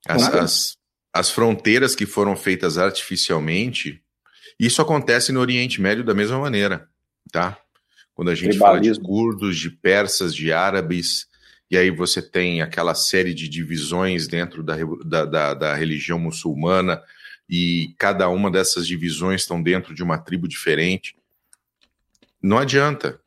As, 0.08 0.24
as, 0.34 0.78
as 1.14 1.30
fronteiras 1.30 1.94
que 1.94 2.08
foram 2.08 2.36
feitas 2.36 2.80
artificialmente, 2.80 4.02
isso 4.60 4.82
acontece 4.82 5.32
no 5.32 5.42
Oriente 5.42 5.80
Médio 5.80 6.04
da 6.04 6.16
mesma 6.16 6.40
maneira, 6.40 6.90
tá? 7.32 7.56
Quando 8.16 8.30
a 8.30 8.36
gente 8.36 8.58
fala 8.58 8.82
de 8.82 9.00
curdos, 9.00 9.60
de 9.60 9.70
persas, 9.70 10.34
de 10.34 10.52
árabes, 10.52 11.29
e 11.70 11.78
aí 11.78 11.92
você 11.92 12.22
tem 12.22 12.62
aquela 12.62 12.96
série 12.96 13.34
de 13.34 13.48
divisões 13.48 14.28
dentro 14.28 14.64
da, 14.64 14.76
da, 15.06 15.26
da, 15.26 15.54
da 15.54 15.76
religião 15.76 16.18
muçulmana, 16.18 17.02
e 17.48 17.94
cada 17.98 18.28
uma 18.30 18.50
dessas 18.50 18.88
divisões 18.88 19.42
estão 19.42 19.62
dentro 19.62 19.94
de 19.94 20.04
uma 20.04 20.18
tribo 20.18 20.48
diferente. 20.48 21.16
Não 22.42 22.58
adianta. 22.58 23.20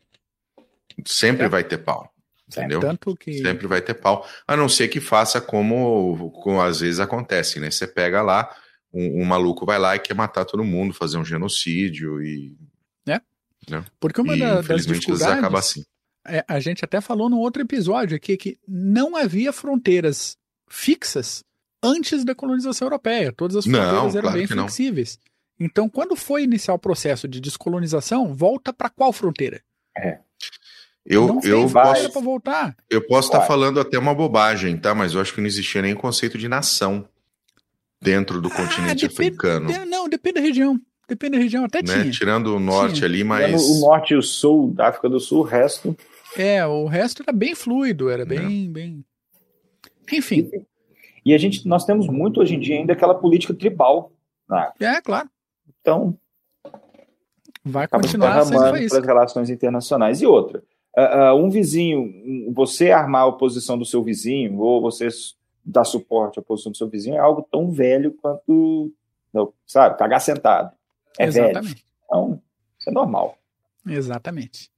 Sempre 1.04 1.46
é. 1.46 1.48
vai 1.48 1.64
ter 1.64 1.78
pau. 1.78 2.12
Entendeu? 2.48 2.80
É, 2.82 3.16
que... 3.18 3.34
Sempre 3.34 3.66
vai 3.66 3.80
ter 3.80 3.94
pau. 3.94 4.28
A 4.46 4.56
não 4.56 4.68
ser 4.68 4.88
que 4.88 5.00
faça 5.00 5.40
como, 5.40 6.30
como 6.42 6.60
às 6.60 6.80
vezes 6.80 7.00
acontece, 7.00 7.58
né? 7.58 7.70
Você 7.70 7.86
pega 7.86 8.22
lá, 8.22 8.54
um, 8.92 9.22
um, 9.22 9.24
maluco 9.24 9.64
vai 9.64 9.78
lá 9.78 9.96
e 9.96 10.00
quer 10.00 10.14
matar 10.14 10.44
todo 10.44 10.62
mundo, 10.62 10.94
fazer 10.94 11.16
um 11.16 11.24
genocídio 11.24 12.22
e. 12.22 12.56
É. 13.06 13.20
Né? 13.68 13.84
Porque 13.98 14.20
uma 14.20 14.36
e, 14.36 14.40
da, 14.40 14.60
das 14.60 14.86
dificuldades. 14.86 15.38
acaba 15.38 15.58
assim 15.58 15.84
é, 16.26 16.44
a 16.46 16.60
gente 16.60 16.84
até 16.84 17.00
falou 17.00 17.28
no 17.28 17.38
outro 17.38 17.62
episódio 17.62 18.16
aqui 18.16 18.36
que 18.36 18.58
não 18.66 19.16
havia 19.16 19.52
fronteiras 19.52 20.36
fixas 20.68 21.44
antes 21.82 22.24
da 22.24 22.34
colonização 22.34 22.86
europeia. 22.86 23.32
Todas 23.32 23.56
as 23.56 23.64
fronteiras 23.64 23.92
não, 23.92 24.08
eram 24.08 24.20
claro 24.20 24.36
bem 24.38 24.46
flexíveis. 24.46 25.18
Não. 25.18 25.66
Então, 25.66 25.88
quando 25.88 26.16
foi 26.16 26.42
iniciar 26.42 26.74
o 26.74 26.78
processo 26.78 27.28
de 27.28 27.40
descolonização, 27.40 28.34
volta 28.34 28.72
para 28.72 28.88
qual 28.88 29.12
fronteira? 29.12 29.62
É. 29.96 30.18
Eu, 31.04 31.26
não 31.26 31.40
eu 31.42 31.68
posso, 31.68 32.10
para 32.10 32.20
voltar. 32.20 32.76
Eu 32.88 33.04
posso 33.06 33.28
estar 33.28 33.40
tá 33.40 33.46
falando 33.46 33.80
até 33.80 33.98
uma 33.98 34.14
bobagem, 34.14 34.76
tá? 34.76 34.94
Mas 34.94 35.14
eu 35.14 35.20
acho 35.20 35.34
que 35.34 35.40
não 35.40 35.48
existia 35.48 35.82
nem 35.82 35.94
conceito 35.94 36.38
de 36.38 36.48
nação 36.48 37.08
dentro 38.00 38.40
do 38.40 38.48
ah, 38.48 38.54
continente 38.54 39.08
depende, 39.08 39.36
africano. 39.36 39.86
não, 39.86 40.08
depende 40.08 40.34
da 40.34 40.40
região. 40.40 40.80
Depende 41.08 41.36
da 41.36 41.42
região, 41.42 41.64
até 41.64 41.82
né? 41.82 42.02
tinha. 42.02 42.10
Tirando 42.10 42.56
o 42.56 42.60
norte 42.60 42.96
tinha. 42.96 43.06
ali, 43.06 43.24
mas. 43.24 43.60
O 43.62 43.80
norte 43.80 44.14
e 44.14 44.16
o 44.16 44.22
sul 44.22 44.72
da 44.72 44.88
África 44.88 45.08
do 45.08 45.18
Sul, 45.18 45.40
o 45.40 45.42
resto 45.42 45.96
é, 46.36 46.66
o 46.66 46.86
resto 46.86 47.22
era 47.22 47.32
bem 47.32 47.54
fluido, 47.54 48.10
era 48.10 48.24
bem, 48.24 48.66
é. 48.66 48.68
bem. 48.68 49.04
Enfim. 50.12 50.50
E 51.24 51.34
a 51.34 51.38
gente, 51.38 51.66
nós 51.66 51.84
temos 51.84 52.06
muito 52.06 52.40
hoje 52.40 52.54
em 52.54 52.60
dia 52.60 52.76
ainda 52.76 52.92
aquela 52.92 53.14
política 53.14 53.54
tribal. 53.54 54.12
Né? 54.48 54.72
É, 54.80 55.00
claro. 55.00 55.28
Então. 55.80 56.18
Vai 57.64 57.86
continuar 57.86 58.44
sendo 58.44 58.76
isso. 58.76 58.88
para 58.90 59.00
as 59.00 59.06
relações 59.06 59.50
internacionais. 59.50 60.20
E 60.20 60.26
outra, 60.26 60.62
uh, 60.96 61.32
uh, 61.32 61.34
um 61.36 61.48
vizinho, 61.48 62.52
você 62.52 62.90
armar 62.90 63.22
a 63.22 63.26
oposição 63.26 63.78
do 63.78 63.84
seu 63.84 64.02
vizinho, 64.02 64.58
ou 64.58 64.82
você 64.82 65.08
dar 65.64 65.84
suporte 65.84 66.40
à 66.40 66.42
posição 66.42 66.72
do 66.72 66.78
seu 66.78 66.88
vizinho, 66.88 67.14
é 67.14 67.20
algo 67.20 67.46
tão 67.50 67.70
velho 67.70 68.12
quanto, 68.20 68.92
sabe, 69.64 69.96
cagar 69.96 70.20
sentado. 70.20 70.72
É 71.16 71.26
Exatamente. 71.26 71.74
velho. 71.74 71.84
Então, 72.04 72.42
isso 72.80 72.90
é 72.90 72.92
normal. 72.92 73.38
Exatamente. 73.86 74.71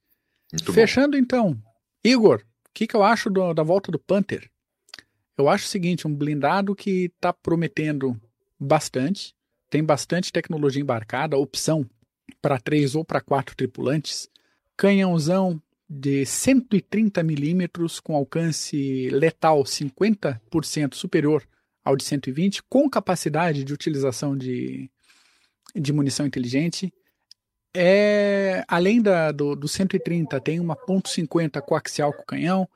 Muito 0.55 0.73
Fechando 0.73 1.11
bom. 1.11 1.17
então, 1.17 1.61
Igor, 2.03 2.41
o 2.41 2.73
que, 2.73 2.87
que 2.87 2.95
eu 2.95 3.03
acho 3.03 3.29
do, 3.29 3.53
da 3.53 3.63
volta 3.63 3.91
do 3.91 3.99
Panther? 3.99 4.49
Eu 5.37 5.49
acho 5.49 5.65
o 5.65 5.69
seguinte, 5.69 6.07
um 6.07 6.15
blindado 6.15 6.73
que 6.73 7.11
está 7.15 7.33
prometendo 7.33 8.19
bastante, 8.59 9.35
tem 9.69 9.83
bastante 9.83 10.31
tecnologia 10.31 10.81
embarcada, 10.81 11.37
opção 11.37 11.85
para 12.41 12.57
três 12.57 12.95
ou 12.95 13.03
para 13.03 13.19
quatro 13.19 13.55
tripulantes, 13.55 14.29
canhãozão 14.77 15.61
de 15.89 16.25
130 16.25 17.21
milímetros 17.21 17.99
com 17.99 18.15
alcance 18.15 19.09
letal 19.09 19.63
50% 19.63 20.95
superior 20.95 21.43
ao 21.83 21.95
de 21.95 22.03
120, 22.03 22.63
com 22.63 22.89
capacidade 22.89 23.63
de 23.63 23.73
utilização 23.73 24.35
de, 24.35 24.89
de 25.75 25.93
munição 25.93 26.25
inteligente, 26.25 26.91
é 27.75 28.63
além 28.67 29.01
da, 29.01 29.31
do, 29.31 29.55
do 29.55 29.67
130, 29.67 30.39
tem 30.39 30.59
uma 30.59 30.75
.50 30.75 31.61
coaxial 31.61 32.13
com 32.13 32.23
canhão, 32.23 32.67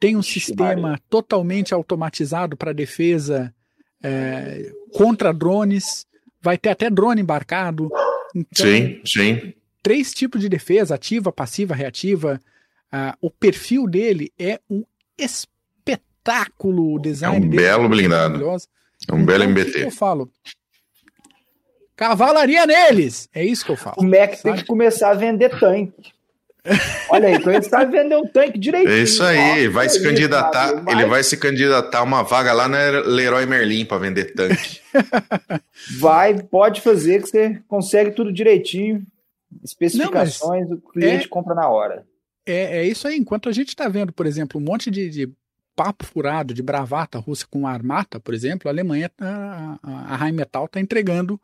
tem 0.00 0.16
um 0.16 0.22
sistema 0.22 0.98
totalmente 1.08 1.72
automatizado 1.72 2.56
para 2.56 2.72
defesa 2.72 3.54
é, 4.02 4.72
contra 4.92 5.32
drones, 5.32 6.06
vai 6.40 6.56
ter 6.56 6.70
até 6.70 6.90
drone 6.90 7.20
embarcado. 7.20 7.88
Então, 8.34 8.66
sim, 8.66 9.00
sim. 9.04 9.54
Três 9.82 10.12
tipos 10.12 10.40
de 10.40 10.48
defesa, 10.48 10.94
ativa, 10.94 11.32
passiva, 11.32 11.74
reativa. 11.74 12.40
Ah, 12.90 13.16
o 13.20 13.30
perfil 13.30 13.86
dele 13.86 14.32
é 14.38 14.60
um 14.68 14.84
espetáculo, 15.16 16.94
o 16.94 16.98
design 16.98 17.36
é 17.36 17.40
um 17.40 17.48
belo 17.48 17.84
é 17.84 17.88
blindado. 17.88 18.42
É 18.42 18.46
um 18.46 18.56
então, 19.02 19.24
belo 19.24 19.44
MBT. 19.44 19.72
Que 19.72 19.82
eu 19.84 19.90
falo, 19.90 20.30
Cavalaria 21.98 22.64
neles! 22.64 23.28
É 23.34 23.44
isso 23.44 23.64
que 23.64 23.72
eu 23.72 23.76
falo. 23.76 23.96
O 23.98 24.04
Mac 24.04 24.30
sabe? 24.30 24.42
tem 24.44 24.54
que 24.54 24.64
começar 24.64 25.10
a 25.10 25.14
vender 25.14 25.58
tanque. 25.58 26.12
Olha 27.10 27.28
aí, 27.28 27.42
começar 27.42 27.80
a 27.80 27.84
vender 27.84 28.16
um 28.16 28.24
tanque 28.24 28.56
direitinho. 28.56 28.94
É 28.94 29.02
isso 29.02 29.20
aí, 29.20 29.66
vai 29.66 29.86
é 29.86 29.88
se 29.88 30.00
candidatar, 30.00 30.84
ele 30.86 31.06
vai 31.06 31.24
se 31.24 31.36
candidatar 31.36 32.04
uma 32.04 32.22
vaga 32.22 32.52
lá 32.52 32.68
na 32.68 32.78
Leroy 33.04 33.46
Merlin 33.46 33.84
para 33.84 33.98
vender 33.98 34.32
tanque. 34.32 34.80
vai, 35.98 36.40
pode 36.40 36.82
fazer 36.82 37.20
que 37.20 37.30
você 37.30 37.60
consegue 37.66 38.12
tudo 38.12 38.32
direitinho. 38.32 39.04
Especificações, 39.64 40.68
Não, 40.68 40.76
o 40.76 40.80
cliente 40.80 41.24
é, 41.24 41.28
compra 41.28 41.52
na 41.52 41.68
hora. 41.68 42.06
É, 42.46 42.78
é 42.78 42.84
isso 42.86 43.08
aí. 43.08 43.16
Enquanto 43.16 43.48
a 43.48 43.52
gente 43.52 43.70
está 43.70 43.88
vendo, 43.88 44.12
por 44.12 44.24
exemplo, 44.24 44.60
um 44.60 44.64
monte 44.64 44.88
de, 44.88 45.10
de 45.10 45.28
papo 45.74 46.04
furado 46.04 46.54
de 46.54 46.62
bravata 46.62 47.18
russa 47.18 47.44
com 47.50 47.66
armata, 47.66 48.20
por 48.20 48.34
exemplo, 48.34 48.68
a 48.68 48.72
Alemanha, 48.72 49.10
a, 49.20 49.78
a, 49.82 50.14
a 50.14 50.16
Rheinmetall 50.16 50.66
está 50.66 50.78
entregando 50.78 51.40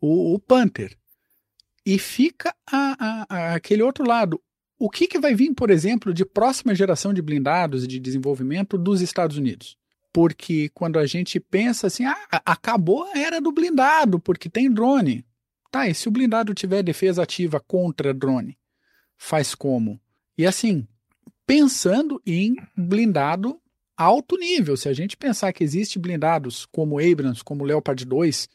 o, 0.00 0.34
o 0.34 0.38
Panther. 0.38 0.96
E 1.84 1.98
fica 1.98 2.54
a, 2.70 2.96
a, 2.98 3.26
a, 3.28 3.54
aquele 3.54 3.82
outro 3.82 4.06
lado. 4.06 4.40
O 4.78 4.88
que, 4.88 5.06
que 5.06 5.18
vai 5.18 5.34
vir, 5.34 5.54
por 5.54 5.70
exemplo, 5.70 6.14
de 6.14 6.24
próxima 6.24 6.74
geração 6.74 7.12
de 7.12 7.20
blindados 7.20 7.84
e 7.84 7.86
de 7.86 7.98
desenvolvimento 7.98 8.78
dos 8.78 9.00
Estados 9.00 9.36
Unidos? 9.36 9.76
Porque 10.12 10.70
quando 10.70 10.98
a 10.98 11.06
gente 11.06 11.38
pensa 11.38 11.86
assim, 11.86 12.04
ah, 12.04 12.26
acabou 12.44 13.04
a 13.04 13.18
era 13.18 13.40
do 13.40 13.52
blindado, 13.52 14.18
porque 14.18 14.48
tem 14.48 14.72
drone. 14.72 15.24
Tá, 15.70 15.88
e 15.88 15.94
se 15.94 16.08
o 16.08 16.10
blindado 16.10 16.52
tiver 16.52 16.82
defesa 16.82 17.22
ativa 17.22 17.60
contra 17.60 18.12
drone, 18.12 18.58
faz 19.16 19.54
como? 19.54 20.00
E 20.36 20.44
assim, 20.44 20.86
pensando 21.46 22.20
em 22.26 22.56
blindado 22.76 23.60
alto 23.96 24.36
nível, 24.36 24.76
se 24.76 24.88
a 24.88 24.92
gente 24.92 25.16
pensar 25.16 25.52
que 25.52 25.62
existe 25.62 25.98
blindados 25.98 26.66
como 26.72 26.98
Abrams, 26.98 27.44
como 27.44 27.64
Leopard 27.64 28.04
2, 28.04 28.48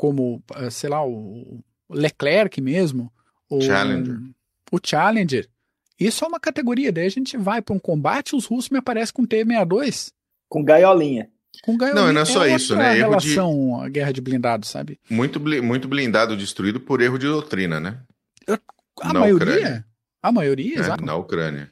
como, 0.00 0.42
eh, 0.56 0.70
sei 0.70 0.88
lá, 0.88 1.06
o 1.06 1.62
Leclerc 1.90 2.58
mesmo, 2.58 3.12
o 3.50 3.60
Challenger. 3.60 4.18
O 4.72 4.78
Challenger. 4.82 5.46
Isso 5.98 6.24
é 6.24 6.28
uma 6.28 6.40
categoria, 6.40 6.90
daí 6.90 7.04
a 7.04 7.10
gente 7.10 7.36
vai 7.36 7.60
para 7.60 7.74
um 7.74 7.78
combate, 7.78 8.34
os 8.34 8.46
russos 8.46 8.70
me 8.70 8.78
aparecem 8.78 9.12
com 9.12 9.26
T-62. 9.26 10.10
Com 10.48 10.64
gaiolinha. 10.64 11.28
Com 11.62 11.76
gaiolinha. 11.76 12.02
Não, 12.02 12.10
e 12.10 12.14
não 12.14 12.22
é 12.22 12.24
só 12.24 12.46
é 12.46 12.54
isso, 12.54 12.74
né? 12.74 12.96
Erro 12.96 13.10
relação 13.10 13.80
de... 13.80 13.84
à 13.84 13.88
guerra 13.90 14.10
de 14.10 14.22
blindado, 14.22 14.64
sabe? 14.64 14.98
Muito, 15.10 15.38
muito 15.38 15.86
blindado 15.86 16.34
destruído 16.34 16.80
por 16.80 17.02
erro 17.02 17.18
de 17.18 17.26
doutrina, 17.26 17.78
né? 17.78 17.98
A 19.02 19.12
na 19.12 19.20
maioria? 19.20 19.52
Ucrânia. 19.54 19.86
A 20.22 20.32
maioria, 20.32 20.76
é, 20.76 20.80
exato. 20.80 21.04
Na 21.04 21.14
Ucrânia. 21.14 21.70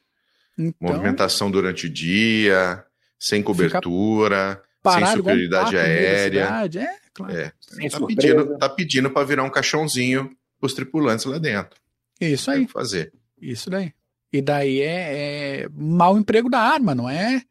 Então, 0.58 0.74
Movimentação 0.86 1.50
durante 1.50 1.86
o 1.86 1.90
dia, 1.90 2.84
sem 3.18 3.42
cobertura, 3.42 4.62
sem 4.86 5.06
superioridade 5.06 5.76
aérea. 5.76 6.80
É, 6.80 6.96
claro. 7.12 7.36
É. 7.36 7.52
Tá 7.90 8.06
pedindo, 8.06 8.58
tá 8.58 8.68
pedindo 8.68 9.10
para 9.10 9.26
virar 9.26 9.44
um 9.44 9.50
caixãozinho 9.50 10.30
os 10.60 10.74
tripulantes 10.74 11.24
lá 11.24 11.38
dentro. 11.38 11.78
Isso 12.20 12.50
aí. 12.50 12.66
fazer. 12.66 13.12
Isso 13.40 13.70
daí. 13.70 13.92
E 14.32 14.42
daí 14.42 14.80
é, 14.80 15.62
é 15.62 15.68
mau 15.72 16.18
emprego 16.18 16.50
da 16.50 16.60
arma, 16.60 16.94
não 16.94 17.08
é 17.08 17.42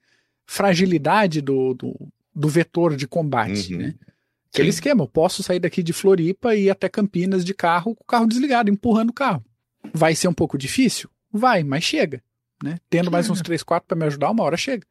fragilidade 0.45 1.41
do, 1.41 1.73
do, 1.73 2.07
do 2.33 2.47
vetor 2.47 2.95
de 2.95 3.07
combate, 3.07 3.73
uhum. 3.73 3.81
né? 3.81 3.95
Aquele 4.49 4.71
Sim. 4.71 4.75
esquema, 4.75 5.03
eu 5.03 5.07
posso 5.07 5.43
sair 5.43 5.59
daqui 5.59 5.83
de 5.83 5.93
Floripa 5.93 6.55
e 6.55 6.63
ir 6.63 6.69
até 6.69 6.87
Campinas 6.87 7.43
de 7.43 7.53
carro 7.53 7.95
com 7.95 8.03
o 8.03 8.07
carro 8.07 8.27
desligado, 8.27 8.71
empurrando 8.71 9.09
o 9.09 9.13
carro. 9.13 9.43
Vai 9.93 10.15
ser 10.15 10.27
um 10.27 10.33
pouco 10.33 10.57
difícil? 10.57 11.09
Vai, 11.31 11.63
mas 11.63 11.83
chega. 11.83 12.23
Né? 12.63 12.79
Tendo 12.89 13.11
mais 13.11 13.29
uns 13.29 13.41
3, 13.41 13.61
4 13.61 13.87
para 13.87 13.97
me 13.97 14.05
ajudar, 14.05 14.31
uma 14.31 14.43
hora 14.43 14.57
chega. 14.57 14.85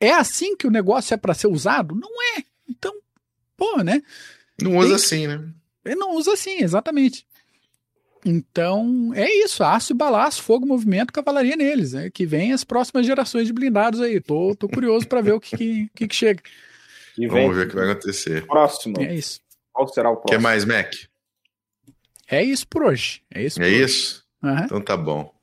É 0.00 0.12
assim 0.12 0.56
que 0.56 0.66
o 0.66 0.70
negócio 0.70 1.14
é 1.14 1.16
para 1.16 1.34
ser 1.34 1.46
usado? 1.46 1.94
Não 1.94 2.10
é. 2.36 2.44
Então, 2.68 2.92
pô, 3.56 3.82
né? 3.82 4.02
Não 4.60 4.76
usa 4.76 4.88
Tem... 4.88 4.96
assim, 4.96 5.26
né? 5.26 5.48
Ele 5.84 5.96
não 5.96 6.16
usa 6.16 6.32
assim, 6.32 6.62
exatamente. 6.62 7.26
Então, 8.24 9.12
é 9.14 9.30
isso, 9.44 9.64
aço 9.64 9.92
e 9.92 9.96
balaço, 9.96 10.42
fogo, 10.42 10.66
movimento, 10.66 11.12
cavalaria 11.12 11.56
neles, 11.56 11.92
né? 11.92 12.10
Que 12.10 12.26
vem 12.26 12.52
as 12.52 12.64
próximas 12.64 13.06
gerações 13.06 13.46
de 13.46 13.52
blindados 13.52 14.00
aí. 14.00 14.20
Tô, 14.20 14.54
tô 14.54 14.68
curioso 14.68 15.08
para 15.08 15.22
ver 15.22 15.32
o 15.32 15.40
que, 15.40 15.88
que, 15.94 16.08
que, 16.08 16.14
chega. 16.14 16.42
E 17.16 17.26
Vamos 17.26 17.56
ver 17.56 17.66
o 17.66 17.68
que 17.68 17.74
vai 17.74 17.90
acontecer. 17.90 18.46
Próximo. 18.46 18.96
É 19.00 19.14
isso. 19.14 19.40
Qual 19.72 19.88
será 19.88 20.10
o 20.10 20.16
próximo? 20.16 20.30
Quer 20.30 20.40
mais, 20.40 20.64
Mac? 20.64 20.92
É 22.28 22.44
isso 22.44 22.68
por 22.68 22.84
hoje. 22.84 23.22
É 23.30 23.42
isso. 23.42 23.60
é 23.60 23.66
hoje. 23.66 23.82
isso? 23.82 24.24
Uhum. 24.42 24.64
Então 24.64 24.80
tá 24.80 24.96
bom. 24.96 25.34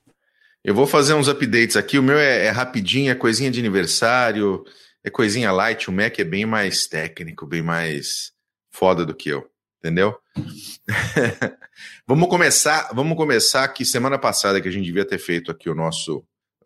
Eu 0.68 0.76
vou 0.76 0.86
fazer 0.86 1.14
uns 1.14 1.30
updates 1.30 1.78
aqui. 1.78 1.98
O 1.98 2.04
meu 2.04 2.20
é, 2.20 2.48
é 2.48 2.50
rapidinho, 2.50 3.10
é 3.10 3.16
coisinha 3.16 3.50
de 3.50 3.58
aniversário, 3.58 4.66
é 5.02 5.10
coisinha 5.10 5.50
light. 5.50 5.90
O 5.90 5.94
Mac 5.94 6.20
é 6.20 6.26
bem 6.26 6.46
mais 6.46 6.86
técnico, 6.86 7.46
bem 7.48 7.62
mais 7.62 8.34
foda 8.70 9.06
do 9.06 9.16
que 9.16 9.30
eu 9.30 9.50
entendeu? 9.80 10.18
vamos 12.06 12.28
começar, 12.28 12.90
vamos 12.94 13.16
começar 13.16 13.66
que 13.70 13.86
semana 13.86 14.20
passada 14.20 14.60
que 14.60 14.68
a 14.68 14.72
gente 14.72 14.84
devia 14.84 15.06
ter 15.06 15.18
feito 15.18 15.52
aqui 15.52 15.70
o 15.70 15.76
nosso 15.76 16.18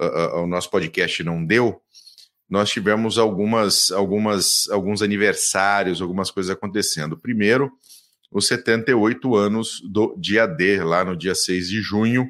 uh, 0.01 0.37
uh, 0.37 0.43
o 0.43 0.47
nosso 0.47 0.71
podcast 0.71 1.23
não 1.23 1.45
deu. 1.45 1.79
Nós 2.49 2.71
tivemos 2.71 3.19
algumas 3.19 3.91
algumas 3.91 4.67
alguns 4.71 5.03
aniversários, 5.03 6.01
algumas 6.01 6.31
coisas 6.31 6.49
acontecendo. 6.49 7.15
Primeiro, 7.15 7.71
os 8.31 8.47
78 8.47 9.35
anos 9.35 9.79
do 9.87 10.15
dia 10.17 10.47
D, 10.47 10.83
lá 10.83 11.05
no 11.05 11.15
dia 11.15 11.35
6 11.35 11.69
de 11.69 11.83
junho, 11.83 12.27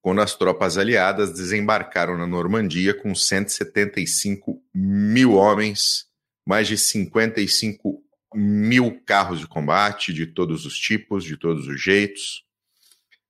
quando 0.00 0.20
as 0.20 0.34
tropas 0.34 0.78
aliadas 0.78 1.32
desembarcaram 1.32 2.16
na 2.16 2.26
Normandia 2.26 2.94
com 2.94 3.14
175 3.14 4.62
mil 4.74 5.32
homens, 5.34 6.06
mais 6.46 6.68
de 6.68 6.78
55 6.78 8.02
mil 8.34 9.00
carros 9.04 9.40
de 9.40 9.46
combate 9.46 10.12
de 10.12 10.26
todos 10.26 10.64
os 10.66 10.78
tipos, 10.78 11.24
de 11.24 11.36
todos 11.36 11.66
os 11.66 11.80
jeitos, 11.82 12.44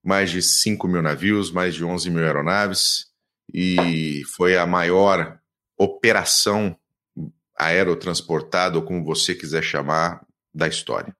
mais 0.05 0.31
de 0.31 0.43
5 0.43 0.87
mil 0.87 1.03
navios, 1.03 1.51
mais 1.51 1.75
de 1.75 1.85
11 1.85 2.11
mil 2.11 2.23
aeronaves, 2.23 3.07
e 3.53 4.23
foi 4.37 4.57
a 4.57 4.67
maior 4.67 5.39
operação 5.77 6.77
aerotransportada, 7.57 8.77
ou 8.77 8.85
como 8.85 9.05
você 9.05 9.35
quiser 9.35 9.63
chamar, 9.63 10.25
da 10.55 10.69
história. 10.69 11.15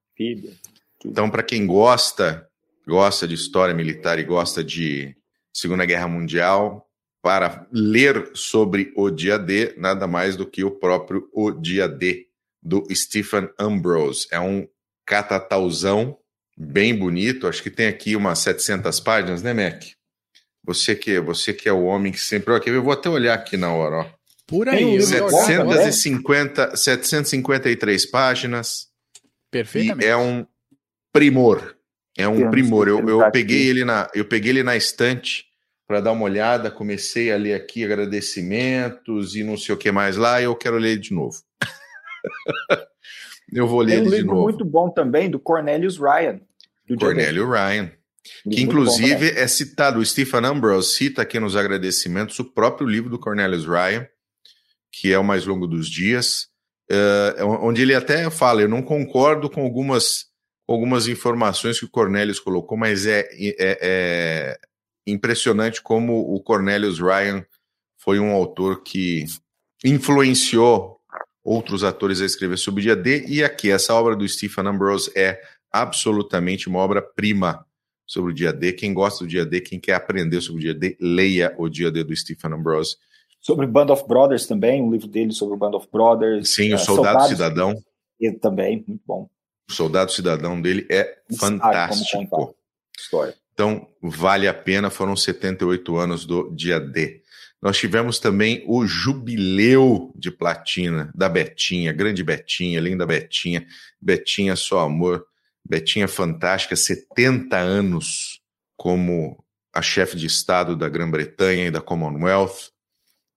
Então, 1.05 1.31
para 1.31 1.43
quem 1.43 1.67
gosta, 1.67 2.49
gosta 2.87 3.27
de 3.27 3.35
história 3.35 3.75
militar 3.75 4.19
e 4.19 4.25
gosta 4.25 4.63
de 4.63 5.17
Segunda 5.59 5.85
Guerra 5.85 6.07
Mundial, 6.07 6.89
para 7.21 7.67
ler 7.73 8.31
sobre 8.33 8.93
o 8.95 9.11
dia 9.11 9.37
D, 9.37 9.75
nada 9.77 10.07
mais 10.07 10.37
do 10.37 10.47
que 10.47 10.63
o 10.63 10.71
próprio 10.71 11.29
O 11.33 11.51
Dia 11.51 11.89
D, 11.89 12.29
do 12.63 12.87
Stephen 12.95 13.49
Ambrose. 13.59 14.29
É 14.31 14.39
um 14.39 14.69
catatauzão 15.05 16.17
bem 16.57 16.95
bonito. 16.95 17.49
Acho 17.49 17.61
que 17.61 17.71
tem 17.71 17.89
aqui 17.89 18.15
umas 18.15 18.39
700 18.39 19.01
páginas, 19.01 19.43
né, 19.43 19.53
Mac? 19.53 19.83
Você 20.65 20.95
que, 20.95 21.19
você 21.19 21.53
que 21.53 21.69
é 21.69 21.73
o 21.73 21.87
homem 21.87 22.13
que 22.13 22.21
sempre. 22.21 22.55
Aqui, 22.55 22.71
eu 22.71 22.81
vou 22.81 22.93
até 22.93 23.11
olhar 23.11 23.35
aqui 23.35 23.57
na 23.57 23.73
hora, 23.73 23.97
ó. 23.97 24.07
Por 24.47 24.69
aí. 24.69 25.03
750, 25.03 26.77
753 26.77 28.07
páginas. 28.07 28.87
Perfeitamente. 29.51 30.07
E 30.07 30.09
é 30.09 30.17
um 30.17 30.47
primor. 31.13 31.77
É 32.17 32.29
um 32.29 32.49
primor. 32.49 32.87
Eu, 32.87 33.09
eu, 33.09 33.31
peguei 33.33 33.67
ele 33.67 33.85
na, 33.85 34.09
eu 34.15 34.25
peguei 34.25 34.51
ele 34.53 34.63
na 34.63 34.77
estante 34.77 35.48
para 35.89 36.03
dar 36.03 36.13
uma 36.13 36.25
olhada, 36.25 36.71
comecei 36.71 37.33
a 37.33 37.37
ler 37.39 37.55
aqui 37.55 37.83
agradecimentos 37.83 39.35
e 39.35 39.43
não 39.43 39.57
sei 39.57 39.75
o 39.75 39.79
que 39.79 39.91
mais 39.91 40.19
lá, 40.19 40.39
e 40.39 40.45
eu 40.45 40.55
quero 40.55 40.77
ler 40.77 40.99
de 40.99 41.15
novo. 41.15 41.39
Eu 43.51 43.67
vou 43.67 43.81
ler 43.81 44.01
Tem 44.01 44.07
um 44.07 44.11
livro 44.11 44.35
muito 44.43 44.63
bom 44.63 44.91
também 44.91 45.31
do 45.31 45.41
Cornelius 45.41 45.97
Ryan. 45.97 46.39
Do 46.87 46.97
Cornelius 46.97 47.49
Ryan. 47.49 47.91
Que 48.43 48.61
inclusive 48.61 49.31
é 49.31 49.49
citado, 49.49 50.01
o 50.01 50.05
Stephen 50.05 50.45
Ambrose 50.45 50.93
cita 50.93 51.23
aqui 51.23 51.41
nos 51.41 51.57
agradecimentos 51.57 52.39
o 52.39 52.45
próprio 52.45 52.87
livro 52.87 53.09
do 53.09 53.19
Cornelius 53.19 53.65
Ryan, 53.65 54.07
que 54.93 55.11
é 55.11 55.19
o 55.19 55.25
mais 55.25 55.47
longo 55.47 55.67
dos 55.67 55.89
dias, 55.89 56.49
uh, 56.93 57.43
onde 57.63 57.81
ele 57.81 57.95
até 57.95 58.29
fala: 58.29 58.61
eu 58.61 58.69
não 58.69 58.83
concordo 58.83 59.49
com 59.49 59.63
algumas, 59.63 60.27
algumas 60.69 61.09
informações 61.09 61.79
que 61.79 61.87
o 61.87 61.91
Cornelius 61.91 62.39
colocou, 62.39 62.77
mas 62.77 63.07
é, 63.07 63.21
é, 63.33 63.57
é 63.59 64.59
impressionante 65.11 65.83
como 65.83 66.35
o 66.35 66.41
Cornelius 66.41 66.99
Ryan 66.99 67.45
foi 67.97 68.19
um 68.19 68.33
autor 68.33 68.83
que 68.83 69.25
influenciou 69.85 70.99
outros 71.45 71.83
atores 71.83 72.21
a 72.21 72.27
escrever 72.27 72.59
sobre 72.59 72.81
o 72.81 72.83
dia 72.83 72.97
D, 72.97 73.25
e 73.27 73.43
aqui, 73.43 73.71
essa 73.71 73.95
obra 73.95 74.15
do 74.15 74.29
Stephen 74.29 74.67
Ambrose 74.67 75.11
é 75.17 75.41
absolutamente 75.73 76.69
uma 76.69 76.79
obra-prima 76.79 77.65
sobre 78.07 78.33
o 78.33 78.35
dia 78.35 78.53
D. 78.53 78.73
Quem 78.73 78.93
gosta 78.93 79.25
do 79.25 79.29
dia 79.29 79.45
D, 79.45 79.61
quem 79.61 79.79
quer 79.79 79.95
aprender 79.95 80.41
sobre 80.41 80.61
o 80.61 80.65
dia 80.65 80.75
D, 80.75 80.97
leia 81.01 81.55
o 81.59 81.69
dia 81.69 81.91
D 81.91 82.03
do 82.05 82.17
Stephen 82.17 82.53
Ambrose. 82.53 82.97
Sobre 83.41 83.67
Band 83.67 83.93
of 83.93 84.07
Brothers 84.07 84.47
também, 84.47 84.83
um 84.83 84.91
livro 84.91 85.07
dele 85.07 85.33
sobre 85.33 85.55
o 85.55 85.59
Band 85.59 85.71
of 85.71 85.89
Brothers. 85.93 86.51
Sim, 86.51 86.73
o 86.73 86.77
uh, 86.77 86.79
Soldado 86.79 87.21
Soldados, 87.21 87.29
Cidadão. 87.29 87.83
Ele 88.19 88.39
também, 88.39 88.85
muito 88.87 89.03
bom. 89.07 89.29
O 89.71 89.73
Soldado 89.73 90.11
Cidadão 90.11 90.61
dele 90.61 90.87
é 90.91 91.19
fantástico. 91.39 92.55
História. 92.99 93.35
Então, 93.59 93.89
vale 94.01 94.47
a 94.47 94.55
pena, 94.55 94.89
foram 94.89 95.17
78 95.17 95.97
anos 95.97 96.25
do 96.25 96.55
dia 96.55 96.79
D. 96.79 97.25
Nós 97.61 97.77
tivemos 97.77 98.21
também 98.21 98.63
o 98.69 98.87
jubileu 98.87 100.13
de 100.15 100.31
platina 100.31 101.11
da 101.13 101.29
Betinha, 101.29 101.93
grande 101.93 102.23
Betinha, 102.23 102.79
linda 102.79 103.05
Betinha, 103.05 103.67
Betinha 104.01 104.55
só 104.55 104.79
amor, 104.79 105.27
Betinha 105.69 106.07
fantástica, 106.07 106.77
70 106.77 107.57
anos 107.57 108.41
como 108.77 109.45
a 109.75 109.83
chefe 109.83 110.17
de 110.17 110.27
Estado 110.27 110.77
da 110.77 110.89
Grã-Bretanha 110.89 111.67
e 111.67 111.71
da 111.73 111.81
Commonwealth, 111.81 112.71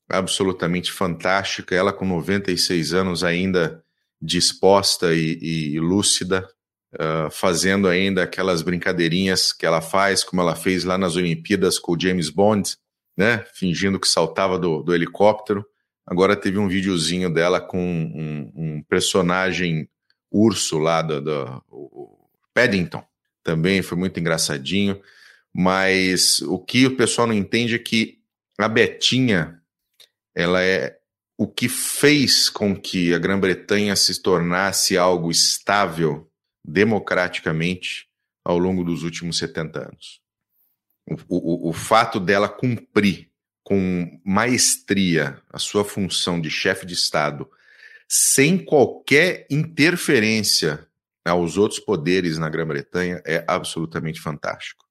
absolutamente 0.08 0.92
fantástica, 0.92 1.74
ela 1.74 1.92
com 1.92 2.06
96 2.06 2.94
anos 2.94 3.24
ainda 3.24 3.84
disposta 4.22 5.16
e, 5.16 5.40
e 5.74 5.80
lúcida, 5.80 6.48
uh, 6.96 7.30
fazendo 7.32 7.88
ainda 7.88 8.24
aquelas 8.24 8.62
brincadeirinhas 8.62 9.54
que 9.54 9.66
ela 9.66 9.82
faz, 9.82 10.24
como 10.24 10.42
ela 10.42 10.56
fez 10.56 10.84
lá 10.84 10.98
nas 10.98 11.16
Olimpíadas 11.16 11.80
com 11.80 11.94
o 11.94 12.00
James 12.00 12.30
Bond, 12.30 12.76
né, 13.18 13.46
fingindo 13.54 14.00
que 14.00 14.08
saltava 14.08 14.58
do, 14.58 14.82
do 14.82 14.94
helicóptero. 14.94 15.66
Agora 16.06 16.36
teve 16.36 16.58
um 16.58 16.68
videozinho 16.68 17.32
dela 17.32 17.62
com 17.62 17.80
um, 17.80 18.52
um 18.56 18.84
personagem 18.84 19.88
urso 20.32 20.78
lá 20.78 21.02
do, 21.02 21.22
do 21.22 21.64
Paddington. 22.54 23.04
Também 23.44 23.82
foi 23.82 23.98
muito 23.98 24.20
engraçadinho. 24.20 25.02
Mas 25.54 26.42
o 26.42 26.58
que 26.58 26.86
o 26.86 26.96
pessoal 26.96 27.28
não 27.28 27.34
entende 27.34 27.76
é 27.76 27.80
que 27.80 28.20
a 28.58 28.68
Betinha 28.68 29.60
ela 30.34 30.64
é 30.64 30.98
o 31.38 31.48
que 31.48 31.68
fez 31.68 32.50
com 32.50 32.80
que 32.80 33.14
a 33.14 33.18
Grã-Bretanha 33.18 33.96
se 33.96 34.22
tornasse 34.22 34.98
algo 34.98 35.30
estável 35.30 36.31
democraticamente 36.64 38.08
ao 38.44 38.58
longo 38.58 38.84
dos 38.84 39.04
últimos 39.04 39.38
70 39.38 39.80
anos. 39.80 40.22
O, 41.28 41.68
o, 41.68 41.70
o 41.70 41.74
fato 41.74 42.20
dela 42.20 42.48
cumprir 42.48 43.30
com 43.64 44.20
maestria 44.26 45.42
a 45.50 45.60
sua 45.60 45.86
função 45.86 46.42
de 46.42 46.50
chefe 46.50 46.86
de 46.86 46.94
Estado, 46.94 47.50
sem 48.08 48.58
qualquer 48.58 49.46
interferência 49.50 50.86
aos 51.24 51.58
outros 51.58 51.80
poderes 51.80 52.38
na 52.38 52.50
Grã-Bretanha, 52.50 53.22
é 53.26 53.44
absolutamente 53.48 54.20
fantástico. 54.20 54.86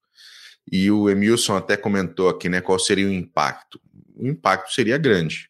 E 0.71 0.91
o 0.91 1.11
Emilson 1.11 1.57
até 1.57 1.77
comentou 1.77 2.29
aqui, 2.29 2.49
né, 2.49 2.61
qual 2.61 2.79
seria 2.79 3.07
o 3.07 3.13
impacto. 3.13 3.81
O 4.15 4.27
impacto 4.27 4.73
seria 4.73 4.97
grande. 4.97 5.50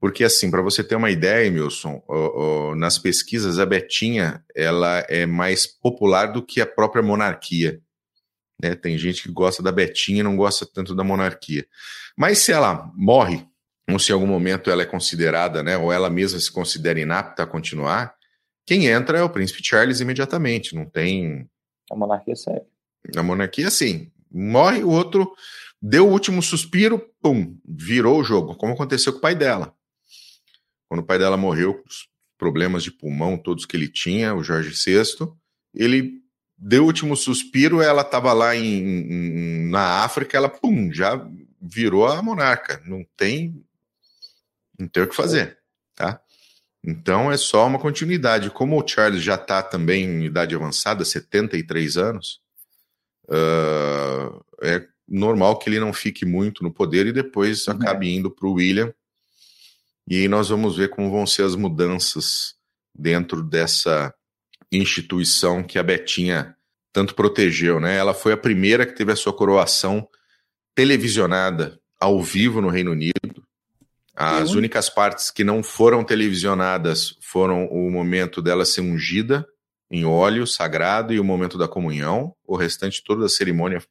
Porque, 0.00 0.24
assim, 0.24 0.50
para 0.50 0.62
você 0.62 0.82
ter 0.82 0.96
uma 0.96 1.10
ideia, 1.10 1.46
Emilson, 1.46 2.02
nas 2.76 2.98
pesquisas, 2.98 3.58
a 3.58 3.66
Betinha 3.66 4.42
ela 4.56 5.04
é 5.08 5.26
mais 5.26 5.66
popular 5.66 6.32
do 6.32 6.42
que 6.42 6.60
a 6.60 6.66
própria 6.66 7.02
monarquia. 7.02 7.80
Né? 8.62 8.74
Tem 8.74 8.96
gente 8.96 9.22
que 9.22 9.30
gosta 9.30 9.62
da 9.62 9.70
Betinha 9.70 10.20
e 10.20 10.22
não 10.22 10.36
gosta 10.36 10.66
tanto 10.66 10.94
da 10.94 11.04
monarquia. 11.04 11.66
Mas 12.16 12.38
se 12.38 12.50
ela 12.50 12.90
morre, 12.94 13.46
ou 13.90 13.98
se 13.98 14.10
em 14.10 14.14
algum 14.14 14.26
momento 14.26 14.70
ela 14.70 14.82
é 14.82 14.86
considerada, 14.86 15.62
né, 15.62 15.76
ou 15.76 15.92
ela 15.92 16.08
mesma 16.08 16.38
se 16.38 16.50
considera 16.50 16.98
inapta 16.98 17.42
a 17.42 17.46
continuar, 17.46 18.14
quem 18.66 18.86
entra 18.86 19.18
é 19.18 19.22
o 19.22 19.30
príncipe 19.30 19.62
Charles 19.62 20.00
imediatamente. 20.00 20.74
Não 20.74 20.86
tem. 20.86 21.46
A 21.90 21.96
monarquia 21.96 22.36
segue. 22.36 22.66
A 23.16 23.22
monarquia, 23.22 23.70
sim. 23.70 24.10
Morre, 24.30 24.82
o 24.82 24.90
outro 24.90 25.30
deu 25.82 26.06
o 26.06 26.12
último 26.12 26.40
suspiro, 26.40 27.04
pum, 27.20 27.58
virou 27.66 28.20
o 28.20 28.24
jogo, 28.24 28.54
como 28.56 28.72
aconteceu 28.72 29.12
com 29.12 29.18
o 29.18 29.22
pai 29.22 29.34
dela. 29.34 29.74
Quando 30.90 31.02
o 31.02 31.06
pai 31.06 31.20
dela 31.20 31.36
morreu, 31.36 31.80
os 31.86 32.08
problemas 32.36 32.82
de 32.82 32.90
pulmão 32.90 33.38
todos 33.38 33.64
que 33.64 33.76
ele 33.76 33.86
tinha, 33.86 34.34
o 34.34 34.42
Jorge 34.42 34.70
VI, 34.70 35.04
ele 35.72 36.20
deu 36.58 36.82
o 36.82 36.86
último 36.86 37.16
suspiro, 37.16 37.80
ela 37.80 38.02
estava 38.02 38.32
lá 38.32 38.56
em, 38.56 38.64
em, 38.64 39.70
na 39.70 40.02
África, 40.02 40.36
ela, 40.36 40.48
pum, 40.48 40.92
já 40.92 41.24
virou 41.62 42.08
a 42.08 42.20
monarca. 42.20 42.82
Não 42.84 43.06
tem, 43.16 43.64
não 44.76 44.88
tem 44.88 45.04
o 45.04 45.06
que 45.06 45.14
fazer, 45.14 45.58
tá? 45.94 46.20
Então 46.82 47.30
é 47.30 47.36
só 47.36 47.68
uma 47.68 47.78
continuidade. 47.78 48.50
Como 48.50 48.76
o 48.76 48.84
Charles 48.84 49.22
já 49.22 49.36
está 49.36 49.62
também 49.62 50.04
em 50.04 50.24
idade 50.24 50.56
avançada, 50.56 51.04
73 51.04 51.96
anos, 51.98 52.40
uh, 53.28 54.44
é 54.60 54.84
normal 55.06 55.56
que 55.56 55.70
ele 55.70 55.78
não 55.78 55.92
fique 55.92 56.26
muito 56.26 56.64
no 56.64 56.72
poder 56.72 57.06
e 57.06 57.12
depois 57.12 57.68
uhum. 57.68 57.74
acabe 57.74 58.12
indo 58.12 58.28
para 58.28 58.48
o 58.48 58.54
William 58.54 58.92
e 60.08 60.16
aí 60.16 60.28
nós 60.28 60.48
vamos 60.48 60.76
ver 60.76 60.90
como 60.90 61.10
vão 61.10 61.26
ser 61.26 61.44
as 61.44 61.54
mudanças 61.54 62.54
dentro 62.94 63.42
dessa 63.42 64.12
instituição 64.72 65.62
que 65.62 65.78
a 65.78 65.82
Betinha 65.82 66.56
tanto 66.92 67.14
protegeu, 67.14 67.80
né? 67.80 67.96
Ela 67.96 68.14
foi 68.14 68.32
a 68.32 68.36
primeira 68.36 68.84
que 68.84 68.94
teve 68.94 69.12
a 69.12 69.16
sua 69.16 69.32
coroação 69.32 70.08
televisionada 70.74 71.80
ao 71.98 72.22
vivo 72.22 72.60
no 72.60 72.68
Reino 72.68 72.92
Unido. 72.92 73.44
As 74.14 74.52
únicas 74.52 74.90
partes 74.90 75.30
que 75.30 75.42
não 75.42 75.62
foram 75.62 76.04
televisionadas 76.04 77.16
foram 77.22 77.66
o 77.66 77.90
momento 77.90 78.42
dela 78.42 78.66
ser 78.66 78.82
ungida 78.82 79.46
em 79.90 80.04
óleo 80.04 80.46
sagrado 80.46 81.12
e 81.12 81.18
o 81.18 81.24
momento 81.24 81.56
da 81.56 81.66
comunhão. 81.66 82.34
O 82.46 82.54
restante 82.54 83.02
toda 83.02 83.26
a 83.26 83.28
cerimônia 83.30 83.82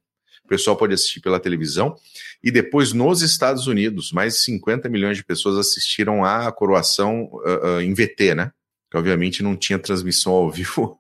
o 0.49 0.57
pessoal 0.57 0.75
pode 0.75 0.95
assistir 0.95 1.21
pela 1.21 1.39
televisão. 1.39 1.95
E 2.43 2.49
depois, 2.49 2.91
nos 2.91 3.21
Estados 3.21 3.67
Unidos, 3.67 4.11
mais 4.11 4.33
de 4.33 4.39
50 4.39 4.89
milhões 4.89 5.15
de 5.15 5.23
pessoas 5.23 5.57
assistiram 5.57 6.25
à 6.25 6.51
coroação 6.51 7.29
uh, 7.31 7.77
uh, 7.77 7.81
em 7.81 7.93
VT, 7.93 8.33
né? 8.33 8.51
Que 8.89 8.97
obviamente 8.97 9.43
não 9.43 9.55
tinha 9.55 9.77
transmissão 9.77 10.33
ao 10.33 10.49
vivo 10.51 10.99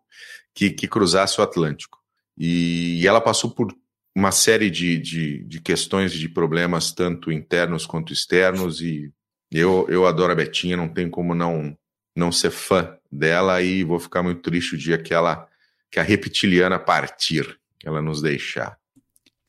que, 0.53 0.69
que 0.69 0.87
cruzasse 0.87 1.41
o 1.41 1.43
Atlântico. 1.43 1.97
E, 2.37 3.01
e 3.01 3.07
ela 3.07 3.19
passou 3.19 3.49
por 3.49 3.73
uma 4.15 4.31
série 4.31 4.69
de, 4.69 4.97
de, 4.99 5.43
de, 5.45 5.59
questões, 5.59 6.11
de 6.11 6.29
problemas, 6.29 6.91
tanto 6.91 7.31
internos 7.31 7.85
quanto 7.85 8.13
externos, 8.13 8.81
e 8.81 9.11
eu, 9.51 9.87
eu 9.89 10.05
adoro 10.05 10.31
a 10.31 10.35
Betinha, 10.35 10.77
não 10.77 10.89
tem 10.89 11.09
como 11.09 11.33
não, 11.33 11.75
não 12.15 12.31
ser 12.31 12.51
fã 12.51 12.95
dela, 13.11 13.61
e 13.61 13.83
vou 13.83 13.99
ficar 13.99 14.21
muito 14.21 14.41
triste 14.41 14.75
o 14.75 14.77
dia 14.77 14.97
que 14.97 15.13
ela 15.13 15.47
que 15.91 15.99
a 15.99 16.03
reptiliana 16.03 16.77
partir, 16.77 17.59
que 17.79 17.87
ela 17.87 18.01
nos 18.01 18.21
deixar. 18.21 18.78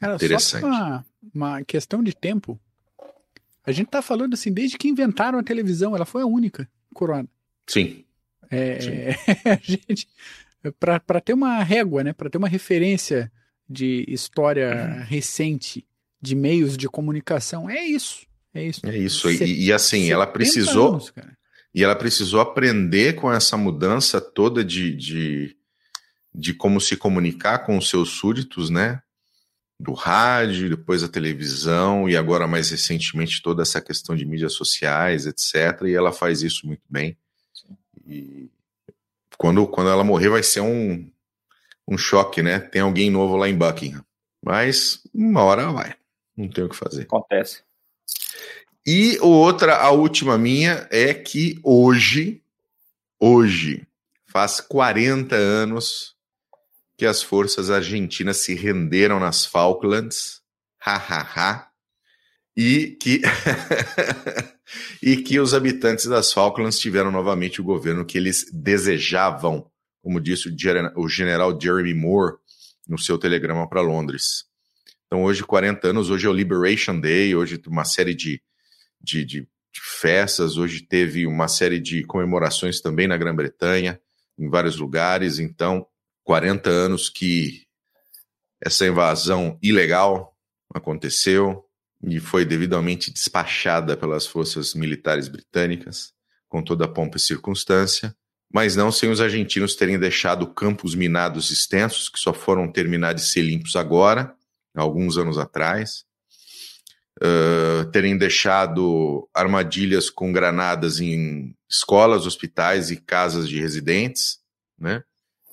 Cara, 0.00 0.14
Interessante. 0.14 0.62
Só 0.62 0.66
uma, 0.66 1.06
uma 1.34 1.64
questão 1.64 2.02
de 2.02 2.14
tempo. 2.14 2.58
A 3.64 3.70
gente 3.70 3.88
tá 3.88 4.00
falando 4.00 4.34
assim, 4.34 4.52
desde 4.52 4.78
que 4.78 4.88
inventaram 4.88 5.38
a 5.38 5.42
televisão, 5.42 5.94
ela 5.94 6.06
foi 6.06 6.22
a 6.22 6.26
única 6.26 6.68
coroada. 6.94 7.28
Sim. 7.66 8.04
É, 8.50 8.80
Sim. 8.80 8.90
a 9.48 9.58
gente, 9.62 10.08
para 10.78 11.20
ter 11.20 11.34
uma 11.34 11.62
régua, 11.62 12.02
né, 12.02 12.12
para 12.12 12.30
ter 12.30 12.38
uma 12.38 12.48
referência 12.48 13.30
de 13.68 14.04
história 14.08 14.96
uhum. 14.98 15.04
recente 15.04 15.86
de 16.20 16.34
meios 16.34 16.76
de 16.76 16.88
comunicação, 16.88 17.68
é 17.68 17.84
isso. 17.84 18.26
É 18.52 18.64
isso. 18.64 18.80
É 18.84 18.96
isso. 18.96 19.30
E, 19.30 19.66
e 19.66 19.72
assim, 19.72 20.10
ela 20.10 20.26
precisou. 20.26 20.92
Anos, 20.92 21.12
e 21.72 21.84
ela 21.84 21.94
precisou 21.94 22.40
aprender 22.40 23.14
com 23.14 23.32
essa 23.32 23.56
mudança 23.56 24.20
toda 24.20 24.64
de, 24.64 24.94
de, 24.96 25.56
de 26.34 26.52
como 26.52 26.80
se 26.80 26.96
comunicar 26.96 27.60
com 27.60 27.78
os 27.78 27.88
seus 27.88 28.10
súditos, 28.10 28.70
né? 28.70 29.00
Do 29.80 29.94
rádio, 29.94 30.68
depois 30.68 31.02
a 31.02 31.08
televisão 31.08 32.06
e 32.06 32.14
agora 32.14 32.46
mais 32.46 32.70
recentemente 32.70 33.40
toda 33.40 33.62
essa 33.62 33.80
questão 33.80 34.14
de 34.14 34.26
mídias 34.26 34.52
sociais, 34.52 35.26
etc. 35.26 35.82
E 35.86 35.94
ela 35.94 36.12
faz 36.12 36.42
isso 36.42 36.66
muito 36.66 36.82
bem. 36.88 37.16
E 38.06 38.50
quando, 39.38 39.66
quando 39.66 39.88
ela 39.88 40.04
morrer 40.04 40.28
vai 40.28 40.42
ser 40.42 40.60
um, 40.60 41.10
um 41.88 41.96
choque, 41.96 42.42
né? 42.42 42.60
Tem 42.60 42.82
alguém 42.82 43.10
novo 43.10 43.36
lá 43.36 43.48
em 43.48 43.56
Buckingham. 43.56 44.04
Mas 44.44 45.02
uma 45.14 45.42
hora 45.42 45.72
vai. 45.72 45.94
Não 46.36 46.48
tem 46.48 46.64
o 46.64 46.68
que 46.68 46.76
fazer. 46.76 47.02
Acontece. 47.02 47.62
E 48.86 49.18
outra, 49.20 49.76
a 49.76 49.90
última 49.90 50.36
minha, 50.36 50.86
é 50.90 51.14
que 51.14 51.58
hoje, 51.62 52.42
hoje, 53.18 53.86
faz 54.26 54.60
40 54.60 55.34
anos 55.34 56.14
que 57.00 57.06
as 57.06 57.22
forças 57.22 57.70
argentinas 57.70 58.36
se 58.36 58.54
renderam 58.54 59.18
nas 59.18 59.46
Falklands, 59.46 60.42
hahaha, 60.78 61.66
e 62.54 62.88
que 63.00 63.22
e 65.02 65.16
que 65.16 65.40
os 65.40 65.54
habitantes 65.54 66.04
das 66.04 66.30
Falklands 66.30 66.78
tiveram 66.78 67.10
novamente 67.10 67.58
o 67.58 67.64
governo 67.64 68.04
que 68.04 68.18
eles 68.18 68.44
desejavam, 68.52 69.66
como 70.02 70.20
disse 70.20 70.54
o 70.94 71.08
general 71.08 71.58
Jeremy 71.58 71.94
Moore 71.94 72.36
no 72.86 72.98
seu 72.98 73.16
telegrama 73.16 73.66
para 73.66 73.80
Londres. 73.80 74.44
Então 75.06 75.22
hoje 75.22 75.42
40 75.42 75.88
anos, 75.88 76.10
hoje 76.10 76.26
é 76.26 76.28
o 76.28 76.34
Liberation 76.34 77.00
Day, 77.00 77.34
hoje 77.34 77.58
uma 77.66 77.86
série 77.86 78.14
de, 78.14 78.42
de, 79.00 79.24
de, 79.24 79.40
de 79.40 79.80
festas, 79.80 80.58
hoje 80.58 80.82
teve 80.82 81.26
uma 81.26 81.48
série 81.48 81.80
de 81.80 82.04
comemorações 82.04 82.78
também 82.78 83.08
na 83.08 83.16
Grã-Bretanha, 83.16 83.98
em 84.38 84.50
vários 84.50 84.76
lugares, 84.76 85.38
então 85.38 85.86
40 86.24 86.68
anos 86.70 87.08
que 87.08 87.66
essa 88.60 88.86
invasão 88.86 89.58
ilegal 89.62 90.36
aconteceu 90.74 91.64
e 92.02 92.18
foi 92.18 92.44
devidamente 92.44 93.12
despachada 93.12 93.96
pelas 93.96 94.26
forças 94.26 94.74
militares 94.74 95.28
britânicas, 95.28 96.12
com 96.48 96.62
toda 96.62 96.84
a 96.84 96.88
pompa 96.88 97.16
e 97.16 97.20
circunstância, 97.20 98.14
mas 98.52 98.74
não 98.74 98.90
sem 98.90 99.10
os 99.10 99.20
argentinos 99.20 99.76
terem 99.76 99.98
deixado 99.98 100.52
campos 100.52 100.94
minados 100.94 101.50
extensos, 101.50 102.08
que 102.08 102.18
só 102.18 102.32
foram 102.32 102.70
terminar 102.70 103.12
de 103.12 103.22
ser 103.22 103.42
limpos 103.42 103.76
agora, 103.76 104.34
alguns 104.74 105.16
anos 105.18 105.38
atrás, 105.38 106.04
uh, 107.22 107.90
terem 107.90 108.16
deixado 108.16 109.28
armadilhas 109.34 110.10
com 110.10 110.32
granadas 110.32 111.00
em 111.00 111.54
escolas, 111.68 112.26
hospitais 112.26 112.90
e 112.90 112.96
casas 112.96 113.48
de 113.48 113.60
residentes, 113.60 114.38
né? 114.78 115.02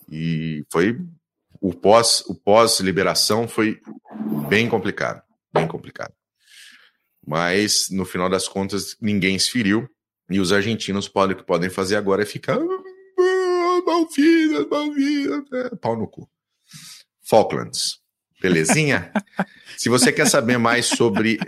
E 0.09 0.65
foi 0.71 0.99
o 1.59 1.73
pós 1.73 2.21
o 2.27 2.35
pós 2.35 2.79
liberação 2.79 3.47
foi 3.47 3.79
bem 4.47 4.69
complicado, 4.69 5.21
bem 5.53 5.67
complicado. 5.67 6.13
Mas 7.25 7.89
no 7.89 8.05
final 8.05 8.29
das 8.29 8.47
contas 8.47 8.95
ninguém 9.01 9.37
se 9.37 9.51
feriu 9.51 9.89
e 10.29 10.39
os 10.39 10.51
argentinos 10.51 11.07
podem 11.07 11.35
o 11.35 11.39
que 11.39 11.45
podem 11.45 11.69
fazer 11.69 11.95
agora 11.95 12.23
é 12.23 12.25
ficar 12.25 12.57
ah, 12.57 13.81
Malvinas, 13.85 14.67
Malvinas, 14.69 15.43
é, 15.51 15.75
pau 15.75 15.97
no 15.97 16.07
cu. 16.07 16.29
Falklands. 17.27 17.99
Belezinha? 18.41 19.11
Se 19.77 19.89
você 19.89 20.11
quer 20.11 20.27
saber 20.27 20.57
mais 20.57 20.85
sobre 20.85 21.39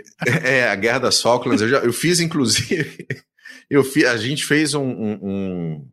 é, 0.44 0.68
a 0.68 0.74
Guerra 0.74 1.00
das 1.00 1.20
Falklands, 1.20 1.62
eu, 1.62 1.68
já, 1.68 1.78
eu 1.78 1.92
fiz, 1.92 2.20
inclusive, 2.20 3.06
eu 3.70 3.82
fiz, 3.84 4.04
a 4.04 4.16
gente 4.16 4.44
fez 4.44 4.74
um, 4.74 4.88
um, 4.88 5.88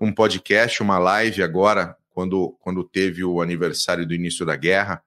um 0.00 0.12
podcast, 0.12 0.82
uma 0.82 0.98
live 0.98 1.42
agora, 1.42 1.96
quando, 2.08 2.56
quando 2.60 2.82
teve 2.82 3.22
o 3.22 3.40
aniversário 3.40 4.06
do 4.06 4.14
início 4.14 4.46
da 4.46 4.56
guerra. 4.56 5.02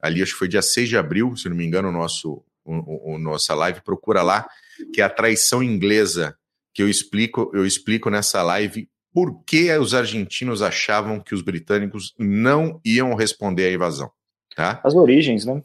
Ali, 0.00 0.22
acho 0.22 0.32
que 0.32 0.38
foi 0.38 0.48
dia 0.48 0.62
6 0.62 0.88
de 0.88 0.96
abril, 0.96 1.36
se 1.36 1.48
não 1.48 1.56
me 1.56 1.64
engano, 1.64 1.88
o 1.88 1.92
nosso, 1.92 2.42
o, 2.64 3.14
o, 3.14 3.18
nossa 3.18 3.54
live, 3.54 3.80
procura 3.82 4.22
lá, 4.22 4.48
que 4.92 5.00
é 5.00 5.04
a 5.04 5.10
traição 5.10 5.62
inglesa, 5.62 6.36
que 6.74 6.82
eu 6.82 6.88
explico, 6.88 7.50
eu 7.54 7.66
explico 7.66 8.10
nessa 8.10 8.42
live 8.42 8.88
por 9.12 9.44
que 9.44 9.70
os 9.76 9.94
argentinos 9.94 10.62
achavam 10.62 11.20
que 11.20 11.34
os 11.34 11.42
britânicos 11.42 12.14
não 12.18 12.80
iam 12.84 13.14
responder 13.14 13.66
à 13.66 13.72
invasão. 13.72 14.10
Tá? 14.56 14.80
As 14.82 14.94
origens, 14.94 15.44
né? 15.44 15.62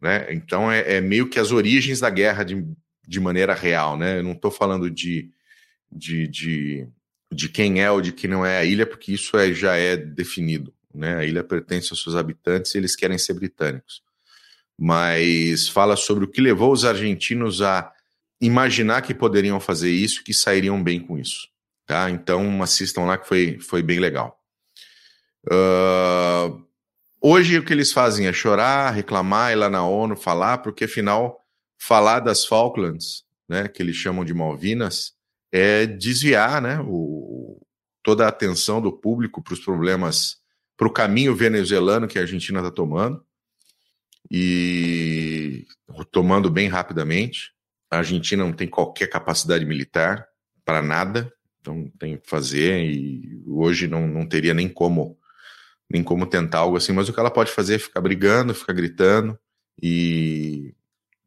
né? 0.00 0.26
Então 0.32 0.70
é, 0.70 0.96
é 0.96 1.00
meio 1.00 1.28
que 1.28 1.38
as 1.38 1.52
origens 1.52 2.00
da 2.00 2.10
guerra 2.10 2.44
de, 2.44 2.66
de 3.06 3.20
maneira 3.20 3.54
real, 3.54 3.96
né? 3.96 4.18
Eu 4.18 4.24
não 4.24 4.32
estou 4.32 4.50
falando 4.50 4.90
de, 4.90 5.30
de, 5.90 6.26
de, 6.28 6.88
de, 7.32 7.48
quem 7.48 7.82
é 7.82 7.90
ou 7.90 8.00
de 8.00 8.12
quem 8.12 8.30
não 8.30 8.44
é 8.44 8.58
a 8.58 8.64
ilha, 8.64 8.86
porque 8.86 9.12
isso 9.12 9.36
é, 9.36 9.52
já 9.52 9.76
é 9.76 9.96
definido. 9.96 10.72
Né? 10.94 11.16
A 11.16 11.24
ilha 11.24 11.44
pertence 11.44 11.88
aos 11.90 12.02
seus 12.02 12.16
habitantes 12.16 12.74
e 12.74 12.78
eles 12.78 12.96
querem 12.96 13.18
ser 13.18 13.34
britânicos. 13.34 14.02
Mas 14.78 15.68
fala 15.68 15.96
sobre 15.96 16.24
o 16.24 16.28
que 16.28 16.40
levou 16.40 16.72
os 16.72 16.84
argentinos 16.84 17.62
a 17.62 17.92
imaginar 18.40 19.02
que 19.02 19.14
poderiam 19.14 19.58
fazer 19.58 19.90
isso, 19.90 20.22
que 20.22 20.32
sairiam 20.32 20.82
bem 20.82 21.00
com 21.00 21.18
isso. 21.18 21.48
Tá? 21.86 22.10
Então 22.10 22.62
assistam 22.62 23.02
lá 23.02 23.18
que 23.18 23.26
foi, 23.26 23.58
foi 23.60 23.82
bem 23.82 23.98
legal. 23.98 24.38
Uh, 25.46 26.62
hoje 27.20 27.58
o 27.58 27.64
que 27.64 27.72
eles 27.72 27.92
fazem 27.92 28.26
é 28.26 28.32
chorar, 28.32 28.90
reclamar, 28.90 29.52
ir 29.52 29.56
lá 29.56 29.70
na 29.70 29.86
ONU, 29.86 30.16
falar, 30.16 30.58
porque 30.58 30.84
afinal 30.84 31.40
falar 31.78 32.20
das 32.20 32.44
Falklands, 32.44 33.24
né, 33.48 33.68
que 33.68 33.82
eles 33.82 33.96
chamam 33.96 34.24
de 34.24 34.34
Malvinas, 34.34 35.14
é 35.52 35.86
desviar 35.86 36.60
né, 36.60 36.80
o, 36.84 37.60
toda 38.02 38.24
a 38.24 38.28
atenção 38.28 38.80
do 38.80 38.92
público 38.92 39.42
para 39.42 39.54
os 39.54 39.60
problemas, 39.60 40.36
para 40.76 40.86
o 40.86 40.92
caminho 40.92 41.34
venezuelano 41.34 42.08
que 42.08 42.18
a 42.18 42.22
Argentina 42.22 42.60
está 42.60 42.70
tomando 42.70 43.22
e 44.30 45.66
tomando 46.10 46.50
bem 46.50 46.68
rapidamente. 46.68 47.52
A 47.90 47.98
Argentina 47.98 48.44
não 48.44 48.52
tem 48.52 48.68
qualquer 48.68 49.08
capacidade 49.08 49.64
militar 49.64 50.26
para 50.64 50.82
nada, 50.82 51.32
então 51.60 51.90
tem 51.98 52.18
que 52.18 52.28
fazer 52.28 52.84
e 52.84 53.42
hoje 53.46 53.88
não, 53.88 54.06
não 54.06 54.26
teria 54.26 54.52
nem 54.52 54.68
como 54.68 55.18
nem 55.90 56.02
como 56.02 56.26
tentar 56.26 56.58
algo 56.58 56.76
assim, 56.76 56.92
mas 56.92 57.08
o 57.08 57.12
que 57.14 57.18
ela 57.18 57.30
pode 57.30 57.50
fazer 57.50 57.76
é 57.76 57.78
ficar 57.78 58.02
brigando, 58.02 58.54
ficar 58.54 58.74
gritando 58.74 59.38
e 59.82 60.74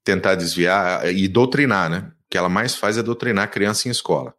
tentar 0.03 0.35
desviar 0.35 1.11
e 1.11 1.27
doutrinar, 1.27 1.89
né? 1.89 2.11
Que 2.31 2.37
ela 2.37 2.49
mais 2.49 2.73
faz 2.73 2.97
é 2.97 3.03
doutrinar 3.03 3.51
criança 3.51 3.87
em 3.87 3.91
escola. 3.91 4.33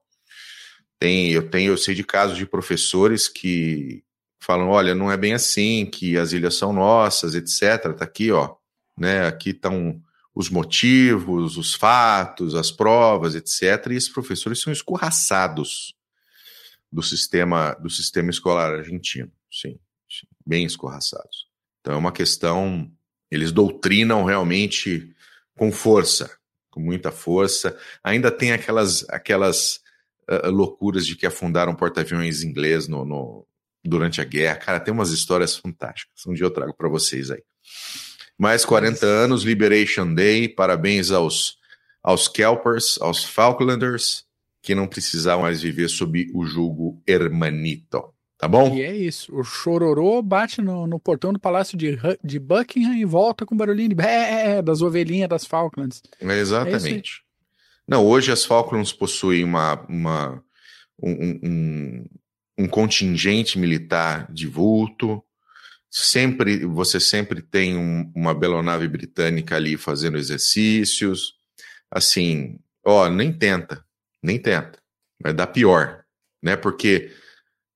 Tem, 0.99 1.31
eu 1.31 1.49
tenho, 1.49 1.73
eu 1.73 1.77
sei 1.77 1.95
de 1.95 2.03
casos 2.03 2.37
de 2.37 2.47
professores 2.47 3.29
que 3.29 4.03
falam, 4.41 4.69
olha, 4.69 4.95
não 4.95 5.13
é 5.13 5.17
bem 5.17 5.35
assim, 5.35 5.87
que 5.87 6.17
as 6.17 6.33
ilhas 6.33 6.57
são 6.57 6.73
nossas, 6.73 7.35
etc. 7.35 7.95
Tá 7.97 8.05
aqui, 8.05 8.33
ó, 8.33 8.57
né? 8.99 9.27
Aqui 9.27 9.51
estão 9.51 10.03
os 10.35 10.49
motivos, 10.49 11.57
os 11.57 11.75
fatos, 11.75 12.55
as 12.55 12.71
provas, 12.71 13.35
etc. 13.35 13.89
E 13.91 13.95
esses 13.95 14.09
professores 14.09 14.61
são 14.61 14.73
escorraçados 14.73 15.95
do 16.91 17.03
sistema 17.03 17.75
do 17.75 17.89
sistema 17.89 18.31
escolar 18.31 18.73
argentino, 18.73 19.33
sim, 19.51 19.79
sim, 20.11 20.27
bem 20.47 20.65
escorraçados. 20.65 21.47
Então 21.81 21.95
é 21.95 21.97
uma 21.97 22.13
questão, 22.13 22.91
eles 23.31 23.51
doutrinam 23.51 24.25
realmente 24.25 25.15
com 25.57 25.73
força, 25.73 26.39
com 26.73 26.81
muita 26.81 27.13
força. 27.13 27.79
Ainda 28.03 28.31
tem 28.31 28.51
aquelas 28.51 29.09
aquelas 29.09 29.81
uh, 30.29 30.51
loucuras 30.51 31.07
de 31.07 31.15
que 31.15 31.27
afundaram 31.27 31.75
porta-aviões 31.75 32.43
inglês 32.43 32.89
no, 32.89 33.05
no, 33.05 33.47
durante 33.85 34.21
a 34.21 34.25
guerra. 34.25 34.57
Cara, 34.57 34.81
tem 34.81 34.93
umas 34.93 35.11
histórias 35.11 35.57
fantásticas. 35.57 36.27
Um 36.27 36.33
dia 36.33 36.47
eu 36.47 36.51
trago 36.51 36.75
para 36.75 36.89
vocês 36.89 37.31
aí. 37.31 37.43
Mais 38.39 38.65
40 38.65 39.07
anos, 39.07 39.45
Liberation 39.45 40.13
Day. 40.13 40.49
Parabéns 40.49 41.11
aos, 41.11 41.59
aos 42.03 42.27
Kelpers, 42.27 42.99
aos 43.01 43.23
Falklanders, 43.23 44.25
que 44.63 44.75
não 44.75 44.89
precisavam 44.89 45.43
mais 45.43 45.61
viver 45.61 45.89
sob 45.89 46.31
o 46.35 46.45
jugo 46.47 47.01
hermanito. 47.07 48.03
Tá 48.43 48.49
bom? 48.49 48.75
E 48.75 48.83
é 48.83 48.93
isso. 48.93 49.33
O 49.33 49.45
chororô 49.45 50.21
bate 50.21 50.61
no, 50.61 50.85
no 50.85 50.99
portão 50.99 51.33
do 51.33 51.39
palácio 51.39 51.79
de, 51.79 51.97
de 52.25 52.41
Buckingham 52.41 52.93
e 52.93 53.05
volta 53.05 53.47
com 53.47 53.57
barulhinho 53.57 53.91
de 53.91 53.95
bé, 53.95 54.61
das 54.61 54.83
ovelhinhas 54.83 55.29
das 55.29 55.47
Falklands. 55.47 56.03
Exatamente. 56.21 57.21
É 57.21 57.33
não, 57.87 58.05
hoje 58.05 58.33
as 58.33 58.45
Falklands 58.45 58.93
possuem 58.93 59.45
uma, 59.45 59.87
uma 59.89 60.43
um, 61.01 61.41
um, 61.41 62.07
um, 62.59 62.67
contingente 62.67 63.61
militar 63.61 64.27
de 64.33 64.49
vulto, 64.49 65.23
sempre 65.89 66.67
você 66.67 66.99
sempre 66.99 67.43
tem 67.43 67.77
um, 67.77 68.11
uma 68.13 68.35
belonave 68.35 68.89
britânica 68.89 69.55
ali 69.55 69.77
fazendo 69.77 70.19
exercícios. 70.19 71.35
Assim, 71.89 72.59
ó, 72.85 73.09
nem 73.09 73.33
tenta, 73.33 73.85
nem 74.21 74.37
tenta. 74.37 74.81
Vai 75.23 75.33
dar 75.33 75.47
pior, 75.47 76.03
né? 76.43 76.57
Porque 76.57 77.13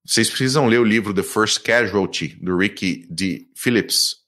vocês 0.06 0.28
precisam 0.28 0.68
ler 0.68 0.78
o 0.78 0.84
livro 0.84 1.12
The 1.12 1.24
First 1.24 1.62
Casualty, 1.62 2.38
do 2.40 2.56
Ricky 2.56 3.08
D. 3.10 3.48
Phillips, 3.56 4.18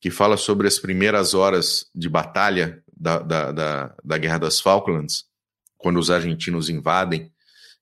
que 0.00 0.10
fala 0.10 0.38
sobre 0.38 0.66
as 0.66 0.78
primeiras 0.78 1.34
horas 1.34 1.84
de 1.94 2.08
batalha 2.08 2.82
da, 2.90 3.18
da, 3.18 3.52
da, 3.52 3.94
da 4.02 4.18
Guerra 4.18 4.38
das 4.38 4.58
Falklands, 4.58 5.26
quando 5.76 5.98
os 5.98 6.10
argentinos 6.10 6.70
invadem 6.70 7.30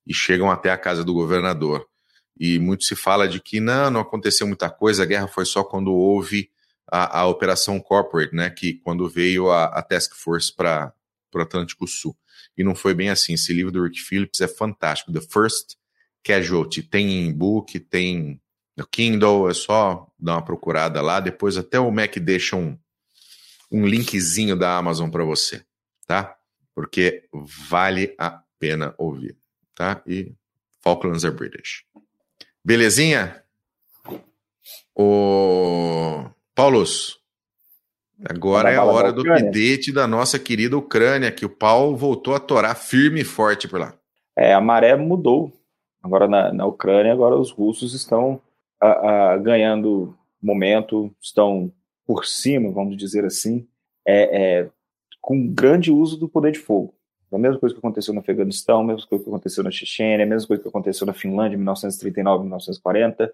e 0.04 0.12
chegam 0.12 0.50
até 0.50 0.72
a 0.72 0.76
casa 0.76 1.04
do 1.04 1.14
governador. 1.14 1.86
E 2.36 2.58
muito 2.58 2.82
se 2.82 2.96
fala 2.96 3.28
de 3.28 3.40
que 3.40 3.60
não, 3.60 3.88
não 3.88 4.00
aconteceu 4.00 4.44
muita 4.44 4.68
coisa, 4.68 5.04
a 5.04 5.06
guerra 5.06 5.28
foi 5.28 5.44
só 5.44 5.62
quando 5.62 5.92
houve 5.92 6.50
a, 6.90 7.20
a 7.20 7.26
Operação 7.26 7.78
Corporate, 7.78 8.34
né? 8.34 8.50
Que 8.50 8.74
quando 8.74 9.08
veio 9.08 9.48
a, 9.48 9.66
a 9.66 9.82
Task 9.82 10.12
Force 10.16 10.52
para 10.52 10.92
o 11.32 11.40
Atlântico 11.40 11.86
Sul. 11.86 12.16
E 12.56 12.64
não 12.64 12.74
foi 12.74 12.94
bem 12.94 13.10
assim. 13.10 13.34
Esse 13.34 13.52
livro 13.52 13.70
do 13.70 13.84
Rick 13.84 14.00
Phillips 14.00 14.40
é 14.40 14.48
fantástico. 14.48 15.12
The 15.12 15.20
First 15.20 15.77
Casualty. 16.28 16.82
Tem 16.82 17.24
em 17.24 17.32
book, 17.32 17.80
tem 17.80 18.38
no 18.76 18.86
Kindle, 18.86 19.48
é 19.48 19.54
só 19.54 20.06
dar 20.18 20.34
uma 20.34 20.44
procurada 20.44 21.00
lá. 21.00 21.20
Depois 21.20 21.56
até 21.56 21.80
o 21.80 21.90
Mac 21.90 22.16
deixa 22.18 22.54
um, 22.54 22.78
um 23.72 23.86
linkzinho 23.86 24.54
da 24.54 24.76
Amazon 24.76 25.08
para 25.08 25.24
você, 25.24 25.62
tá? 26.06 26.36
Porque 26.74 27.24
vale 27.32 28.14
a 28.18 28.42
pena 28.58 28.94
ouvir, 28.98 29.36
tá? 29.74 30.02
E 30.06 30.32
Falklands 30.80 31.24
are 31.24 31.34
British. 31.34 31.84
Belezinha? 32.62 33.42
O 34.94 36.24
Paulos, 36.54 37.18
agora 38.28 38.70
é 38.70 38.76
a 38.76 38.84
hora 38.84 39.12
do 39.12 39.22
update 39.32 39.92
da 39.92 40.06
nossa 40.06 40.38
querida 40.38 40.76
Ucrânia, 40.76 41.32
que 41.32 41.46
o 41.46 41.48
pau 41.48 41.96
voltou 41.96 42.34
a 42.34 42.40
torar 42.40 42.76
firme 42.76 43.20
e 43.20 43.24
forte 43.24 43.66
por 43.66 43.80
lá. 43.80 43.94
É, 44.36 44.52
a 44.52 44.60
maré 44.60 44.94
mudou. 44.94 45.57
Agora 46.08 46.26
na, 46.26 46.52
na 46.52 46.66
Ucrânia, 46.66 47.12
agora 47.12 47.36
os 47.36 47.50
russos 47.50 47.92
estão 47.92 48.40
a, 48.80 49.32
a, 49.32 49.36
ganhando 49.36 50.16
momento, 50.42 51.14
estão 51.20 51.70
por 52.06 52.24
cima, 52.24 52.72
vamos 52.72 52.96
dizer 52.96 53.26
assim, 53.26 53.68
é, 54.06 54.60
é, 54.60 54.70
com 55.20 55.46
grande 55.46 55.92
uso 55.92 56.18
do 56.18 56.26
poder 56.26 56.52
de 56.52 56.58
fogo. 56.58 56.94
A 57.30 57.36
mesma 57.36 57.60
coisa 57.60 57.74
que 57.74 57.78
aconteceu 57.78 58.14
no 58.14 58.20
Afeganistão, 58.20 58.80
a 58.80 58.84
mesma 58.84 59.06
coisa 59.06 59.22
que 59.22 59.28
aconteceu 59.28 59.62
na 59.62 59.70
Chechênia, 59.70 60.24
a 60.24 60.28
mesma 60.28 60.48
coisa 60.48 60.62
que 60.62 60.68
aconteceu 60.68 61.06
na 61.06 61.12
Finlândia 61.12 61.56
em 61.56 61.58
1939, 61.58 62.44
1940. 62.44 63.30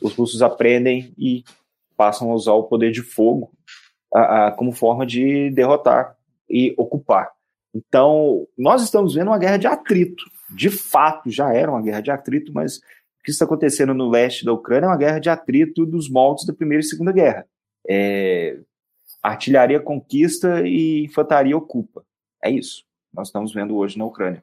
Os 0.00 0.14
russos 0.14 0.42
aprendem 0.42 1.12
e 1.18 1.42
passam 1.96 2.30
a 2.30 2.34
usar 2.34 2.52
o 2.52 2.62
poder 2.62 2.92
de 2.92 3.02
fogo 3.02 3.50
a, 4.14 4.46
a, 4.46 4.52
como 4.52 4.70
forma 4.70 5.04
de 5.04 5.50
derrotar 5.50 6.16
e 6.48 6.72
ocupar. 6.78 7.32
Então, 7.74 8.46
nós 8.56 8.82
estamos 8.82 9.14
vendo 9.14 9.28
uma 9.28 9.38
guerra 9.38 9.56
de 9.56 9.66
atrito. 9.66 10.22
De 10.54 10.70
fato, 10.70 11.30
já 11.30 11.52
era 11.52 11.70
uma 11.70 11.82
guerra 11.82 12.00
de 12.00 12.10
atrito, 12.10 12.52
mas 12.52 12.78
o 12.78 13.22
que 13.24 13.30
está 13.30 13.44
acontecendo 13.44 13.94
no 13.94 14.10
leste 14.10 14.44
da 14.44 14.52
Ucrânia 14.52 14.86
é 14.86 14.88
uma 14.88 14.96
guerra 14.96 15.18
de 15.18 15.30
atrito 15.30 15.86
dos 15.86 16.10
moldes 16.10 16.46
da 16.46 16.52
Primeira 16.52 16.80
e 16.80 16.86
Segunda 16.86 17.12
Guerra. 17.12 17.46
É, 17.88 18.58
artilharia 19.22 19.80
conquista 19.80 20.62
e 20.66 21.04
infantaria 21.04 21.56
ocupa. 21.56 22.04
É 22.42 22.50
isso 22.50 22.84
nós 23.12 23.28
estamos 23.28 23.52
vendo 23.52 23.76
hoje 23.76 23.98
na 23.98 24.04
Ucrânia. 24.04 24.42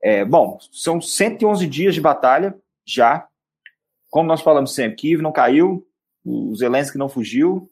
É, 0.00 0.24
bom, 0.24 0.58
são 0.72 1.00
111 1.00 1.66
dias 1.66 1.94
de 1.94 2.00
batalha 2.00 2.56
já. 2.86 3.26
Como 4.08 4.28
nós 4.28 4.40
falamos 4.40 4.74
sempre, 4.74 4.96
Kiev 4.96 5.20
não 5.20 5.32
caiu, 5.32 5.86
o 6.24 6.54
Zelensky 6.54 6.96
não 6.96 7.08
fugiu, 7.08 7.70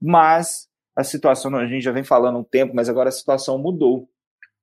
mas 0.00 0.68
a 0.96 1.04
situação, 1.04 1.54
a 1.56 1.66
gente 1.66 1.82
já 1.82 1.92
vem 1.92 2.02
falando 2.02 2.38
um 2.38 2.44
tempo, 2.44 2.74
mas 2.74 2.88
agora 2.88 3.08
a 3.08 3.12
situação 3.12 3.58
mudou 3.58 4.08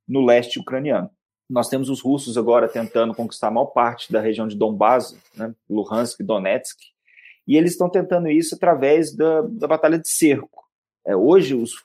no 0.07 0.25
leste 0.25 0.59
ucraniano. 0.59 1.09
Nós 1.49 1.67
temos 1.67 1.89
os 1.89 2.01
russos 2.01 2.37
agora 2.37 2.67
tentando 2.67 3.15
conquistar 3.15 3.47
a 3.47 3.51
maior 3.51 3.67
parte 3.67 4.11
da 4.11 4.21
região 4.21 4.47
de 4.47 4.55
Donbass, 4.55 5.17
né, 5.35 5.53
Luhansk 5.69 6.19
e 6.19 6.23
Donetsk, 6.23 6.77
e 7.47 7.57
eles 7.57 7.71
estão 7.71 7.89
tentando 7.89 8.29
isso 8.29 8.53
através 8.53 9.15
da, 9.15 9.41
da 9.41 9.67
batalha 9.67 9.97
de 9.97 10.07
cerco. 10.07 10.63
É, 11.05 11.15
hoje, 11.15 11.55
os 11.55 11.83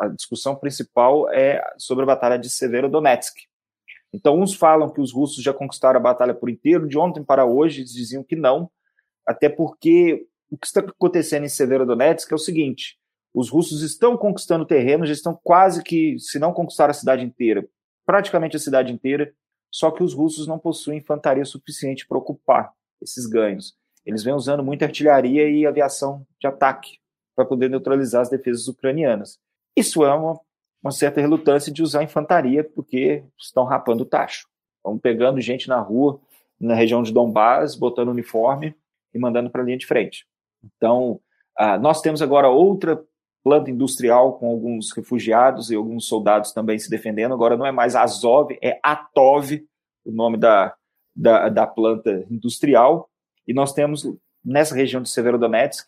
a 0.00 0.08
discussão 0.08 0.56
principal 0.56 1.30
é 1.32 1.62
sobre 1.78 2.02
a 2.02 2.06
batalha 2.06 2.38
de 2.38 2.50
Severodonetsk. 2.50 3.36
Então, 4.12 4.40
uns 4.40 4.54
falam 4.54 4.90
que 4.90 5.00
os 5.00 5.12
russos 5.12 5.42
já 5.42 5.52
conquistaram 5.52 5.98
a 5.98 6.02
batalha 6.02 6.34
por 6.34 6.48
inteiro, 6.48 6.88
de 6.88 6.98
ontem 6.98 7.22
para 7.22 7.44
hoje 7.44 7.80
eles 7.80 7.92
diziam 7.92 8.22
que 8.22 8.36
não, 8.36 8.70
até 9.26 9.48
porque 9.48 10.26
o 10.50 10.56
que 10.56 10.66
está 10.66 10.80
acontecendo 10.80 11.44
em 11.44 11.48
Severodonetsk 11.48 12.30
é 12.30 12.34
o 12.34 12.38
seguinte: 12.38 12.96
Os 13.32 13.50
russos 13.50 13.82
estão 13.82 14.16
conquistando 14.16 14.66
terreno, 14.66 15.06
já 15.06 15.12
estão 15.12 15.38
quase 15.42 15.82
que, 15.82 16.18
se 16.18 16.38
não 16.38 16.52
conquistar 16.52 16.90
a 16.90 16.94
cidade 16.94 17.24
inteira, 17.24 17.66
praticamente 18.06 18.56
a 18.56 18.60
cidade 18.60 18.92
inteira, 18.92 19.32
só 19.70 19.90
que 19.90 20.02
os 20.02 20.14
russos 20.14 20.46
não 20.46 20.58
possuem 20.58 20.98
infantaria 20.98 21.44
suficiente 21.44 22.06
para 22.06 22.18
ocupar 22.18 22.72
esses 23.02 23.26
ganhos. 23.26 23.76
Eles 24.04 24.22
vêm 24.22 24.34
usando 24.34 24.62
muita 24.62 24.84
artilharia 24.84 25.48
e 25.48 25.66
aviação 25.66 26.26
de 26.38 26.46
ataque 26.46 26.98
para 27.34 27.44
poder 27.44 27.68
neutralizar 27.68 28.22
as 28.22 28.30
defesas 28.30 28.68
ucranianas. 28.68 29.38
Isso 29.76 30.04
é 30.04 30.14
uma, 30.14 30.38
uma 30.82 30.92
certa 30.92 31.20
relutância 31.20 31.72
de 31.72 31.82
usar 31.82 32.02
infantaria, 32.02 32.62
porque 32.62 33.24
estão 33.38 33.64
rapando 33.64 34.04
o 34.04 34.06
tacho. 34.06 34.46
Estão 34.76 34.98
pegando 34.98 35.40
gente 35.40 35.68
na 35.68 35.80
rua, 35.80 36.20
na 36.60 36.74
região 36.74 37.02
de 37.02 37.12
Donbass, 37.12 37.74
botando 37.74 38.10
uniforme 38.10 38.76
e 39.12 39.18
mandando 39.18 39.50
para 39.50 39.62
a 39.62 39.64
linha 39.64 39.78
de 39.78 39.86
frente. 39.86 40.26
Então, 40.62 41.20
uh, 41.58 41.78
nós 41.80 42.00
temos 42.00 42.22
agora 42.22 42.48
outra 42.48 43.02
planta 43.44 43.70
industrial 43.70 44.38
com 44.38 44.48
alguns 44.48 44.90
refugiados 44.92 45.70
e 45.70 45.74
alguns 45.74 46.06
soldados 46.06 46.50
também 46.52 46.78
se 46.78 46.88
defendendo. 46.88 47.34
Agora 47.34 47.58
não 47.58 47.66
é 47.66 47.70
mais 47.70 47.94
Azov, 47.94 48.56
é 48.62 48.80
Atov, 48.82 49.62
o 50.02 50.10
nome 50.10 50.38
da, 50.38 50.74
da, 51.14 51.50
da 51.50 51.66
planta 51.66 52.24
industrial. 52.30 53.10
E 53.46 53.52
nós 53.52 53.74
temos 53.74 54.10
nessa 54.42 54.74
região 54.74 55.02
de 55.02 55.10
Severodonetsk 55.10 55.86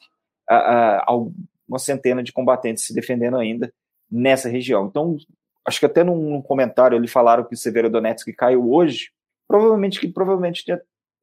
uma 1.67 1.79
centena 1.79 2.23
de 2.23 2.33
combatentes 2.33 2.85
se 2.87 2.95
defendendo 2.95 3.39
ainda 3.39 3.73
nessa 4.11 4.49
região. 4.49 4.87
Então, 4.87 5.17
acho 5.65 5.81
que 5.81 5.87
até 5.87 6.05
num 6.05 6.41
comentário 6.43 6.97
eles 6.97 7.11
falaram 7.11 7.45
que 7.45 7.57
Severodonetsk 7.57 8.29
caiu 8.37 8.71
hoje, 8.71 9.11
provavelmente 9.49 9.99
que 9.99 10.09
provavelmente 10.09 10.65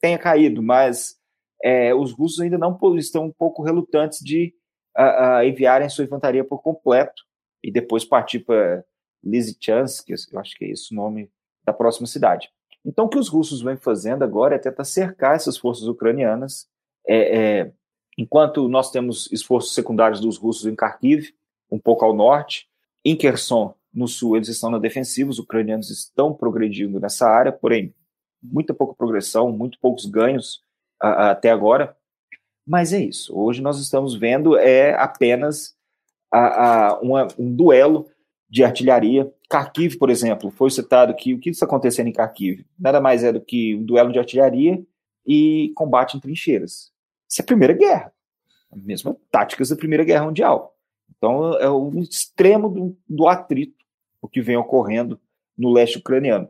tenha 0.02 0.18
caído, 0.18 0.62
mas 0.62 1.16
é, 1.64 1.94
os 1.94 2.12
russos 2.12 2.42
ainda 2.42 2.58
não 2.58 2.78
estão 2.98 3.26
um 3.26 3.32
pouco 3.32 3.64
relutantes 3.64 4.20
de 4.20 4.54
a, 4.96 5.38
a 5.38 5.46
enviarem 5.46 5.90
sua 5.90 6.06
infantaria 6.06 6.44
por 6.44 6.62
completo 6.62 7.24
e 7.64 7.72
depois 7.72 8.06
partir 8.06 8.40
para 8.40 8.84
Lysychansk, 9.24 10.10
eu 10.10 10.40
acho 10.40 10.56
que 10.56 10.66
é 10.66 10.70
esse 10.70 10.94
o 10.94 10.96
nome 10.96 11.30
da 11.64 11.72
próxima 11.72 12.08
cidade. 12.08 12.50
Então, 12.86 13.06
o 13.06 13.10
que 13.10 13.18
os 13.18 13.30
russos 13.30 13.62
vêm 13.62 13.78
fazendo 13.78 14.24
agora 14.24 14.56
é 14.56 14.60
tentar 14.60 14.84
cercar 14.84 15.36
essas 15.36 15.58
forças 15.58 15.88
ucranianas, 15.88 16.68
é, 17.08 17.38
é, 17.38 17.72
enquanto 18.18 18.68
nós 18.68 18.92
temos 18.92 19.32
esforços 19.32 19.74
secundários 19.74 20.20
dos 20.20 20.38
russos 20.38 20.66
em 20.66 20.76
Kharkiv, 20.76 21.34
um 21.72 21.80
pouco 21.80 22.04
ao 22.04 22.14
norte, 22.14 22.68
em 23.06 23.16
Kherson, 23.16 23.74
no 23.94 24.08
sul, 24.08 24.36
eles 24.36 24.50
estão 24.50 24.70
na 24.72 24.80
defensiva, 24.80 25.30
os 25.30 25.40
ucranianos 25.40 25.90
estão 25.90 26.34
progredindo 26.34 27.00
nessa 27.00 27.28
área, 27.28 27.52
porém, 27.52 27.94
muita 28.42 28.74
pouca 28.74 28.94
progressão, 28.96 29.52
muito 29.52 29.80
poucos 29.80 30.06
ganhos 30.06 30.62
a, 31.00 31.10
a, 31.10 31.32
até 31.32 31.50
agora. 31.50 31.96
Mas 32.66 32.94
é 32.94 33.00
isso. 33.00 33.38
Hoje 33.38 33.62
nós 33.62 33.80
estamos 33.80 34.16
vendo 34.16 34.58
é 34.58 34.94
apenas 34.94 35.76
a, 36.32 37.00
uma, 37.02 37.28
um 37.38 37.54
duelo 37.54 38.08
de 38.50 38.64
artilharia. 38.64 39.32
Kharkiv, 39.52 39.98
por 39.98 40.10
exemplo, 40.10 40.50
foi 40.52 40.70
citado 40.70 41.16
que 41.16 41.34
o 41.34 41.40
que 41.40 41.50
está 41.50 41.66
acontecendo 41.66 42.08
em 42.08 42.14
Kharkiv 42.14 42.66
nada 42.80 43.02
mais 43.02 43.24
é 43.24 43.32
do 43.32 43.42
que 43.42 43.76
um 43.76 43.84
duelo 43.84 44.12
de 44.12 44.20
artilharia 44.20 44.82
e 45.26 45.72
combate 45.76 46.18
em 46.18 46.20
trincheiras. 46.20 46.92
Isso 47.30 47.42
é 47.42 47.44
a 47.44 47.46
Primeira 47.46 47.74
Guerra. 47.74 48.14
A 48.72 48.76
mesma 48.76 49.16
táticas 49.30 49.70
da 49.70 49.76
Primeira 49.76 50.04
Guerra 50.04 50.26
Mundial. 50.26 50.76
Então 51.16 51.54
é 51.60 51.70
o 51.70 51.92
extremo 52.00 52.70
do, 52.70 52.98
do 53.08 53.28
atrito 53.28 53.84
o 54.24 54.28
que 54.30 54.42
vem 54.42 54.56
ocorrendo 54.56 55.20
no 55.58 55.70
leste 55.70 55.98
ucraniano. 55.98 56.48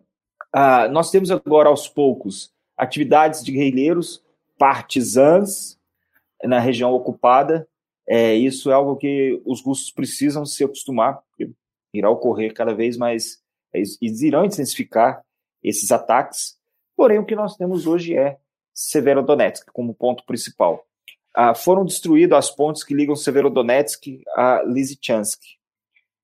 Ah, 0.53 0.88
nós 0.88 1.09
temos 1.09 1.32
agora, 1.32 1.68
aos 1.68 1.88
poucos, 1.89 2.53
atividades 2.78 3.43
de 3.43 3.51
guerrilheiros, 3.51 4.24
partisãs 4.59 5.80
na 6.43 6.59
região 6.59 6.93
ocupada. 6.93 7.67
É, 8.07 8.35
isso 8.35 8.69
é 8.69 8.73
algo 8.73 8.97
que 8.97 9.41
os 9.45 9.61
russos 9.61 9.91
precisam 9.91 10.45
se 10.45 10.63
acostumar, 10.63 11.21
porque 11.29 11.51
irá 11.93 12.09
ocorrer 12.09 12.53
cada 12.53 12.73
vez 12.73 12.97
mais, 12.97 13.41
eles 13.73 14.21
irão 14.21 14.45
intensificar 14.45 15.23
esses 15.63 15.91
ataques. 15.91 16.57
Porém, 16.95 17.19
o 17.19 17.25
que 17.25 17.35
nós 17.35 17.55
temos 17.55 17.87
hoje 17.87 18.15
é 18.15 18.37
Severodonetsk 18.73 19.71
como 19.71 19.93
ponto 19.93 20.25
principal. 20.25 20.85
Ah, 21.35 21.55
foram 21.55 21.85
destruídas 21.85 22.37
as 22.37 22.55
pontes 22.55 22.83
que 22.83 22.93
ligam 22.93 23.15
Severodonetsk 23.15 24.21
a 24.35 24.61
Lysychansk. 24.63 25.41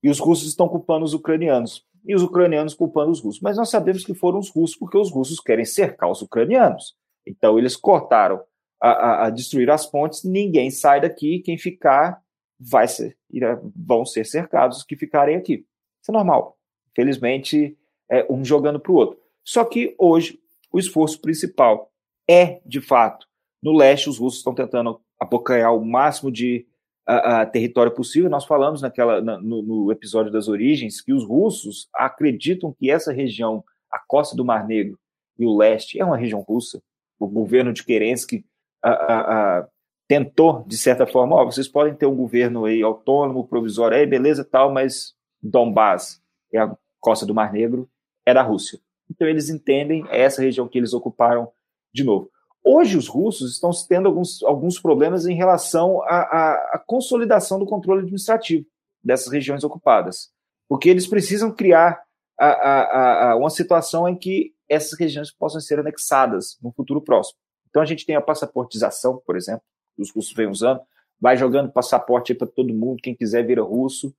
E 0.04 0.10
os 0.10 0.20
russos 0.20 0.48
estão 0.48 0.68
culpando 0.68 1.06
os 1.06 1.14
ucranianos. 1.14 1.86
E 2.06 2.16
os 2.16 2.24
ucranianos 2.24 2.74
culpando 2.74 3.12
os 3.12 3.20
russos. 3.20 3.42
Mas 3.42 3.58
nós 3.58 3.70
sabemos 3.70 4.04
que 4.04 4.14
foram 4.14 4.40
os 4.40 4.50
russos 4.50 4.78
porque 4.78 4.98
os 4.98 5.12
russos 5.12 5.40
querem 5.40 5.66
cercar 5.66 6.10
os 6.10 6.22
ucranianos. 6.22 6.96
Então 7.26 7.58
eles 7.58 7.76
cortaram 7.76 8.42
a, 8.82 9.26
a, 9.26 9.30
destruir 9.30 9.70
as 9.70 9.86
pontes, 9.86 10.24
ninguém 10.24 10.72
sai 10.72 11.02
daqui, 11.02 11.40
quem 11.40 11.58
ficar 11.58 12.22
vai 12.60 12.88
ser, 12.88 13.18
irá, 13.30 13.60
vão 13.76 14.06
ser 14.06 14.26
cercados 14.26 14.80
os 14.80 14.84
que 14.84 14.96
ficarem 14.96 15.36
aqui. 15.36 15.66
Isso 16.02 16.10
é 16.10 16.12
normal. 16.12 16.58
Felizmente, 16.96 17.78
é 18.10 18.26
um 18.30 18.44
jogando 18.44 18.80
para 18.80 18.92
o 18.92 18.96
outro. 18.96 19.20
Só 19.44 19.64
que 19.64 19.96
hoje 19.98 20.40
o 20.72 20.80
esforço 20.80 21.20
principal 21.22 21.92
é, 22.30 22.62
de 22.66 22.80
fato, 22.80 23.28
no 23.62 23.76
leste, 23.76 24.10
os 24.10 24.18
russos 24.18 24.40
estão 24.40 24.54
tentando 24.54 25.02
abocanhar 25.20 25.76
o 25.76 25.84
máximo 25.84 26.32
de 26.32 26.66
a 27.10 27.44
território 27.44 27.92
possível. 27.92 28.30
Nós 28.30 28.46
falamos 28.46 28.84
naquela, 28.84 29.20
na, 29.20 29.40
no, 29.40 29.64
no, 29.64 29.92
episódio 29.92 30.32
das 30.32 30.48
origens 30.48 31.02
que 31.02 31.12
os 31.12 31.26
russos 31.26 31.90
acreditam 31.94 32.72
que 32.72 32.92
essa 32.92 33.12
região, 33.12 33.64
a 33.92 33.98
costa 33.98 34.36
do 34.36 34.46
Mar 34.46 34.68
Negro 34.68 35.00
e 35.38 35.44
o 35.44 35.58
leste, 35.58 36.00
é 36.00 36.06
uma 36.06 36.18
região 36.18 36.42
russa. 36.42 36.80
O 37.18 37.28
governo 37.28 37.74
de 37.74 37.84
Kerensky 37.84 38.46
a, 38.82 39.60
a, 39.60 39.68
tentou, 40.08 40.64
de 40.68 40.78
certa 40.78 41.06
forma, 41.06 41.36
ó, 41.36 41.46
vocês 41.46 41.68
podem 41.68 41.94
ter 41.94 42.06
um 42.06 42.16
governo 42.16 42.66
aí 42.66 42.82
autônomo, 42.82 43.48
provisório, 43.48 43.98
aí 43.98 44.06
beleza 44.06 44.44
tal, 44.44 44.72
mas 44.72 45.14
Donbass, 45.42 46.22
é 46.52 46.60
a 46.60 46.76
costa 47.00 47.26
do 47.26 47.34
Mar 47.34 47.54
Negro, 47.54 47.90
é 48.26 48.34
da 48.34 48.42
Rússia. 48.42 48.80
Então 49.10 49.28
eles 49.28 49.50
entendem 49.50 50.06
é 50.10 50.22
essa 50.22 50.42
região 50.42 50.68
que 50.68 50.78
eles 50.78 50.94
ocuparam 50.94 51.52
de 51.94 52.04
novo. 52.04 52.30
Hoje 52.64 52.98
os 52.98 53.08
russos 53.08 53.54
estão 53.54 53.72
tendo 53.88 54.08
alguns, 54.08 54.44
alguns 54.44 54.80
problemas 54.80 55.26
em 55.26 55.36
relação 55.36 56.02
à, 56.04 56.82
consolidação 56.86 57.58
do 57.58 57.66
controle 57.66 58.02
administrativo 58.02 58.66
dessas 59.04 59.32
regiões 59.32 59.64
ocupadas, 59.64 60.30
porque 60.68 60.90
eles 60.90 61.08
precisam 61.08 61.52
criar 61.52 62.02
a, 62.38 62.48
a, 62.48 63.32
a, 63.32 63.36
uma 63.38 63.50
situação 63.50 64.08
em 64.08 64.16
que 64.16 64.54
essas 64.68 65.00
regiões 65.00 65.32
possam 65.32 65.60
ser 65.62 65.80
anexadas 65.80 66.58
no 66.62 66.72
futuro 66.72 67.02
próximo. 67.02 67.40
Então 67.70 67.82
a 67.82 67.86
gente 67.86 68.06
tem 68.06 68.16
a 68.16 68.22
passaportização, 68.22 69.22
por 69.26 69.36
exemplo, 69.36 69.62
os 69.98 70.12
russos 70.12 70.34
vêm 70.34 70.48
usando, 70.48 70.82
vai 71.20 71.36
jogando 71.36 71.72
passaporte 71.72 72.34
para 72.34 72.48
todo 72.48 72.74
mundo, 72.74 73.02
quem 73.02 73.16
quiser 73.16 73.46
vira 73.46 73.62
russo, 73.62 74.14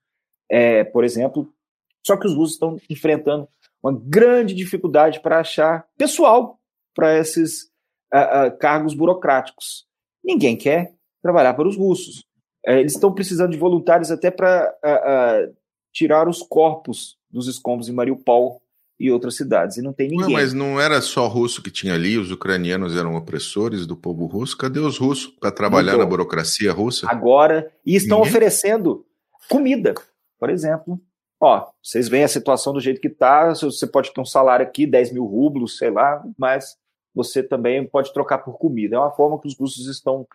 é, 0.51 0.85
por 0.85 1.05
exemplo. 1.05 1.53
Só 2.07 2.17
que 2.17 2.27
os 2.27 2.35
russos 2.35 2.55
estão 2.55 2.77
enfrentando 2.89 3.49
uma 3.83 3.93
grande 3.93 4.55
dificuldade 4.55 5.21
para 5.21 5.41
achar 5.41 5.87
pessoal 5.97 6.59
para 6.95 7.17
esses 7.17 7.65
uh, 8.13 8.49
uh, 8.49 8.59
cargos 8.59 8.95
burocráticos. 8.95 9.87
Ninguém 10.23 10.57
quer 10.57 10.95
trabalhar 11.23 11.55
para 11.55 11.69
os 11.69 11.77
russos. 11.77 12.21
Uh, 12.67 12.73
eles 12.73 12.93
estão 12.93 13.15
precisando 13.15 13.53
de 13.53 13.59
voluntários 13.59 14.11
até 14.11 14.31
para 14.31 14.75
tirar 15.93 16.29
os 16.29 16.43
corpos 16.43 17.19
dos 17.31 17.49
escombros 17.49 17.89
em 17.89 17.93
Mariupol 17.93 18.63
e 19.01 19.11
outras 19.11 19.35
cidades, 19.35 19.79
e 19.79 19.83
não 19.83 19.95
tem 19.95 20.09
ninguém. 20.09 20.35
mas 20.35 20.53
não 20.53 20.79
era 20.79 21.01
só 21.01 21.27
russo 21.27 21.63
que 21.63 21.71
tinha 21.71 21.95
ali, 21.95 22.19
os 22.19 22.31
ucranianos 22.31 22.95
eram 22.95 23.17
opressores 23.17 23.87
do 23.87 23.97
povo 23.97 24.27
russo. 24.27 24.55
Cadê 24.59 24.79
os 24.79 24.99
russos 24.99 25.27
para 25.41 25.51
trabalhar 25.51 25.97
na 25.97 26.05
burocracia 26.05 26.71
russa? 26.71 27.07
Agora, 27.11 27.73
e 27.85 27.97
estão 27.97 28.19
ninguém? 28.19 28.31
oferecendo 28.31 29.07
comida, 29.49 29.95
por 30.39 30.51
exemplo. 30.51 31.01
Ó, 31.41 31.67
vocês 31.83 32.11
veem 32.11 32.25
a 32.25 32.29
situação 32.29 32.75
do 32.75 32.81
jeito 32.81 33.01
que 33.01 33.09
está, 33.09 33.55
você 33.55 33.87
pode 33.87 34.13
ter 34.13 34.21
um 34.21 34.27
salário 34.27 34.67
aqui, 34.67 34.87
10 34.87 35.15
mil 35.15 35.25
rublos, 35.25 35.79
sei 35.79 35.91
lá, 35.91 36.23
mas 36.37 36.77
você 37.15 37.43
também 37.43 37.87
pode 37.87 38.13
trocar 38.13 38.39
por 38.39 38.59
comida. 38.59 38.97
É 38.97 38.99
uma 38.99 39.11
forma 39.11 39.41
que 39.41 39.49
os 39.49 39.57
russos 39.57 39.87
estão 39.87 40.27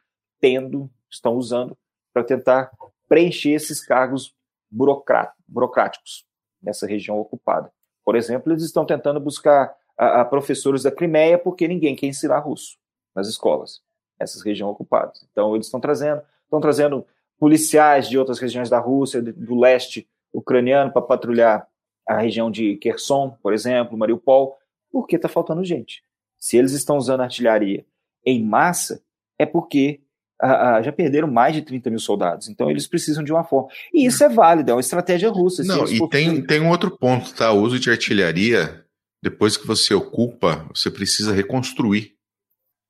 tendo, 0.41 0.89
estão 1.07 1.35
usando 1.35 1.77
para 2.11 2.23
tentar 2.23 2.71
preencher 3.07 3.51
esses 3.51 3.85
cargos 3.85 4.33
burocráticos 4.71 6.25
nessa 6.59 6.87
região 6.87 7.19
ocupada. 7.19 7.71
Por 8.05 8.15
exemplo, 8.15 8.53
eles 8.53 8.63
estão 8.63 8.85
tentando 8.85 9.19
buscar 9.19 9.75
a, 9.97 10.21
a 10.21 10.25
professores 10.25 10.83
da 10.83 10.91
Crimeia 10.91 11.37
porque 11.37 11.67
ninguém 11.67 11.95
quer 11.95 12.05
ensinar 12.05 12.39
russo 12.39 12.77
nas 13.15 13.27
escolas, 13.27 13.81
nessas 14.19 14.43
regiões 14.43 14.71
ocupadas. 14.71 15.27
Então, 15.31 15.55
eles 15.55 15.65
estão 15.65 15.79
trazendo, 15.79 16.21
estão 16.43 16.61
trazendo 16.61 17.05
policiais 17.39 18.07
de 18.07 18.17
outras 18.17 18.39
regiões 18.39 18.69
da 18.69 18.79
Rússia, 18.79 19.21
do 19.21 19.59
leste 19.59 20.07
ucraniano, 20.31 20.91
para 20.91 21.01
patrulhar 21.01 21.67
a 22.07 22.19
região 22.19 22.51
de 22.51 22.75
Kherson, 22.77 23.35
por 23.41 23.53
exemplo, 23.53 23.97
Mariupol, 23.97 24.57
porque 24.91 25.15
está 25.15 25.27
faltando 25.27 25.63
gente. 25.63 26.03
Se 26.37 26.57
eles 26.57 26.73
estão 26.73 26.97
usando 26.97 27.21
artilharia 27.21 27.85
em 28.23 28.43
massa, 28.43 29.01
é 29.39 29.45
porque 29.45 30.01
ah, 30.41 30.81
já 30.81 30.91
perderam 30.91 31.29
mais 31.29 31.55
de 31.55 31.61
30 31.61 31.89
mil 31.89 31.99
soldados. 31.99 32.49
Então 32.49 32.69
eles 32.69 32.87
precisam 32.87 33.23
de 33.23 33.31
uma 33.31 33.43
forma. 33.43 33.69
E 33.93 34.05
isso 34.05 34.23
é 34.23 34.29
válido, 34.29 34.71
é 34.71 34.73
uma 34.73 34.81
estratégia 34.81 35.29
russa. 35.29 35.63
Não, 35.63 35.87
e 35.87 36.07
tem, 36.09 36.41
tem 36.45 36.61
um 36.61 36.69
outro 36.69 36.91
ponto, 36.91 37.33
tá? 37.33 37.51
O 37.51 37.61
uso 37.61 37.79
de 37.79 37.89
artilharia, 37.89 38.85
depois 39.21 39.55
que 39.55 39.65
você 39.65 39.93
ocupa, 39.93 40.67
você 40.73 40.91
precisa 40.91 41.33
reconstruir. 41.33 42.15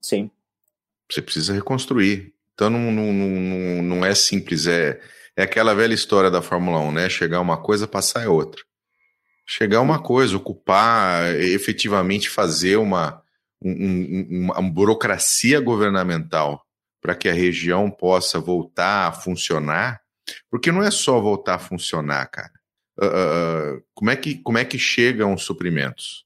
Sim. 0.02 0.30
Você 1.12 1.22
precisa 1.22 1.54
reconstruir. 1.54 2.34
Então 2.54 2.70
não, 2.70 2.91
não, 2.91 3.14
não, 3.14 3.84
não 3.84 4.06
é 4.06 4.16
simples, 4.16 4.66
é, 4.66 5.00
é 5.36 5.43
aquela 5.43 5.76
velha 5.76 5.93
história 5.93 6.32
da 6.32 6.41
Fórmula 6.41 6.80
1, 6.80 6.91
né? 6.91 7.10
Chegar 7.10 7.41
uma 7.41 7.58
coisa, 7.58 7.88
passar 7.88 8.24
é 8.24 8.28
outra. 8.28 8.62
Chegar 9.46 9.82
uma 9.82 10.00
coisa, 10.00 10.36
ocupar, 10.36 11.36
efetivamente 11.36 12.30
fazer 12.30 12.78
uma, 12.78 13.22
um, 13.62 14.28
uma, 14.32 14.60
uma 14.60 14.72
burocracia 14.72 15.60
governamental 15.60 16.64
para 17.06 17.14
que 17.14 17.30
a 17.30 17.34
região 17.34 17.91
possa 17.91 18.39
voltar 18.39 19.10
a 19.10 19.12
funcionar, 19.12 20.01
porque 20.49 20.72
não 20.72 20.82
é 20.82 20.89
só 20.89 21.22
voltar 21.22 21.53
a 21.53 21.60
funcionar, 21.60 22.26
cara. 22.32 22.51
Uh, 22.97 23.84
como, 23.93 24.10
é 24.10 24.16
que, 24.16 24.39
como 24.39 24.58
é 24.58 24.66
que 24.66 24.80
chegam 24.80 25.32
os 25.32 25.43
suprimentos? 25.43 26.26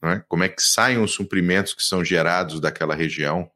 Né? 0.00 0.22
Como 0.28 0.44
é 0.44 0.48
que 0.48 0.62
saem 0.62 1.02
os 1.02 1.10
suprimentos 1.10 1.74
que 1.74 1.82
são 1.82 2.04
gerados 2.04 2.60
daquela 2.60 2.94
região? 2.94 3.50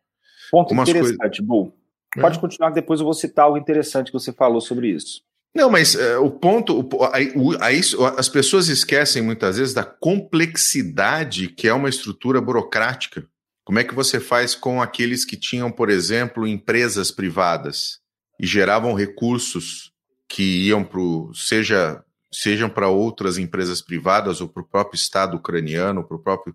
Ponto 0.51 0.75
interessante, 0.75 1.17
coisas... 1.17 1.47
Bu. 1.47 1.73
Pode 2.21 2.39
é. 2.39 2.41
continuar, 2.41 2.71
depois 2.71 2.99
eu 2.99 3.05
vou 3.05 3.15
citar 3.15 3.45
algo 3.45 3.57
interessante 3.57 4.07
que 4.07 4.19
você 4.19 4.33
falou 4.33 4.61
sobre 4.61 4.89
isso. 4.89 5.23
Não, 5.55 5.71
mas 5.71 5.95
uh, 5.95 6.25
o 6.25 6.31
ponto, 6.31 6.81
o, 6.81 7.55
a, 7.55 7.69
a, 7.69 8.19
as 8.19 8.29
pessoas 8.29 8.67
esquecem 8.67 9.23
muitas 9.23 9.59
vezes 9.59 9.73
da 9.73 9.85
complexidade 9.85 11.47
que 11.47 11.69
é 11.69 11.73
uma 11.73 11.89
estrutura 11.89 12.41
burocrática. 12.41 13.25
Como 13.73 13.81
é 13.81 13.85
que 13.85 13.95
você 13.95 14.21
faz 14.21 14.55
com 14.55 14.83
aqueles 14.83 15.25
que 15.25 15.35
tinham, 15.35 15.73
por 15.73 15.89
exemplo, 15.89 16.47
empresas 16.47 17.11
privadas 17.11 18.01
e 18.39 18.47
geravam 18.47 18.93
recursos 18.93 19.95
que 20.29 20.67
iam 20.69 20.85
para 20.85 21.01
seja 21.33 22.05
sejam 22.31 22.69
para 22.69 22.89
outras 22.89 23.39
empresas 23.39 23.81
privadas 23.81 24.43
ou 24.43 24.49
para 24.51 24.63
o 24.63 24.67
próprio 24.67 24.99
Estado 24.99 25.39
ucraniano, 25.39 26.07
para 26.07 26.19
o 26.19 26.23
próprio. 26.23 26.55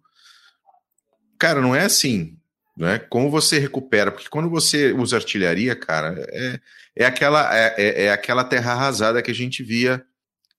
Cara, 1.40 1.60
não 1.60 1.76
é 1.76 1.86
assim. 1.86 2.38
Né? 2.78 3.00
Como 3.00 3.32
você 3.32 3.58
recupera? 3.58 4.12
Porque 4.12 4.30
quando 4.30 4.48
você 4.48 4.94
usa 4.94 5.16
artilharia, 5.16 5.76
cara, 5.76 6.24
é, 6.30 6.60
é, 6.98 7.06
aquela, 7.08 7.58
é, 7.58 7.74
é, 7.80 8.04
é 8.04 8.12
aquela 8.12 8.44
terra 8.44 8.74
arrasada 8.74 9.24
que 9.24 9.32
a 9.32 9.36
gente 9.36 9.64
via, 9.64 10.06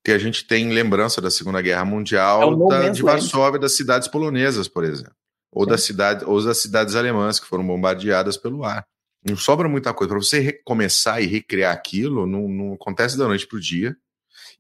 que 0.05 0.11
a 0.11 0.19
gente 0.19 0.45
tem 0.45 0.73
lembrança 0.73 1.21
da 1.21 1.31
Segunda 1.31 1.63
Guerra 1.63 1.85
Mundial, 1.85 2.53
é 2.53 2.69
da, 2.69 2.89
de 2.89 3.01
Varsóvia, 3.01 3.61
das 3.61 3.77
cidades 3.77 4.09
polonesas, 4.09 4.67
por 4.67 4.83
exemplo. 4.83 5.18
Ou, 5.51 5.67
das 5.67 5.83
cidade, 5.83 6.25
ou 6.25 6.43
das 6.43 6.61
cidades 6.61 6.95
alemãs 6.95 7.41
que 7.41 7.47
foram 7.47 7.67
bombardeadas 7.67 8.37
pelo 8.37 8.65
ar. 8.65 8.87
Não 9.25 9.37
sobra 9.37 9.69
muita 9.69 9.93
coisa. 9.93 10.11
Para 10.13 10.23
você 10.23 10.39
recomeçar 10.39 11.23
e 11.23 11.27
recriar 11.27 11.73
aquilo, 11.73 12.27
não, 12.27 12.49
não 12.49 12.75
acontece 12.75 13.17
da 13.17 13.27
noite 13.27 13.47
para 13.47 13.57
o 13.57 13.61
dia. 13.61 13.97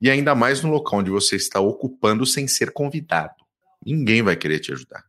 E 0.00 0.10
ainda 0.10 0.34
mais 0.34 0.62
no 0.62 0.70
local 0.70 1.00
onde 1.00 1.10
você 1.10 1.36
está 1.36 1.60
ocupando 1.60 2.24
sem 2.24 2.46
ser 2.48 2.72
convidado. 2.72 3.34
Ninguém 3.84 4.22
vai 4.22 4.36
querer 4.36 4.58
te 4.60 4.72
ajudar. 4.72 5.04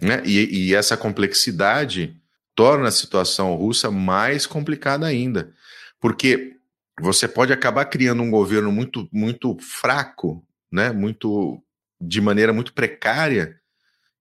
Né? 0.00 0.22
E, 0.24 0.68
e 0.68 0.74
essa 0.74 0.96
complexidade 0.96 2.16
torna 2.54 2.88
a 2.88 2.92
situação 2.92 3.54
russa 3.54 3.90
mais 3.90 4.46
complicada 4.46 5.06
ainda. 5.06 5.52
Porque 6.00 6.56
você 7.00 7.28
pode 7.28 7.52
acabar 7.52 7.84
criando 7.86 8.22
um 8.22 8.30
governo 8.30 8.72
muito, 8.72 9.08
muito 9.12 9.56
fraco, 9.58 10.44
né? 10.72 10.92
muito 10.92 11.62
de 12.00 12.20
maneira 12.20 12.52
muito 12.52 12.72
precária, 12.72 13.58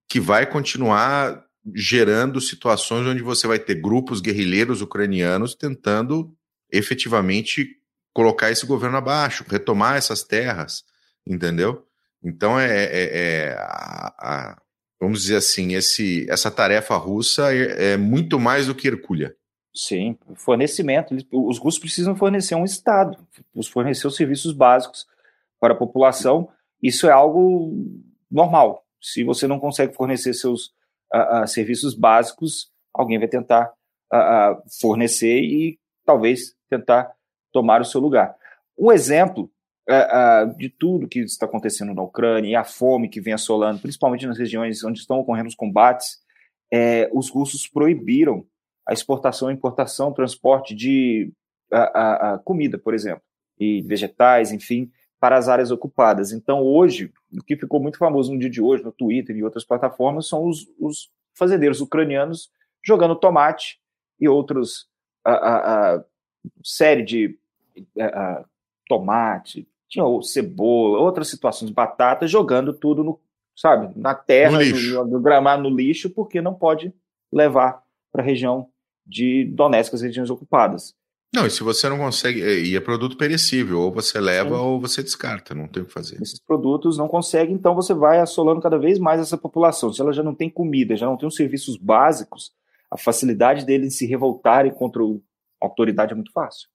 que 0.08 0.20
vai 0.20 0.46
continuar 0.46 1.44
gerando 1.74 2.40
situações 2.40 3.08
onde 3.08 3.24
você 3.24 3.48
vai 3.48 3.58
ter 3.58 3.76
grupos 3.76 4.22
guerrilheiros 4.22 4.82
ucranianos 4.82 5.56
tentando 5.56 6.32
efetivamente 6.72 7.80
colocar 8.14 8.52
esse 8.52 8.66
governo 8.66 8.98
abaixo, 8.98 9.46
retomar 9.48 9.98
essas 9.98 10.24
terras, 10.24 10.84
entendeu? 11.26 11.86
Então 12.24 12.60
é, 12.60 12.86
é, 12.86 13.18
é 13.18 13.56
a, 13.58 14.14
a, 14.20 14.62
vamos 15.00 15.22
dizer 15.22 15.38
assim, 15.38 15.74
esse, 15.74 16.30
essa 16.30 16.50
tarefa 16.52 16.96
russa 16.96 17.54
é, 17.54 17.94
é 17.94 17.98
muito 17.98 18.40
mais 18.40 18.68
do 18.68 18.76
que 18.76 18.88
Hercúlea. 18.88 19.36
Sim, 19.74 20.18
fornecimento. 20.36 21.14
Os 21.34 21.58
russos 21.58 21.80
precisam 21.80 22.16
fornecer 22.16 22.56
um 22.56 22.64
Estado, 22.64 23.18
fornecer 23.70 24.08
os 24.08 24.16
serviços 24.16 24.54
básicos 24.54 25.06
para 25.60 25.74
a 25.74 25.78
população. 25.78 26.48
Isso 26.82 27.08
é 27.08 27.12
algo 27.12 27.74
normal. 28.32 28.85
Se 29.06 29.24
você 29.24 29.48
não 29.48 29.60
consegue 29.60 29.94
fornecer 29.94 30.34
seus 30.34 30.74
serviços 31.48 31.94
básicos, 31.94 32.72
alguém 32.94 33.20
vai 33.20 33.28
tentar 33.28 33.72
fornecer 34.82 35.42
e 35.42 35.80
talvez 36.04 36.56
tentar 36.70 37.12
tomar 37.52 37.82
o 37.82 37.86
seu 37.86 38.02
lugar. 38.02 38.36
Um 38.78 38.92
exemplo 38.92 39.50
uh, 39.90 40.50
uh, 40.50 40.58
de 40.58 40.70
tudo 40.70 41.08
que 41.08 41.20
está 41.20 41.46
acontecendo 41.46 41.94
na 41.94 42.02
Ucrânia 42.02 42.50
e 42.50 42.56
a 42.56 42.64
fome 42.64 43.08
que 43.08 43.22
vem 43.22 43.34
assolando, 43.34 43.80
principalmente 43.80 44.26
nas 44.26 44.38
regiões 44.38 44.84
onde 44.84 45.00
estão 45.00 45.20
ocorrendo 45.20 45.48
os 45.48 45.56
combates, 45.56 46.20
é, 46.72 47.10
os 47.14 47.30
russos 47.30 47.68
proibiram 47.68 48.46
a 48.88 48.94
exportação, 48.94 49.50
importação, 49.52 50.12
transporte 50.12 50.76
de 50.76 51.32
comida, 52.44 52.78
por 52.78 52.94
exemplo, 52.94 53.22
e 53.60 53.82
vegetais, 53.82 54.52
enfim, 54.52 54.90
para 55.26 55.38
as 55.38 55.50
áreas 55.50 55.72
ocupadas. 55.72 56.32
Então, 56.32 56.62
hoje, 56.62 57.12
o 57.34 57.42
que 57.44 57.58
ficou 57.58 57.82
muito 57.82 57.98
famoso 57.98 58.32
no 58.32 58.38
dia 58.38 58.50
de 58.50 58.62
hoje, 58.62 58.84
no 58.84 58.92
Twitter 58.92 59.36
e 59.36 59.44
outras 59.44 59.66
plataformas, 59.66 60.28
são 60.28 60.48
os, 60.48 60.68
os 60.80 61.10
fazendeiros 61.34 61.82
ucranianos 61.82 62.52
jogando 62.86 63.16
tomate 63.16 63.80
e 64.20 64.30
outros 64.30 64.88
série 66.64 67.02
de 67.02 67.40
uh, 67.98 68.46
tomate, 68.88 69.68
tinha 69.90 70.06
cebola, 70.22 71.00
outras 71.00 71.28
situações, 71.28 71.72
batata, 71.72 72.28
jogando 72.28 72.72
tudo 72.72 73.04
no, 73.04 73.20
sabe, 73.56 73.92
na 74.00 74.14
terra, 74.14 74.60
no, 74.64 75.06
no, 75.06 75.06
no 75.08 75.20
gramado, 75.20 75.64
no 75.64 75.76
lixo, 75.76 76.08
porque 76.08 76.40
não 76.40 76.54
pode 76.54 76.94
levar 77.34 77.82
para 78.12 78.22
a 78.22 78.26
região 78.26 78.70
de 79.04 79.46
Donetsk, 79.46 79.96
as 79.96 80.04
regiões 80.04 80.30
ocupadas. 80.30 80.96
Não, 81.36 81.46
e 81.46 81.52
se 81.52 81.64
você 81.64 81.90
não 81.90 81.98
consegue, 81.98 82.40
e 82.42 82.76
é 82.76 82.80
produto 82.80 83.18
perecível, 83.18 83.82
ou 83.82 83.92
você 83.92 84.20
leva 84.20 84.56
Sim. 84.56 84.62
ou 84.62 84.80
você 84.80 85.04
descarta, 85.04 85.54
não 85.54 85.68
tem 85.68 85.84
o 85.84 85.86
que 85.86 85.92
fazer. 85.92 86.22
Esses 86.22 86.40
produtos 86.40 86.98
não 86.98 87.08
conseguem, 87.08 87.54
então 87.54 87.76
você 87.76 87.94
vai 87.94 88.20
assolando 88.20 88.62
cada 88.62 88.78
vez 88.78 88.98
mais 88.98 89.20
essa 89.20 89.38
população. 89.38 89.92
Se 89.92 90.02
ela 90.02 90.14
já 90.14 90.24
não 90.24 90.34
tem 90.34 90.50
comida, 90.50 90.96
já 90.96 91.06
não 91.06 91.18
tem 91.18 91.28
os 91.28 91.36
serviços 91.36 91.78
básicos, 91.78 92.54
a 92.90 92.98
facilidade 92.98 93.66
deles 93.66 93.98
se 93.98 94.06
revoltarem 94.06 94.72
contra 94.72 95.04
a 95.04 95.06
autoridade 95.60 96.14
é 96.14 96.16
muito 96.16 96.32
fácil. 96.32 96.70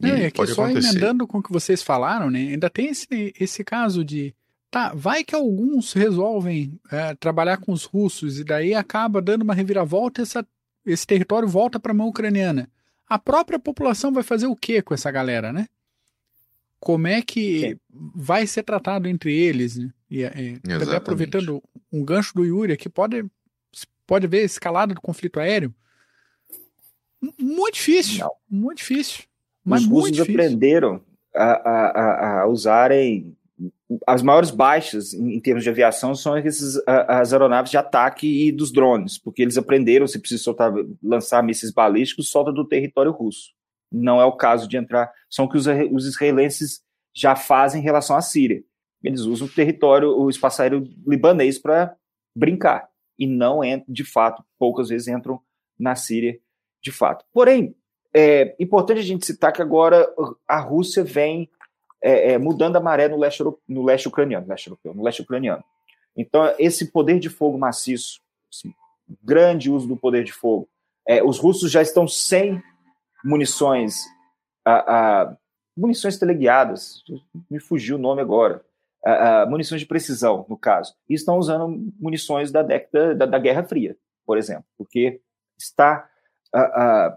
Não, 0.00 0.10
é 0.10 0.30
que 0.30 0.46
só 0.46 0.64
acontecer. 0.64 0.88
emendando 0.90 1.26
com 1.26 1.38
o 1.38 1.42
que 1.42 1.52
vocês 1.52 1.82
falaram, 1.82 2.30
né? 2.30 2.40
Ainda 2.40 2.68
tem 2.68 2.88
esse, 2.88 3.32
esse 3.38 3.62
caso 3.62 4.04
de. 4.04 4.34
Tá, 4.70 4.92
vai 4.92 5.22
que 5.22 5.36
alguns 5.36 5.92
resolvem 5.92 6.80
é, 6.90 7.14
trabalhar 7.14 7.58
com 7.58 7.70
os 7.70 7.84
russos 7.84 8.40
e 8.40 8.44
daí 8.44 8.74
acaba 8.74 9.22
dando 9.22 9.42
uma 9.42 9.54
reviravolta 9.54 10.20
e 10.20 10.22
essa, 10.22 10.44
esse 10.84 11.06
território 11.06 11.46
volta 11.46 11.78
para 11.78 11.92
a 11.92 11.94
mão 11.94 12.08
ucraniana. 12.08 12.68
A 13.08 13.18
própria 13.18 13.58
população 13.58 14.12
vai 14.12 14.22
fazer 14.22 14.46
o 14.46 14.56
que 14.56 14.82
com 14.82 14.94
essa 14.94 15.10
galera, 15.10 15.52
né? 15.52 15.68
Como 16.80 17.06
é 17.06 17.22
que 17.22 17.60
Sim. 17.60 17.80
vai 18.14 18.46
ser 18.46 18.62
tratado 18.62 19.08
entre 19.08 19.34
eles? 19.34 19.76
Né? 19.76 19.90
E, 20.10 20.22
é, 20.22 20.58
é 20.68 20.96
aproveitando 20.96 21.62
um 21.92 22.04
gancho 22.04 22.34
do 22.34 22.44
Yuri 22.44 22.72
aqui, 22.72 22.88
pode, 22.88 23.24
pode 24.06 24.26
haver 24.26 24.44
escalada 24.44 24.94
do 24.94 25.00
conflito 25.00 25.40
aéreo? 25.40 25.74
Muito 27.38 27.74
difícil, 27.74 28.18
Não. 28.18 28.32
muito 28.50 28.78
difícil. 28.78 29.24
Mas 29.64 29.82
os 29.82 29.88
russos 29.88 30.20
aprenderam 30.20 31.00
a, 31.34 31.42
a, 31.44 32.40
a, 32.42 32.46
usarem 32.46 33.34
as 34.06 34.22
maiores 34.22 34.50
baixas 34.50 35.12
em, 35.12 35.38
termos 35.40 35.62
de 35.62 35.70
aviação 35.70 36.14
são 36.14 36.36
esses, 36.38 36.80
as 36.86 37.32
aeronaves 37.32 37.70
de 37.70 37.76
ataque 37.76 38.48
e 38.48 38.50
dos 38.50 38.72
drones, 38.72 39.18
porque 39.18 39.42
eles 39.42 39.58
aprenderam, 39.58 40.06
se 40.06 40.18
precisa 40.18 40.42
soltar, 40.42 40.72
lançar 41.02 41.42
mísseis 41.42 41.72
balísticos, 41.72 42.30
solta 42.30 42.50
do 42.50 42.66
território 42.66 43.12
russo. 43.12 43.52
Não 43.92 44.20
é 44.20 44.24
o 44.24 44.36
caso 44.36 44.66
de 44.66 44.76
entrar, 44.76 45.12
são 45.28 45.46
que 45.46 45.56
os, 45.56 45.66
os 45.92 46.06
israelenses 46.06 46.82
já 47.14 47.36
fazem 47.36 47.80
em 47.80 47.84
relação 47.84 48.16
à 48.16 48.22
Síria. 48.22 48.64
Eles 49.02 49.20
usam 49.20 49.46
o 49.46 49.50
território, 49.50 50.08
o 50.16 50.30
espaço 50.30 50.62
aéreo 50.62 50.88
libanês 51.06 51.58
para 51.58 51.94
brincar, 52.34 52.88
e 53.18 53.26
não, 53.26 53.60
de 53.86 54.02
fato, 54.02 54.42
poucas 54.58 54.88
vezes 54.88 55.08
entram 55.08 55.40
na 55.78 55.94
Síria 55.94 56.38
de 56.82 56.90
fato. 56.90 57.24
Porém, 57.32 57.74
é 58.14 58.54
importante 58.58 58.98
a 59.00 59.04
gente 59.04 59.26
citar 59.26 59.52
que 59.52 59.62
agora 59.62 60.06
a 60.48 60.58
Rússia 60.60 61.04
vem 61.04 61.50
é, 62.04 62.32
é, 62.32 62.38
mudando 62.38 62.76
a 62.76 62.80
maré 62.80 63.08
no 63.08 63.16
leste, 63.16 63.42
no 63.66 63.82
leste 63.82 64.06
ucraniano, 64.06 64.46
leste 64.46 64.66
europeu, 64.66 64.92
no 64.92 65.02
leste 65.02 65.22
ucraniano. 65.22 65.64
Então, 66.14 66.54
esse 66.58 66.92
poder 66.92 67.18
de 67.18 67.30
fogo 67.30 67.56
maciço, 67.56 68.20
grande 69.22 69.70
uso 69.70 69.88
do 69.88 69.96
poder 69.96 70.22
de 70.22 70.32
fogo, 70.32 70.68
é, 71.08 71.24
os 71.24 71.38
russos 71.38 71.70
já 71.70 71.80
estão 71.80 72.06
sem 72.06 72.62
munições, 73.24 74.02
munições 75.74 76.18
teleguiadas, 76.18 77.02
me 77.50 77.58
fugiu 77.58 77.96
o 77.96 77.98
nome 77.98 78.20
agora, 78.20 78.62
munições 79.48 79.80
de 79.80 79.86
precisão, 79.86 80.44
no 80.46 80.58
caso, 80.58 80.94
e 81.08 81.14
estão 81.14 81.38
usando 81.38 81.90
munições 81.98 82.52
da 82.52 82.62
década 82.62 83.14
da, 83.14 83.24
da 83.24 83.38
Guerra 83.38 83.64
Fria, 83.64 83.96
por 84.26 84.36
exemplo, 84.36 84.66
porque 84.76 85.22
está 85.58 86.06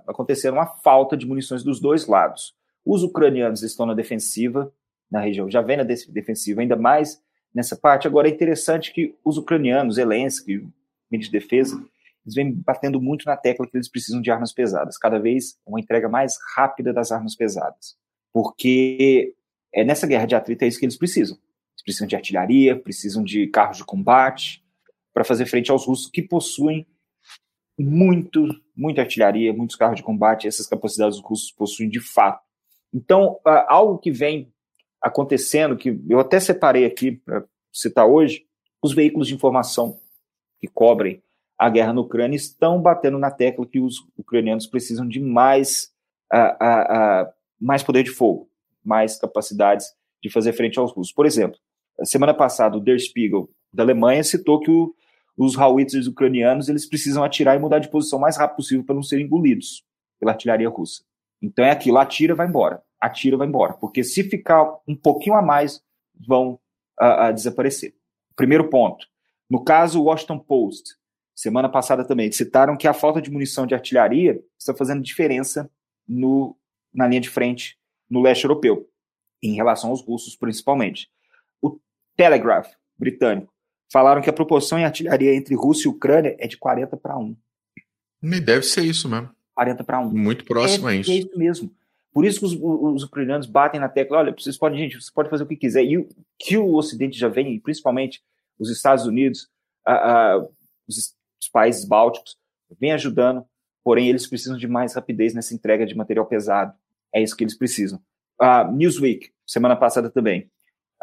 acontecer 0.08 0.50
uma 0.50 0.66
falta 0.66 1.18
de 1.18 1.26
munições 1.28 1.62
dos 1.62 1.80
dois 1.82 2.08
lados. 2.08 2.57
Os 2.90 3.04
ucranianos 3.04 3.64
estão 3.64 3.86
na 3.86 3.94
defensiva, 3.94 4.74
na 5.12 5.20
região, 5.20 5.52
já 5.52 5.62
vem 5.62 5.76
na 5.76 5.84
defensiva, 5.84 6.62
ainda 6.62 6.78
mais 6.78 7.22
nessa 7.54 7.76
parte. 7.76 8.08
Agora 8.08 8.30
é 8.30 8.32
interessante 8.32 8.94
que 8.94 9.14
os 9.26 9.38
ucranianos, 9.38 9.96
Zelensky, 9.96 10.66
ministro 11.12 11.38
de 11.38 11.44
defesa, 11.44 11.76
eles 12.26 12.34
vêm 12.34 12.50
batendo 12.50 13.02
muito 13.02 13.26
na 13.26 13.36
tecla 13.36 13.68
que 13.68 13.76
eles 13.76 13.90
precisam 13.90 14.22
de 14.22 14.32
armas 14.32 14.54
pesadas, 14.54 14.98
cada 14.98 15.20
vez 15.20 15.60
uma 15.66 15.82
entrega 15.82 16.08
mais 16.08 16.38
rápida 16.56 16.94
das 16.94 17.12
armas 17.12 17.36
pesadas. 17.36 17.98
Porque 18.32 19.36
é 19.74 19.84
nessa 19.84 20.08
guerra 20.08 20.26
de 20.26 20.36
atrito 20.36 20.64
é 20.64 20.68
isso 20.68 20.80
que 20.80 20.86
eles 20.86 20.98
precisam. 20.98 21.36
Eles 21.36 21.84
precisam 21.84 22.08
de 22.08 22.16
artilharia, 22.16 22.74
precisam 22.74 23.22
de 23.22 23.48
carros 23.48 23.78
de 23.78 23.84
combate 23.86 24.64
para 25.14 25.26
fazer 25.26 25.46
frente 25.46 25.70
aos 25.70 25.86
russos 25.86 26.10
que 26.10 26.22
possuem 26.22 26.88
muito, 27.78 28.48
muita 28.74 29.02
artilharia, 29.02 29.52
muitos 29.52 29.76
carros 29.76 29.98
de 29.98 30.04
combate, 30.04 30.48
essas 30.48 30.68
capacidades 30.68 31.18
os 31.18 31.24
russos 31.24 31.52
possuem 31.52 31.90
de 31.90 32.00
fato. 32.00 32.47
Então, 32.98 33.40
algo 33.68 34.00
que 34.00 34.10
vem 34.10 34.52
acontecendo, 35.00 35.78
que 35.78 36.02
eu 36.10 36.20
até 36.20 36.40
separei 36.40 36.84
aqui 36.84 37.12
para 37.12 37.44
citar 37.72 38.08
hoje, 38.08 38.48
os 38.82 38.92
veículos 38.92 39.28
de 39.28 39.36
informação 39.36 40.00
que 40.60 40.68
cobrem 40.68 41.22
a 41.60 41.70
guerra 41.70 41.94
na 41.94 42.02
Ucrânia 42.02 42.36
estão 42.36 42.82
batendo 42.82 43.20
na 43.20 43.30
tecla 43.30 43.68
que 43.68 43.80
os 43.80 44.04
ucranianos 44.18 44.66
precisam 44.66 45.08
de 45.08 45.20
mais, 45.20 45.92
uh, 46.34 47.28
uh, 47.28 47.34
mais 47.60 47.84
poder 47.84 48.02
de 48.02 48.10
fogo, 48.10 48.50
mais 48.84 49.20
capacidades 49.20 49.94
de 50.22 50.32
fazer 50.32 50.54
frente 50.54 50.80
aos 50.80 50.92
russos. 50.92 51.14
Por 51.14 51.28
exemplo, 51.28 51.60
semana 52.04 52.34
passada 52.34 52.78
o 52.78 52.80
Der 52.80 53.00
Spiegel 53.00 53.48
da 53.72 53.84
Alemanha 53.84 54.24
citou 54.24 54.60
que 54.60 54.72
o, 54.72 54.92
os 55.38 55.56
howitzers 55.56 56.08
ucranianos 56.08 56.68
eles 56.68 56.88
precisam 56.88 57.24
atirar 57.24 57.56
e 57.56 57.60
mudar 57.60 57.78
de 57.78 57.90
posição 57.90 58.18
o 58.18 58.22
mais 58.22 58.38
rápido 58.38 58.56
possível 58.58 58.84
para 58.84 58.96
não 58.96 59.04
serem 59.04 59.26
engolidos 59.26 59.84
pela 60.20 60.32
artilharia 60.32 60.68
russa. 60.68 61.04
Então 61.42 61.64
é 61.64 61.72
aquilo, 61.72 61.98
atira, 61.98 62.34
vai 62.34 62.48
embora, 62.48 62.82
atira, 63.00 63.38
vai 63.38 63.48
embora, 63.48 63.74
porque 63.74 64.04
se 64.04 64.24
ficar 64.24 64.66
um 64.88 64.96
pouquinho 64.96 65.36
a 65.36 65.42
mais, 65.42 65.82
vão 66.28 66.60
desaparecer. 67.34 67.94
Primeiro 68.36 68.70
ponto. 68.70 69.06
No 69.50 69.64
caso, 69.64 70.02
o 70.02 70.06
Washington 70.06 70.40
Post 70.40 70.98
semana 71.38 71.70
passada 71.70 72.04
também, 72.04 72.32
citaram 72.32 72.76
que 72.76 72.88
a 72.88 72.94
falta 72.94 73.22
de 73.22 73.30
munição 73.30 73.68
de 73.68 73.76
artilharia 73.76 74.42
está 74.58 74.74
fazendo 74.74 75.04
diferença 75.04 75.70
no, 76.08 76.58
na 76.92 77.08
linha 77.08 77.22
de 77.22 77.30
frente 77.30 77.78
no 78.10 78.22
leste 78.22 78.44
europeu, 78.44 78.90
em 79.42 79.54
relação 79.54 79.92
aos 79.92 80.02
russos 80.02 80.36
principalmente. 80.36 81.08
O 81.62 81.80
Telegraph 82.16 82.72
britânico 82.98 83.54
falaram 83.94 84.20
que 84.20 84.30
a 84.30 84.34
proporção 84.34 84.80
em 84.80 84.84
artilharia 84.84 85.36
entre 85.36 85.54
Rússia 85.54 85.88
e 85.88 85.92
Ucrânia 85.92 86.36
é 86.40 86.48
de 86.48 86.58
40 86.58 86.98
para 86.98 87.16
1. 87.16 87.38
Deve 88.44 88.64
ser 88.64 88.84
isso 88.84 89.08
mesmo. 89.08 89.30
40 89.54 89.84
para 89.84 90.00
1. 90.00 90.10
Muito 90.12 90.44
próximo 90.44 90.90
é, 90.90 90.94
a 90.94 90.96
isso. 90.96 91.12
É 91.12 91.16
isso 91.16 91.38
mesmo. 91.38 91.72
Por 92.18 92.26
isso 92.26 92.40
que 92.40 92.46
os, 92.48 92.58
os, 92.60 93.04
ucranianos 93.04 93.46
batem 93.46 93.80
na 93.80 93.88
tecla, 93.88 94.18
olha, 94.18 94.34
vocês 94.36 94.58
podem, 94.58 94.80
gente, 94.80 94.94
vocês 94.94 95.12
podem 95.12 95.30
fazer 95.30 95.44
o 95.44 95.48
que 95.48 95.56
quiser. 95.56 95.84
E 95.84 96.00
o 96.00 96.10
que 96.40 96.58
o 96.58 96.74
Ocidente 96.74 97.16
já 97.16 97.28
vem, 97.28 97.60
principalmente 97.60 98.24
os 98.58 98.72
Estados 98.72 99.06
Unidos, 99.06 99.48
uh, 99.88 100.40
uh, 100.42 100.50
os 100.90 101.16
os 101.40 101.48
países 101.48 101.86
bálticos, 101.86 102.36
vem 102.80 102.92
ajudando, 102.92 103.46
porém 103.84 104.10
eles 104.10 104.26
precisam 104.26 104.58
de 104.58 104.68
mais 104.68 104.96
rapidez 104.96 105.36
nessa 105.36 105.54
entrega 105.54 105.86
de 105.86 105.94
material 105.94 106.26
pesado. 106.26 106.74
É 107.14 107.22
isso 107.22 107.38
que 107.38 107.44
eles 107.44 107.56
precisam. 107.56 108.02
A 108.42 108.64
Newsweek, 108.64 109.30
semana 109.46 109.76
passada 109.76 110.10
também, 110.10 110.50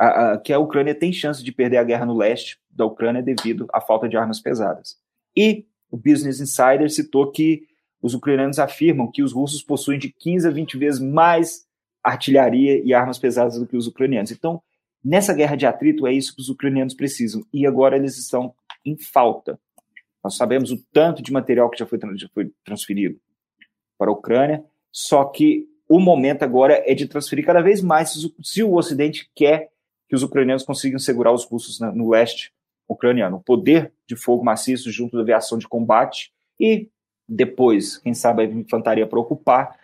uh, 0.02 0.42
que 0.42 0.52
a 0.52 0.58
Ucrânia 0.58 0.96
tem 0.96 1.12
chance 1.12 1.44
de 1.44 1.52
perder 1.52 1.76
a 1.76 1.84
guerra 1.84 2.06
no 2.06 2.16
leste 2.16 2.58
da 2.68 2.84
Ucrânia 2.84 3.22
devido 3.22 3.68
à 3.72 3.80
falta 3.80 4.08
de 4.08 4.16
armas 4.16 4.40
pesadas. 4.40 4.98
E 5.36 5.64
o 5.88 5.96
Business 5.96 6.40
Insider 6.40 6.90
citou 6.90 7.30
que 7.30 7.68
os 8.04 8.12
ucranianos 8.12 8.58
afirmam 8.58 9.10
que 9.10 9.22
os 9.22 9.32
russos 9.32 9.62
possuem 9.62 9.98
de 9.98 10.10
15 10.12 10.46
a 10.46 10.50
20 10.50 10.76
vezes 10.76 11.00
mais 11.00 11.66
artilharia 12.02 12.82
e 12.84 12.92
armas 12.92 13.18
pesadas 13.18 13.58
do 13.58 13.66
que 13.66 13.78
os 13.78 13.86
ucranianos. 13.86 14.30
Então, 14.30 14.62
nessa 15.02 15.32
guerra 15.32 15.56
de 15.56 15.64
atrito, 15.64 16.06
é 16.06 16.12
isso 16.12 16.34
que 16.34 16.42
os 16.42 16.50
ucranianos 16.50 16.92
precisam. 16.92 17.42
E 17.50 17.66
agora 17.66 17.96
eles 17.96 18.18
estão 18.18 18.54
em 18.84 18.94
falta. 18.94 19.58
Nós 20.22 20.36
sabemos 20.36 20.70
o 20.70 20.76
tanto 20.92 21.22
de 21.22 21.32
material 21.32 21.70
que 21.70 21.78
já 21.78 21.86
foi, 21.86 21.98
já 22.16 22.28
foi 22.28 22.52
transferido 22.62 23.18
para 23.96 24.10
a 24.10 24.12
Ucrânia, 24.12 24.62
só 24.92 25.24
que 25.24 25.66
o 25.88 25.98
momento 25.98 26.42
agora 26.42 26.82
é 26.84 26.94
de 26.94 27.08
transferir 27.08 27.46
cada 27.46 27.62
vez 27.62 27.80
mais 27.80 28.12
se 28.42 28.62
o 28.62 28.74
Ocidente 28.74 29.30
quer 29.34 29.70
que 30.10 30.14
os 30.14 30.22
ucranianos 30.22 30.62
consigam 30.62 30.98
segurar 30.98 31.32
os 31.32 31.46
russos 31.46 31.80
no 31.80 32.10
leste 32.10 32.52
ucraniano. 32.86 33.38
O 33.38 33.42
poder 33.42 33.94
de 34.06 34.14
fogo 34.14 34.44
maciço 34.44 34.92
junto 34.92 35.16
da 35.16 35.22
aviação 35.22 35.56
de 35.56 35.66
combate 35.66 36.34
e 36.60 36.90
depois, 37.28 37.98
quem 37.98 38.14
sabe, 38.14 38.42
a 38.42 38.44
infantaria 38.46 39.06
para 39.06 39.18
ocupar. 39.18 39.78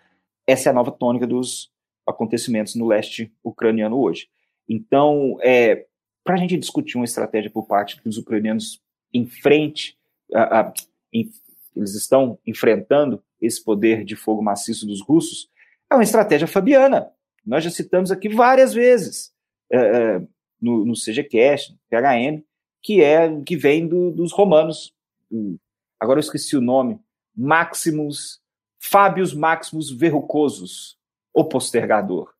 Essa 0.47 0.68
é 0.68 0.70
a 0.70 0.74
nova 0.74 0.91
tônica 0.91 1.26
dos 1.26 1.70
acontecimentos 2.07 2.74
no 2.74 2.86
leste 2.86 3.32
ucraniano 3.43 3.99
hoje. 3.99 4.28
Então, 4.68 5.38
é, 5.43 5.86
para 6.24 6.34
a 6.34 6.38
gente 6.38 6.57
discutir 6.57 6.97
uma 6.97 7.05
estratégia 7.05 7.51
por 7.51 7.66
parte 7.66 8.01
dos 8.03 8.18
ucranianos 8.18 8.80
em 9.12 9.26
frente 9.26 9.99
a, 10.32 10.61
a, 10.61 10.72
em, 11.12 11.28
eles 11.76 11.95
estão 11.95 12.38
enfrentando 12.47 13.22
esse 13.41 13.62
poder 13.62 14.05
de 14.05 14.16
fogo 14.16 14.43
maciço 14.43 14.86
dos 14.86 15.01
russos, 15.01 15.49
é 15.91 15.95
uma 15.95 16.03
estratégia 16.03 16.47
fabiana. 16.47 17.11
Nós 17.45 17.64
já 17.64 17.70
citamos 17.70 18.11
aqui 18.11 18.28
várias 18.28 18.72
vezes 18.74 19.32
é, 19.72 19.78
é 19.78 20.22
no, 20.61 20.84
no 20.84 20.95
CGCast, 20.95 21.72
no 21.72 21.78
PHM, 21.88 22.45
que 22.82 23.03
é 23.03 23.43
que 23.43 23.57
vem 23.57 23.86
do, 23.88 24.11
dos 24.11 24.32
romanos. 24.32 24.95
Agora 25.99 26.18
eu 26.18 26.22
esqueci 26.22 26.57
o 26.57 26.61
nome. 26.61 26.99
Maximus, 27.41 28.38
Fábios 28.78 29.32
Maximus 29.32 29.91
Verrucosos, 29.91 30.99
o 31.32 31.43
postergador. 31.43 32.34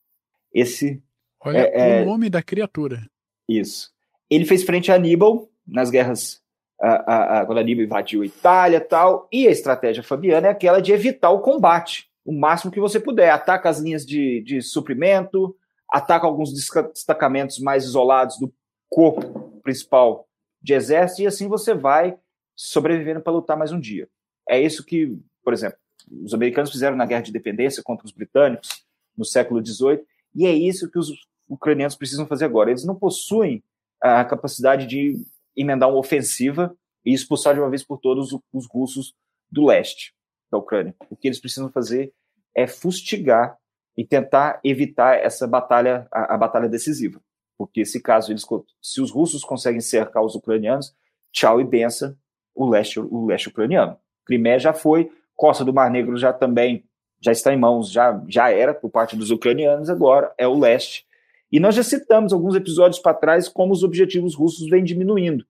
Esse 0.53 1.03
Olha 1.43 1.59
é, 1.59 1.79
o 1.79 2.03
é 2.03 2.05
nome 2.05 2.29
da 2.29 2.43
criatura. 2.43 3.09
Isso. 3.49 3.91
Ele 4.29 4.45
fez 4.45 4.63
frente 4.63 4.93
a 4.93 4.97
Aníbal 4.97 5.49
nas 5.67 5.91
guerras 5.91 6.43
a, 6.79 7.41
a, 7.41 7.47
quando 7.47 7.59
Aníbal 7.59 7.85
invadiu 7.85 8.21
a 8.21 8.27
Itália 8.27 8.81
tal, 8.81 9.27
e 9.33 9.49
a 9.49 9.51
estratégia 9.51 10.03
fabiana 10.03 10.49
é 10.49 10.51
aquela 10.51 10.81
de 10.81 10.93
evitar 10.93 11.31
o 11.31 11.41
combate, 11.41 12.11
o 12.23 12.33
máximo 12.33 12.71
que 12.71 12.81
você 12.81 13.01
puder. 13.01 13.31
Ataca 13.31 13.71
as 13.71 13.79
linhas 13.79 14.05
de, 14.05 14.43
de 14.43 14.61
suprimento, 14.61 15.57
ataca 15.91 16.27
alguns 16.27 16.53
destacamentos 16.53 17.59
mais 17.59 17.85
isolados 17.85 18.39
do 18.39 18.53
corpo 18.89 19.61
principal 19.63 20.29
de 20.61 20.75
exército, 20.75 21.23
e 21.23 21.27
assim 21.27 21.49
você 21.49 21.73
vai 21.73 22.19
sobrevivendo 22.55 23.23
para 23.23 23.33
lutar 23.33 23.57
mais 23.57 23.73
um 23.73 23.81
dia. 23.81 24.07
É 24.51 24.61
isso 24.61 24.85
que, 24.85 25.17
por 25.45 25.53
exemplo, 25.53 25.79
os 26.25 26.35
americanos 26.35 26.73
fizeram 26.73 26.97
na 26.97 27.07
Guerra 27.07 27.23
de 27.23 27.31
Independência 27.31 27.85
contra 27.85 28.05
os 28.05 28.11
britânicos 28.11 28.85
no 29.17 29.25
século 29.25 29.65
XVIII, 29.65 30.03
e 30.35 30.45
é 30.45 30.53
isso 30.53 30.91
que 30.91 30.99
os 30.99 31.09
ucranianos 31.49 31.95
precisam 31.95 32.27
fazer 32.27 32.47
agora. 32.47 32.71
Eles 32.71 32.85
não 32.85 32.97
possuem 32.97 33.63
a 34.01 34.25
capacidade 34.25 34.87
de 34.87 35.15
emendar 35.57 35.89
uma 35.89 35.99
ofensiva 35.99 36.77
e 37.05 37.13
expulsar 37.13 37.55
de 37.55 37.61
uma 37.61 37.71
vez 37.71 37.85
por 37.85 37.99
todas 37.99 38.31
os 38.53 38.67
russos 38.69 39.15
do 39.49 39.67
leste 39.67 40.15
da 40.51 40.59
Ucrânia. 40.59 40.97
O 41.09 41.17
que 41.17 41.29
eles 41.29 41.41
precisam 41.41 41.71
fazer 41.71 42.13
é 42.55 42.67
fustigar 42.67 43.57
e 43.97 44.05
tentar 44.05 44.61
evitar 44.65 45.17
essa 45.17 45.47
batalha, 45.47 46.09
a, 46.11 46.35
a 46.35 46.39
batalha 46.39 46.69
decisiva. 46.69 47.21
Porque 47.57 47.85
se 47.85 48.01
caso 48.01 48.33
eles, 48.33 48.45
se 48.83 49.01
os 49.01 49.13
russos 49.13 49.45
conseguem 49.45 49.81
cercar 49.81 50.25
os 50.25 50.35
ucranianos, 50.35 50.93
tchau 51.33 51.61
e 51.61 51.65
benção 51.65 52.17
o 52.55 52.69
leste, 52.69 52.99
o 52.99 53.27
leste 53.27 53.49
ucraniano. 53.49 53.97
Crimeia 54.31 54.61
já 54.61 54.73
foi, 54.73 55.11
Costa 55.35 55.65
do 55.65 55.75
Mar 55.75 55.91
Negro 55.91 56.17
já 56.17 56.33
também 56.33 56.85
já 57.21 57.33
está 57.33 57.53
em 57.53 57.59
mãos, 57.59 57.91
já, 57.91 58.23
já 58.29 58.49
era 58.49 58.73
por 58.73 58.91
parte 58.91 59.17
dos 59.17 59.33
ucranianos, 59.33 59.91
agora 59.91 60.33
é 60.39 60.47
o 60.47 60.57
leste 60.57 61.05
e 61.51 61.59
nós 61.59 61.75
já 61.75 61.83
citamos 61.83 62.33
alguns 62.33 62.55
episódios 62.55 63.01
para 63.01 63.13
trás 63.13 63.49
como 63.49 63.73
os 63.73 63.83
objetivos 63.83 64.37
russos 64.37 64.69
vêm 64.71 64.85
diminuindo. 64.85 65.45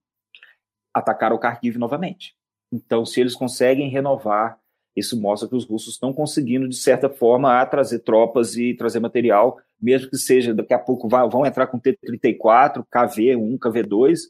Atacar 0.94 1.30
o 1.30 1.38
Kharkiv 1.38 1.76
novamente. 1.76 2.34
Então, 2.72 3.04
se 3.04 3.20
eles 3.20 3.34
conseguem 3.34 3.90
renovar, 3.90 4.58
isso 4.96 5.20
mostra 5.20 5.46
que 5.46 5.54
os 5.54 5.66
russos 5.66 5.92
estão 5.94 6.10
conseguindo, 6.10 6.66
de 6.66 6.76
certa 6.76 7.10
forma, 7.10 7.64
trazer 7.66 7.98
tropas 7.98 8.56
e 8.56 8.72
trazer 8.74 8.98
material, 8.98 9.60
mesmo 9.78 10.08
que 10.08 10.16
seja, 10.16 10.54
daqui 10.54 10.72
a 10.72 10.78
pouco 10.78 11.06
vão 11.06 11.44
entrar 11.44 11.66
com 11.66 11.78
T-34, 11.78 12.82
KV-1, 12.90 13.58
KV-2, 13.58 14.20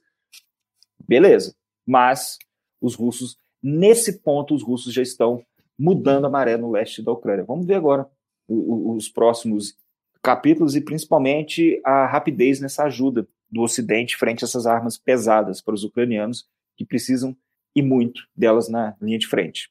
beleza. 1.07 1.55
Mas 1.86 2.36
os 2.80 2.96
russos, 2.96 3.36
nesse 3.63 4.21
ponto, 4.21 4.55
os 4.55 4.63
russos 4.63 4.93
já 4.93 5.03
estão 5.03 5.45
mudando 5.79 6.27
a 6.27 6.31
maré 6.31 6.57
no 6.57 6.71
leste 6.71 7.03
da 7.03 7.13
Ucrânia. 7.13 7.45
Vamos 7.45 7.67
ver 7.67 7.75
agora 7.75 8.07
os 8.49 9.09
próximos 9.09 9.75
capítulos 10.23 10.77
e 10.77 10.81
principalmente 10.81 11.81
a 11.85 12.07
rapidez 12.07 12.61
nessa 12.61 12.85
ajuda 12.85 13.27
do 13.51 13.63
Ocidente 13.63 14.17
frente 14.17 14.45
a 14.45 14.47
essas 14.47 14.67
armas 14.67 14.99
pesadas 14.99 15.61
para 15.61 15.75
os 15.75 15.85
ucranianos 15.85 16.45
que 16.77 16.85
precisam 16.85 17.37
e 17.75 17.83
muito 17.83 18.23
delas 18.37 18.69
na 18.69 18.95
linha 19.01 19.19
de 19.19 19.27
frente. 19.27 19.71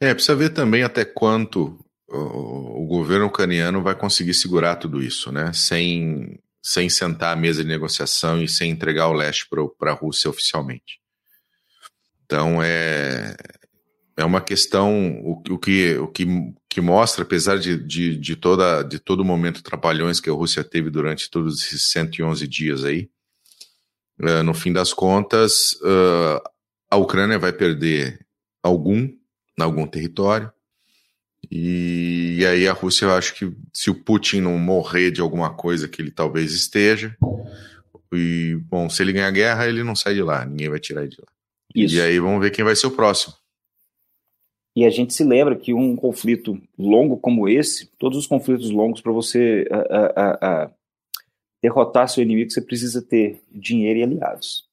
É, 0.00 0.12
precisa 0.12 0.36
ver 0.36 0.50
também 0.50 0.82
até 0.82 1.04
quanto 1.04 1.78
o, 2.08 2.86
governo 2.86 3.26
ucraniano 3.26 3.82
vai 3.82 3.94
conseguir 3.94 4.34
segurar 4.34 4.76
tudo 4.76 5.02
isso, 5.02 5.30
né? 5.30 5.52
Sem, 5.52 6.38
sem 6.62 6.88
sentar 6.88 7.36
à 7.36 7.40
mesa 7.40 7.62
de 7.62 7.68
negociação 7.68 8.42
e 8.42 8.48
sem 8.48 8.70
entregar 8.70 9.08
o 9.08 9.12
leste 9.12 9.46
para 9.78 9.92
a 9.92 9.94
Rússia 9.94 10.30
oficialmente. 10.30 11.00
Então 12.28 12.62
é, 12.62 13.34
é 14.18 14.22
uma 14.22 14.42
questão 14.42 15.18
o, 15.22 15.42
o, 15.48 15.58
que, 15.58 15.96
o 15.96 16.08
que, 16.08 16.26
que 16.68 16.80
mostra, 16.82 17.22
apesar 17.22 17.58
de, 17.58 17.82
de, 17.82 18.18
de, 18.18 18.36
toda, 18.36 18.82
de 18.82 18.98
todo 18.98 19.20
o 19.20 19.24
momento 19.24 19.62
trapalhões 19.62 20.20
que 20.20 20.28
a 20.28 20.32
Rússia 20.34 20.62
teve 20.62 20.90
durante 20.90 21.30
todos 21.30 21.62
esses 21.62 21.90
111 21.90 22.46
dias 22.46 22.84
aí, 22.84 23.08
uh, 24.20 24.42
no 24.42 24.52
fim 24.52 24.74
das 24.74 24.92
contas, 24.92 25.72
uh, 25.80 26.42
a 26.90 26.98
Ucrânia 26.98 27.38
vai 27.38 27.50
perder 27.50 28.26
algum, 28.62 29.08
algum 29.58 29.86
território. 29.86 30.52
E, 31.50 32.36
e, 32.40 32.46
aí 32.46 32.68
a 32.68 32.74
Rússia, 32.74 33.06
eu 33.06 33.12
acho 33.12 33.34
que 33.36 33.50
se 33.72 33.88
o 33.88 33.94
Putin 33.94 34.42
não 34.42 34.58
morrer 34.58 35.10
de 35.10 35.22
alguma 35.22 35.54
coisa 35.54 35.88
que 35.88 36.02
ele 36.02 36.10
talvez 36.10 36.52
esteja, 36.52 37.16
e 38.12 38.58
bom, 38.64 38.90
se 38.90 39.02
ele 39.02 39.14
ganhar 39.14 39.28
a 39.28 39.30
guerra, 39.30 39.66
ele 39.66 39.82
não 39.82 39.96
sai 39.96 40.12
de 40.12 40.22
lá, 40.22 40.44
ninguém 40.44 40.68
vai 40.68 40.78
tirar 40.78 41.02
ele 41.02 41.10
de 41.10 41.20
lá. 41.20 41.37
Isso. 41.74 41.94
E 41.94 42.00
aí 42.00 42.18
vamos 42.18 42.40
ver 42.40 42.50
quem 42.50 42.64
vai 42.64 42.74
ser 42.74 42.86
o 42.86 42.90
próximo. 42.90 43.34
E 44.74 44.84
a 44.84 44.90
gente 44.90 45.12
se 45.12 45.24
lembra 45.24 45.56
que 45.56 45.74
um 45.74 45.96
conflito 45.96 46.60
longo 46.78 47.16
como 47.16 47.48
esse, 47.48 47.86
todos 47.98 48.16
os 48.16 48.26
conflitos 48.26 48.70
longos 48.70 49.00
para 49.00 49.10
você 49.10 49.66
derrotar 51.60 52.08
seu 52.08 52.22
inimigo, 52.22 52.50
você 52.50 52.60
precisa 52.60 53.02
ter 53.02 53.42
dinheiro 53.50 53.98
e 53.98 54.02
aliados. 54.04 54.68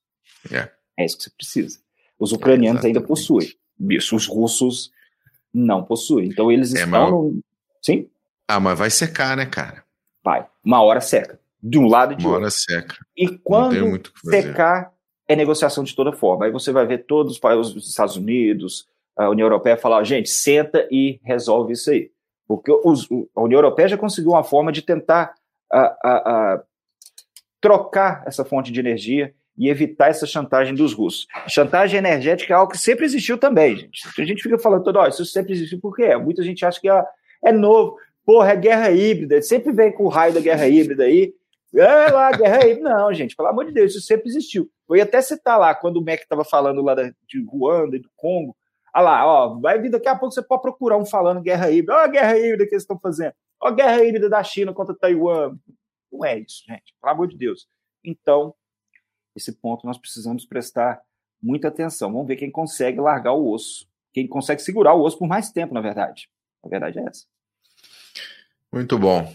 É, 0.51 0.69
é 0.97 1.05
isso 1.05 1.17
que 1.17 1.23
você 1.23 1.29
precisa. 1.31 1.79
Os 2.19 2.31
ucranianos 2.31 2.83
é, 2.83 2.87
ainda 2.87 3.01
possuem. 3.01 3.51
Isso, 3.89 4.15
os 4.15 4.27
russos 4.27 4.91
não 5.53 5.83
possuem. 5.83 6.27
Então 6.27 6.51
eles 6.51 6.73
é, 6.73 6.83
estão. 6.83 6.91
Mas... 6.91 7.11
No... 7.11 7.39
Sim? 7.81 8.09
Ah, 8.47 8.59
mas 8.59 8.77
vai 8.77 8.89
secar, 8.89 9.35
né, 9.35 9.45
cara? 9.45 9.83
Vai. 10.23 10.45
Uma 10.63 10.81
hora 10.83 11.01
seca. 11.01 11.39
De 11.61 11.79
um 11.79 11.87
lado 11.87 12.13
e 12.13 12.15
de 12.15 12.23
Uma 12.23 12.33
outro. 12.33 12.43
hora 12.43 12.51
seca. 12.51 12.95
E 13.17 13.27
quando 13.39 14.01
secar, 14.23 14.93
é 15.27 15.35
negociação 15.35 15.83
de 15.83 15.95
toda 15.95 16.11
forma. 16.11 16.45
Aí 16.45 16.51
você 16.51 16.71
vai 16.71 16.85
ver 16.85 17.05
todos 17.05 17.39
os 17.41 17.89
Estados 17.89 18.15
Unidos, 18.15 18.87
a 19.15 19.29
União 19.29 19.45
Europeia 19.45 19.77
falar, 19.77 20.03
gente, 20.03 20.29
senta 20.29 20.87
e 20.91 21.19
resolve 21.23 21.73
isso 21.73 21.89
aí. 21.89 22.11
Porque 22.47 22.71
os, 22.71 23.07
a 23.35 23.41
União 23.41 23.57
Europeia 23.57 23.87
já 23.87 23.97
conseguiu 23.97 24.31
uma 24.31 24.43
forma 24.43 24.71
de 24.71 24.81
tentar 24.81 25.33
a, 25.71 25.79
a, 25.79 26.13
a, 26.53 26.63
trocar 27.59 28.23
essa 28.27 28.45
fonte 28.45 28.71
de 28.71 28.79
energia 28.79 29.33
e 29.57 29.69
evitar 29.69 30.09
essa 30.09 30.27
chantagem 30.27 30.75
dos 30.75 30.93
russos. 30.93 31.27
chantagem 31.47 31.97
energética 31.97 32.53
é 32.53 32.57
algo 32.57 32.71
que 32.71 32.77
sempre 32.77 33.05
existiu 33.05 33.37
também, 33.37 33.77
gente. 33.77 34.03
A 34.19 34.25
gente 34.25 34.43
fica 34.43 34.59
falando 34.59 34.83
todo, 34.83 34.99
oh, 34.99 35.07
isso 35.07 35.25
sempre 35.25 35.53
existiu, 35.53 35.79
por 35.79 35.95
quê? 35.95 36.15
Muita 36.17 36.43
gente 36.43 36.65
acha 36.65 36.79
que 36.79 36.89
é, 36.89 37.03
é 37.45 37.51
novo. 37.51 37.97
Porra, 38.25 38.51
é 38.51 38.55
guerra 38.55 38.91
híbrida. 38.91 39.41
Sempre 39.41 39.71
vem 39.71 39.91
com 39.91 40.03
o 40.03 40.09
raio 40.09 40.33
da 40.33 40.39
guerra 40.39 40.67
híbrida 40.67 41.03
aí. 41.03 41.33
É 41.73 42.11
lá, 42.11 42.31
guerra 42.31 42.67
híbrida. 42.67 42.89
Não, 42.89 43.13
gente, 43.13 43.35
pelo 43.35 43.47
amor 43.47 43.65
de 43.65 43.71
Deus, 43.71 43.91
isso 43.91 44.05
sempre 44.05 44.27
existiu. 44.27 44.69
Eu 44.87 44.95
ia 44.95 45.03
até 45.03 45.21
citar 45.21 45.59
lá, 45.59 45.73
quando 45.73 45.97
o 45.97 46.05
Mac 46.05 46.19
estava 46.19 46.43
falando 46.43 46.81
lá 46.81 46.95
de 46.95 47.43
Ruanda 47.45 47.95
e 47.95 47.99
do 47.99 48.09
Congo. 48.15 48.55
Olha 48.95 49.03
lá, 49.03 49.25
ó, 49.25 49.59
vai 49.59 49.79
vir 49.79 49.89
daqui 49.89 50.07
a 50.07 50.15
pouco 50.15 50.33
você 50.33 50.41
pode 50.41 50.61
procurar 50.61 50.97
um 50.97 51.05
falando 51.05 51.41
guerra 51.41 51.69
híbrida. 51.69 51.93
Olha 51.93 52.03
a 52.03 52.07
guerra 52.07 52.37
híbrida 52.37 52.65
que 52.65 52.73
eles 52.73 52.83
estão 52.83 52.97
fazendo. 52.99 53.33
Olha 53.59 53.73
a 53.73 53.75
guerra 53.75 54.03
híbrida 54.03 54.29
da 54.29 54.43
China 54.43 54.73
contra 54.73 54.95
Taiwan. 54.95 55.57
Não 56.11 56.23
é 56.23 56.39
isso, 56.39 56.63
gente, 56.67 56.93
pelo 57.01 57.13
amor 57.13 57.27
de 57.27 57.37
Deus. 57.37 57.67
Então, 58.03 58.53
esse 59.35 59.51
ponto 59.51 59.85
nós 59.85 59.97
precisamos 59.97 60.45
prestar 60.45 61.01
muita 61.41 61.67
atenção. 61.67 62.11
Vamos 62.11 62.27
ver 62.27 62.37
quem 62.37 62.49
consegue 62.49 62.99
largar 62.99 63.33
o 63.33 63.51
osso, 63.51 63.87
quem 64.13 64.27
consegue 64.27 64.61
segurar 64.61 64.93
o 64.93 65.01
osso 65.01 65.17
por 65.17 65.27
mais 65.27 65.51
tempo, 65.51 65.73
na 65.73 65.81
verdade. 65.81 66.29
A 66.63 66.69
verdade 66.69 66.99
é 66.99 67.03
essa. 67.03 67.25
Muito 68.71 68.97
bom, 68.97 69.31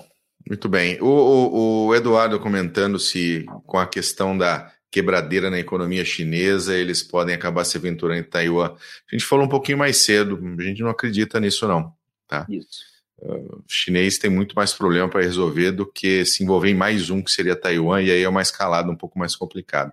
muito 0.48 0.68
bem. 0.68 1.00
O, 1.00 1.06
o, 1.06 1.86
o 1.86 1.94
Eduardo 1.94 2.40
comentando 2.40 2.98
se 2.98 3.44
com 3.66 3.78
a 3.78 3.86
questão 3.86 4.36
da 4.36 4.72
quebradeira 4.90 5.50
na 5.50 5.58
economia 5.58 6.04
chinesa, 6.04 6.76
eles 6.76 7.02
podem 7.02 7.34
acabar 7.34 7.64
se 7.64 7.76
aventurando 7.76 8.20
em 8.20 8.24
Taiwan. 8.24 8.74
A 9.10 9.14
gente 9.14 9.24
falou 9.24 9.46
um 9.46 9.48
pouquinho 9.48 9.78
mais 9.78 9.98
cedo, 9.98 10.38
a 10.58 10.62
gente 10.62 10.82
não 10.82 10.90
acredita 10.90 11.38
nisso 11.38 11.66
não, 11.68 11.92
tá? 12.26 12.46
Isso. 12.48 12.90
Uh, 13.18 13.56
o 13.58 13.64
chinês 13.68 14.18
tem 14.18 14.30
muito 14.30 14.54
mais 14.54 14.72
problema 14.72 15.08
para 15.08 15.20
resolver 15.20 15.72
do 15.72 15.86
que 15.86 16.24
se 16.24 16.42
envolver 16.42 16.70
em 16.70 16.74
mais 16.74 17.10
um, 17.10 17.22
que 17.22 17.30
seria 17.30 17.54
Taiwan, 17.54 18.02
e 18.02 18.10
aí 18.10 18.22
é 18.22 18.28
uma 18.28 18.42
escalada 18.42 18.90
um 18.90 18.96
pouco 18.96 19.18
mais 19.18 19.36
complicada. 19.36 19.92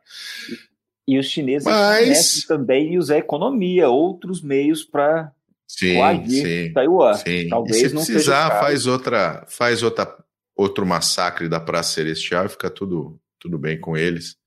E 1.08 1.18
os 1.18 1.28
chineses 1.28 1.66
Mas... 1.66 2.44
também 2.46 2.98
usar 2.98 3.16
a 3.16 3.20
economia, 3.20 3.90
outros 3.90 4.42
meios 4.42 4.84
para 4.84 5.32
coagir 5.80 6.74
Taiwan. 6.74 7.14
Sim. 7.14 7.50
Talvez 7.50 7.78
e 7.78 7.90
se 7.90 7.96
não 7.96 8.04
precisar, 8.04 8.60
faz 8.60 8.88
outra, 8.88 9.46
faz 9.48 9.84
outra, 9.84 10.18
outro 10.56 10.86
massacre 10.86 11.48
da 11.48 11.60
Praça 11.60 11.94
Celestial 11.94 12.46
e 12.46 12.50
fica 12.50 12.70
tudo, 12.70 13.20
tudo 13.40 13.58
bem 13.58 13.80
com 13.80 13.96
eles. 13.96 14.38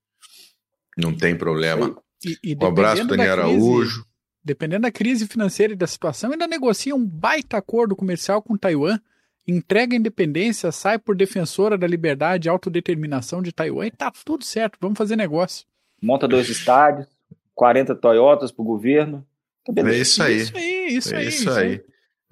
Não 0.97 1.15
tem 1.15 1.35
problema. 1.35 1.95
E, 2.23 2.51
e 2.51 2.55
um 2.55 2.65
abraço, 2.65 3.05
Daniel 3.05 3.33
Araújo 3.33 4.05
dependendo 4.43 4.83
da 4.83 4.91
crise 4.91 5.27
financeira 5.27 5.73
e 5.73 5.75
da 5.75 5.87
situação, 5.87 6.31
ainda 6.31 6.47
negocia 6.47 6.95
um 6.95 7.05
baita 7.05 7.57
acordo 7.57 7.95
comercial 7.95 8.41
com 8.41 8.57
Taiwan, 8.57 8.99
entrega 9.47 9.95
a 9.95 9.97
independência, 9.97 10.71
sai 10.71 10.97
por 10.97 11.15
defensora 11.15 11.77
da 11.77 11.87
liberdade 11.87 12.47
e 12.47 12.49
autodeterminação 12.49 13.41
de 13.41 13.51
Taiwan 13.51 13.87
e 13.87 13.91
tá 13.91 14.11
tudo 14.25 14.43
certo, 14.43 14.77
vamos 14.81 14.97
fazer 14.97 15.15
negócio. 15.15 15.65
Monta 16.01 16.27
dois 16.27 16.49
estádios, 16.49 17.07
40 17.53 17.95
Toyotas 17.95 18.51
pro 18.51 18.63
governo. 18.63 19.25
Tá 19.63 19.73
é 19.87 19.97
isso 19.97 20.23
aí. 20.23 20.37
Isso 20.37 20.57
aí, 20.57 20.87
isso 20.87 21.13
é 21.13 21.17
aí. 21.17 21.27
Isso 21.27 21.49
aí. 21.51 21.81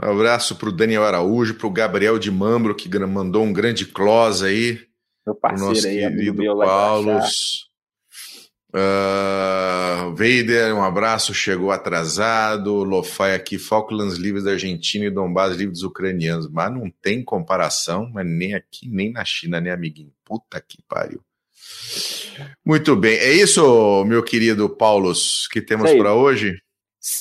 Um 0.02 0.12
abraço 0.12 0.56
pro 0.56 0.72
Daniel 0.72 1.04
Araújo, 1.04 1.56
pro 1.56 1.70
Gabriel 1.70 2.18
de 2.18 2.32
Mambro, 2.32 2.74
que 2.74 2.90
mandou 3.00 3.44
um 3.44 3.54
grande 3.54 3.86
close 3.86 4.44
aí. 4.44 4.80
Meu 5.26 5.36
parceiro 5.36 5.74
nosso 5.74 5.88
aí, 5.88 6.00
querido 6.00 6.58
Paulo. 6.58 7.20
Uh, 8.72 10.12
Vader, 10.12 10.76
um 10.76 10.84
abraço, 10.84 11.34
chegou 11.34 11.72
atrasado. 11.72 12.84
Lofai 12.84 13.34
aqui, 13.34 13.58
Falklands 13.58 14.18
livres 14.18 14.44
da 14.44 14.52
Argentina 14.52 15.06
e 15.06 15.10
Donbass 15.10 15.56
livres 15.56 15.82
ucranianos. 15.82 16.48
Mas 16.50 16.72
não 16.72 16.92
tem 17.02 17.24
comparação, 17.24 18.10
mas 18.14 18.26
nem 18.28 18.54
aqui, 18.54 18.88
nem 18.88 19.12
na 19.12 19.26
China, 19.26 19.60
né, 19.60 19.72
amiguinho? 19.72 20.12
Puta 20.24 20.62
que 20.62 20.80
pariu. 20.88 21.22
Muito 22.66 22.96
bem, 22.96 23.18
é 23.18 23.34
isso, 23.34 24.06
meu 24.06 24.24
querido 24.24 24.70
Paulos, 24.70 25.48
que 25.52 25.62
temos 25.62 25.92
para 25.94 26.14
hoje? 26.14 26.58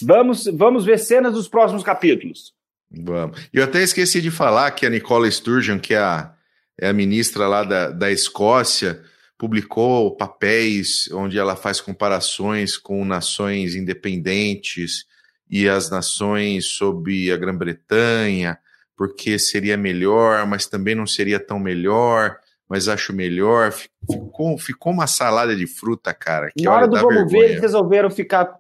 Vamos, 0.03 0.45
vamos 0.53 0.85
ver 0.85 0.99
cenas 0.99 1.33
dos 1.33 1.49
próximos 1.49 1.83
capítulos. 1.83 2.53
Vamos. 2.91 3.49
Eu 3.53 3.65
até 3.65 3.83
esqueci 3.83 4.21
de 4.21 4.31
falar 4.31 4.71
que 4.73 4.87
a 4.87 4.91
Nicola 4.91 5.31
Sturgeon, 5.31 5.79
que 5.79 5.95
é 5.95 5.99
a, 5.99 6.33
é 6.81 6.89
a 6.89 6.93
ministra 6.93 7.49
lá 7.49 7.65
da, 7.65 7.91
da 7.91 8.11
Escócia, 8.11 9.03
publicou 9.39 10.17
papéis 10.17 11.09
onde 11.13 11.39
ela 11.39 11.55
faz 11.55 11.81
comparações 11.81 12.77
com 12.77 13.05
nações 13.05 13.77
independentes 13.77 15.07
e 15.49 15.69
as 15.69 15.89
nações 15.89 16.67
sob 16.67 17.31
a 17.31 17.37
Grã-Bretanha, 17.37 18.59
porque 18.97 19.39
seria 19.39 19.77
melhor, 19.77 20.45
mas 20.47 20.67
também 20.67 20.95
não 20.95 21.07
seria 21.07 21.39
tão 21.39 21.59
melhor, 21.59 22.37
mas 22.69 22.89
acho 22.89 23.15
melhor. 23.15 23.73
Ficou, 23.73 24.59
ficou 24.59 24.93
uma 24.93 25.07
salada 25.07 25.55
de 25.55 25.67
fruta, 25.67 26.13
cara. 26.13 26.51
Que 26.55 26.65
Na 26.65 26.75
hora, 26.75 26.89
do 26.89 26.97
vamos 27.01 27.31
ver, 27.31 27.51
eles 27.51 27.61
resolveram 27.61 28.11
ficar, 28.11 28.57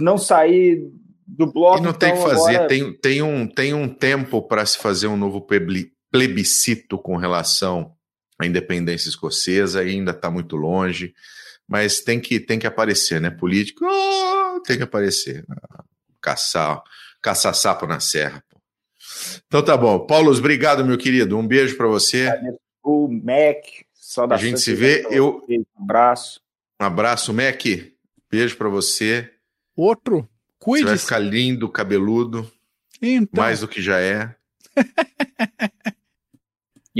não 0.00 0.18
sair 0.18 0.90
do 1.26 1.46
bloco. 1.50 1.78
E 1.78 1.82
não 1.82 1.90
então 1.90 1.98
tem 1.98 2.12
que 2.12 2.22
fazer, 2.22 2.56
agora... 2.56 2.68
tem, 2.68 2.92
tem, 2.92 3.22
um, 3.22 3.46
tem 3.46 3.72
um 3.72 3.88
tempo 3.88 4.42
para 4.42 4.66
se 4.66 4.76
fazer 4.76 5.06
um 5.06 5.16
novo 5.16 5.46
plebiscito 6.10 6.98
com 6.98 7.16
relação 7.16 7.94
a 8.40 8.46
independência 8.46 9.08
escocesa 9.08 9.80
ainda 9.80 10.12
está 10.12 10.30
muito 10.30 10.56
longe, 10.56 11.14
mas 11.68 12.00
tem 12.00 12.18
que, 12.18 12.40
tem 12.40 12.58
que 12.58 12.66
aparecer, 12.66 13.20
né? 13.20 13.30
Político 13.30 13.84
oh, 13.84 14.60
tem 14.60 14.76
que 14.76 14.82
aparecer. 14.82 15.44
Caçar, 16.20 16.82
caçar 17.20 17.54
sapo 17.54 17.86
na 17.86 18.00
serra. 18.00 18.42
Pô. 18.48 18.60
Então 19.46 19.62
tá 19.62 19.76
bom. 19.76 20.06
Paulo, 20.06 20.32
obrigado, 20.36 20.84
meu 20.84 20.98
querido. 20.98 21.36
Um 21.36 21.46
beijo 21.46 21.76
para 21.76 21.86
você. 21.86 22.32
O 22.82 23.08
Mac, 23.08 23.64
A 24.30 24.36
gente 24.36 24.60
se 24.60 24.74
vê. 24.74 25.06
Eu... 25.10 25.44
Um 25.48 25.64
abraço. 25.82 26.40
Um 26.80 26.84
abraço, 26.84 27.32
Mac. 27.32 27.62
Beijo 28.30 28.56
para 28.56 28.68
você. 28.68 29.30
Outro. 29.76 30.28
Cuide. 30.58 30.84
Você 30.84 30.88
vai 30.88 30.98
ficar 30.98 31.18
lindo, 31.18 31.68
cabeludo. 31.68 32.50
Então. 33.02 33.42
Mais 33.42 33.60
do 33.60 33.68
que 33.68 33.80
já 33.80 34.00
é. 34.00 34.34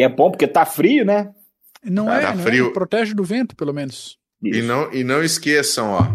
E 0.00 0.02
é 0.02 0.08
bom 0.08 0.30
porque 0.30 0.46
tá 0.46 0.64
frio, 0.64 1.04
né? 1.04 1.30
Não 1.84 2.06
tá, 2.06 2.16
é, 2.16 2.20
tá 2.22 2.34
não 2.34 2.40
é. 2.40 2.42
frio. 2.42 2.68
É, 2.68 2.72
protege 2.72 3.12
do 3.12 3.22
vento, 3.22 3.54
pelo 3.54 3.74
menos. 3.74 4.18
E 4.42 4.62
não, 4.62 4.90
e 4.94 5.04
não 5.04 5.22
esqueçam, 5.22 5.90
ó. 5.90 6.06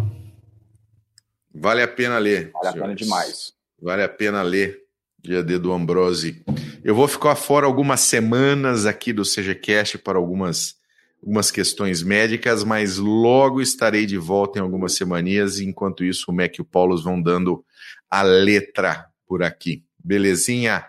Vale 1.54 1.84
a 1.84 1.88
pena 1.88 2.18
ler. 2.18 2.50
Vale 2.52 2.72
senhores. 2.72 2.80
a 2.80 2.82
pena 2.82 2.96
demais. 2.96 3.54
Vale 3.80 4.02
a 4.02 4.10
pena 4.10 4.42
ler. 4.42 4.82
Dia 5.22 5.44
D 5.44 5.60
do 5.60 5.72
Ambrose. 5.72 6.44
Eu 6.84 6.96
vou 6.96 7.08
ficar 7.08 7.36
fora 7.36 7.68
algumas 7.68 8.00
semanas 8.00 8.88
aqui 8.88 9.14
do 9.14 9.22
CGCast 9.22 10.00
para 10.00 10.18
algumas, 10.18 10.78
algumas 11.22 11.52
questões 11.52 12.02
médicas, 12.02 12.64
mas 12.64 12.98
logo 12.98 13.62
estarei 13.62 14.08
de 14.08 14.18
volta 14.18 14.58
em 14.58 14.64
algumas 14.64 14.94
semaninhas. 14.94 15.60
Enquanto 15.60 16.04
isso, 16.04 16.32
o 16.32 16.34
Mac 16.34 16.58
e 16.58 16.62
o 16.62 16.66
Paulo 16.66 17.00
vão 17.04 17.22
dando 17.22 17.64
a 18.10 18.24
letra 18.24 19.06
por 19.28 19.44
aqui. 19.44 19.84
Belezinha? 20.04 20.84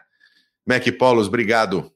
Mac 0.66 0.86
e 0.86 0.92
Paulo, 0.92 1.22
obrigado. 1.22 1.92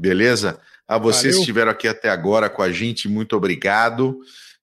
Beleza? 0.00 0.58
A 0.88 0.96
vocês 0.96 1.22
Valeu. 1.22 1.32
que 1.34 1.40
estiveram 1.40 1.70
aqui 1.70 1.86
até 1.86 2.08
agora 2.08 2.48
com 2.48 2.62
a 2.62 2.72
gente, 2.72 3.06
muito 3.06 3.36
obrigado. 3.36 4.18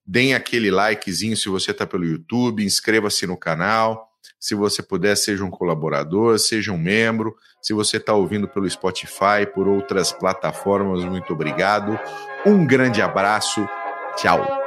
Deem 0.06 0.34
aquele 0.34 0.72
likezinho 0.72 1.38
se 1.38 1.48
você 1.48 1.72
está 1.72 1.86
pelo 1.86 2.04
YouTube, 2.04 2.66
inscreva-se 2.66 3.28
no 3.28 3.38
canal. 3.38 4.10
Se 4.40 4.56
você 4.56 4.82
puder, 4.82 5.16
seja 5.16 5.44
um 5.46 5.52
colaborador, 5.52 6.40
seja 6.40 6.72
um 6.72 6.78
membro. 6.78 7.36
Se 7.62 7.72
você 7.72 7.98
está 7.98 8.14
ouvindo 8.14 8.48
pelo 8.48 8.70
Spotify, 8.70 9.46
por 9.54 9.68
outras 9.68 10.12
plataformas, 10.12 11.04
muito 11.06 11.34
obrigado. 11.34 12.00
Um 12.46 12.66
grande 12.66 13.02
abraço. 13.02 13.68
Tchau. 14.16 14.67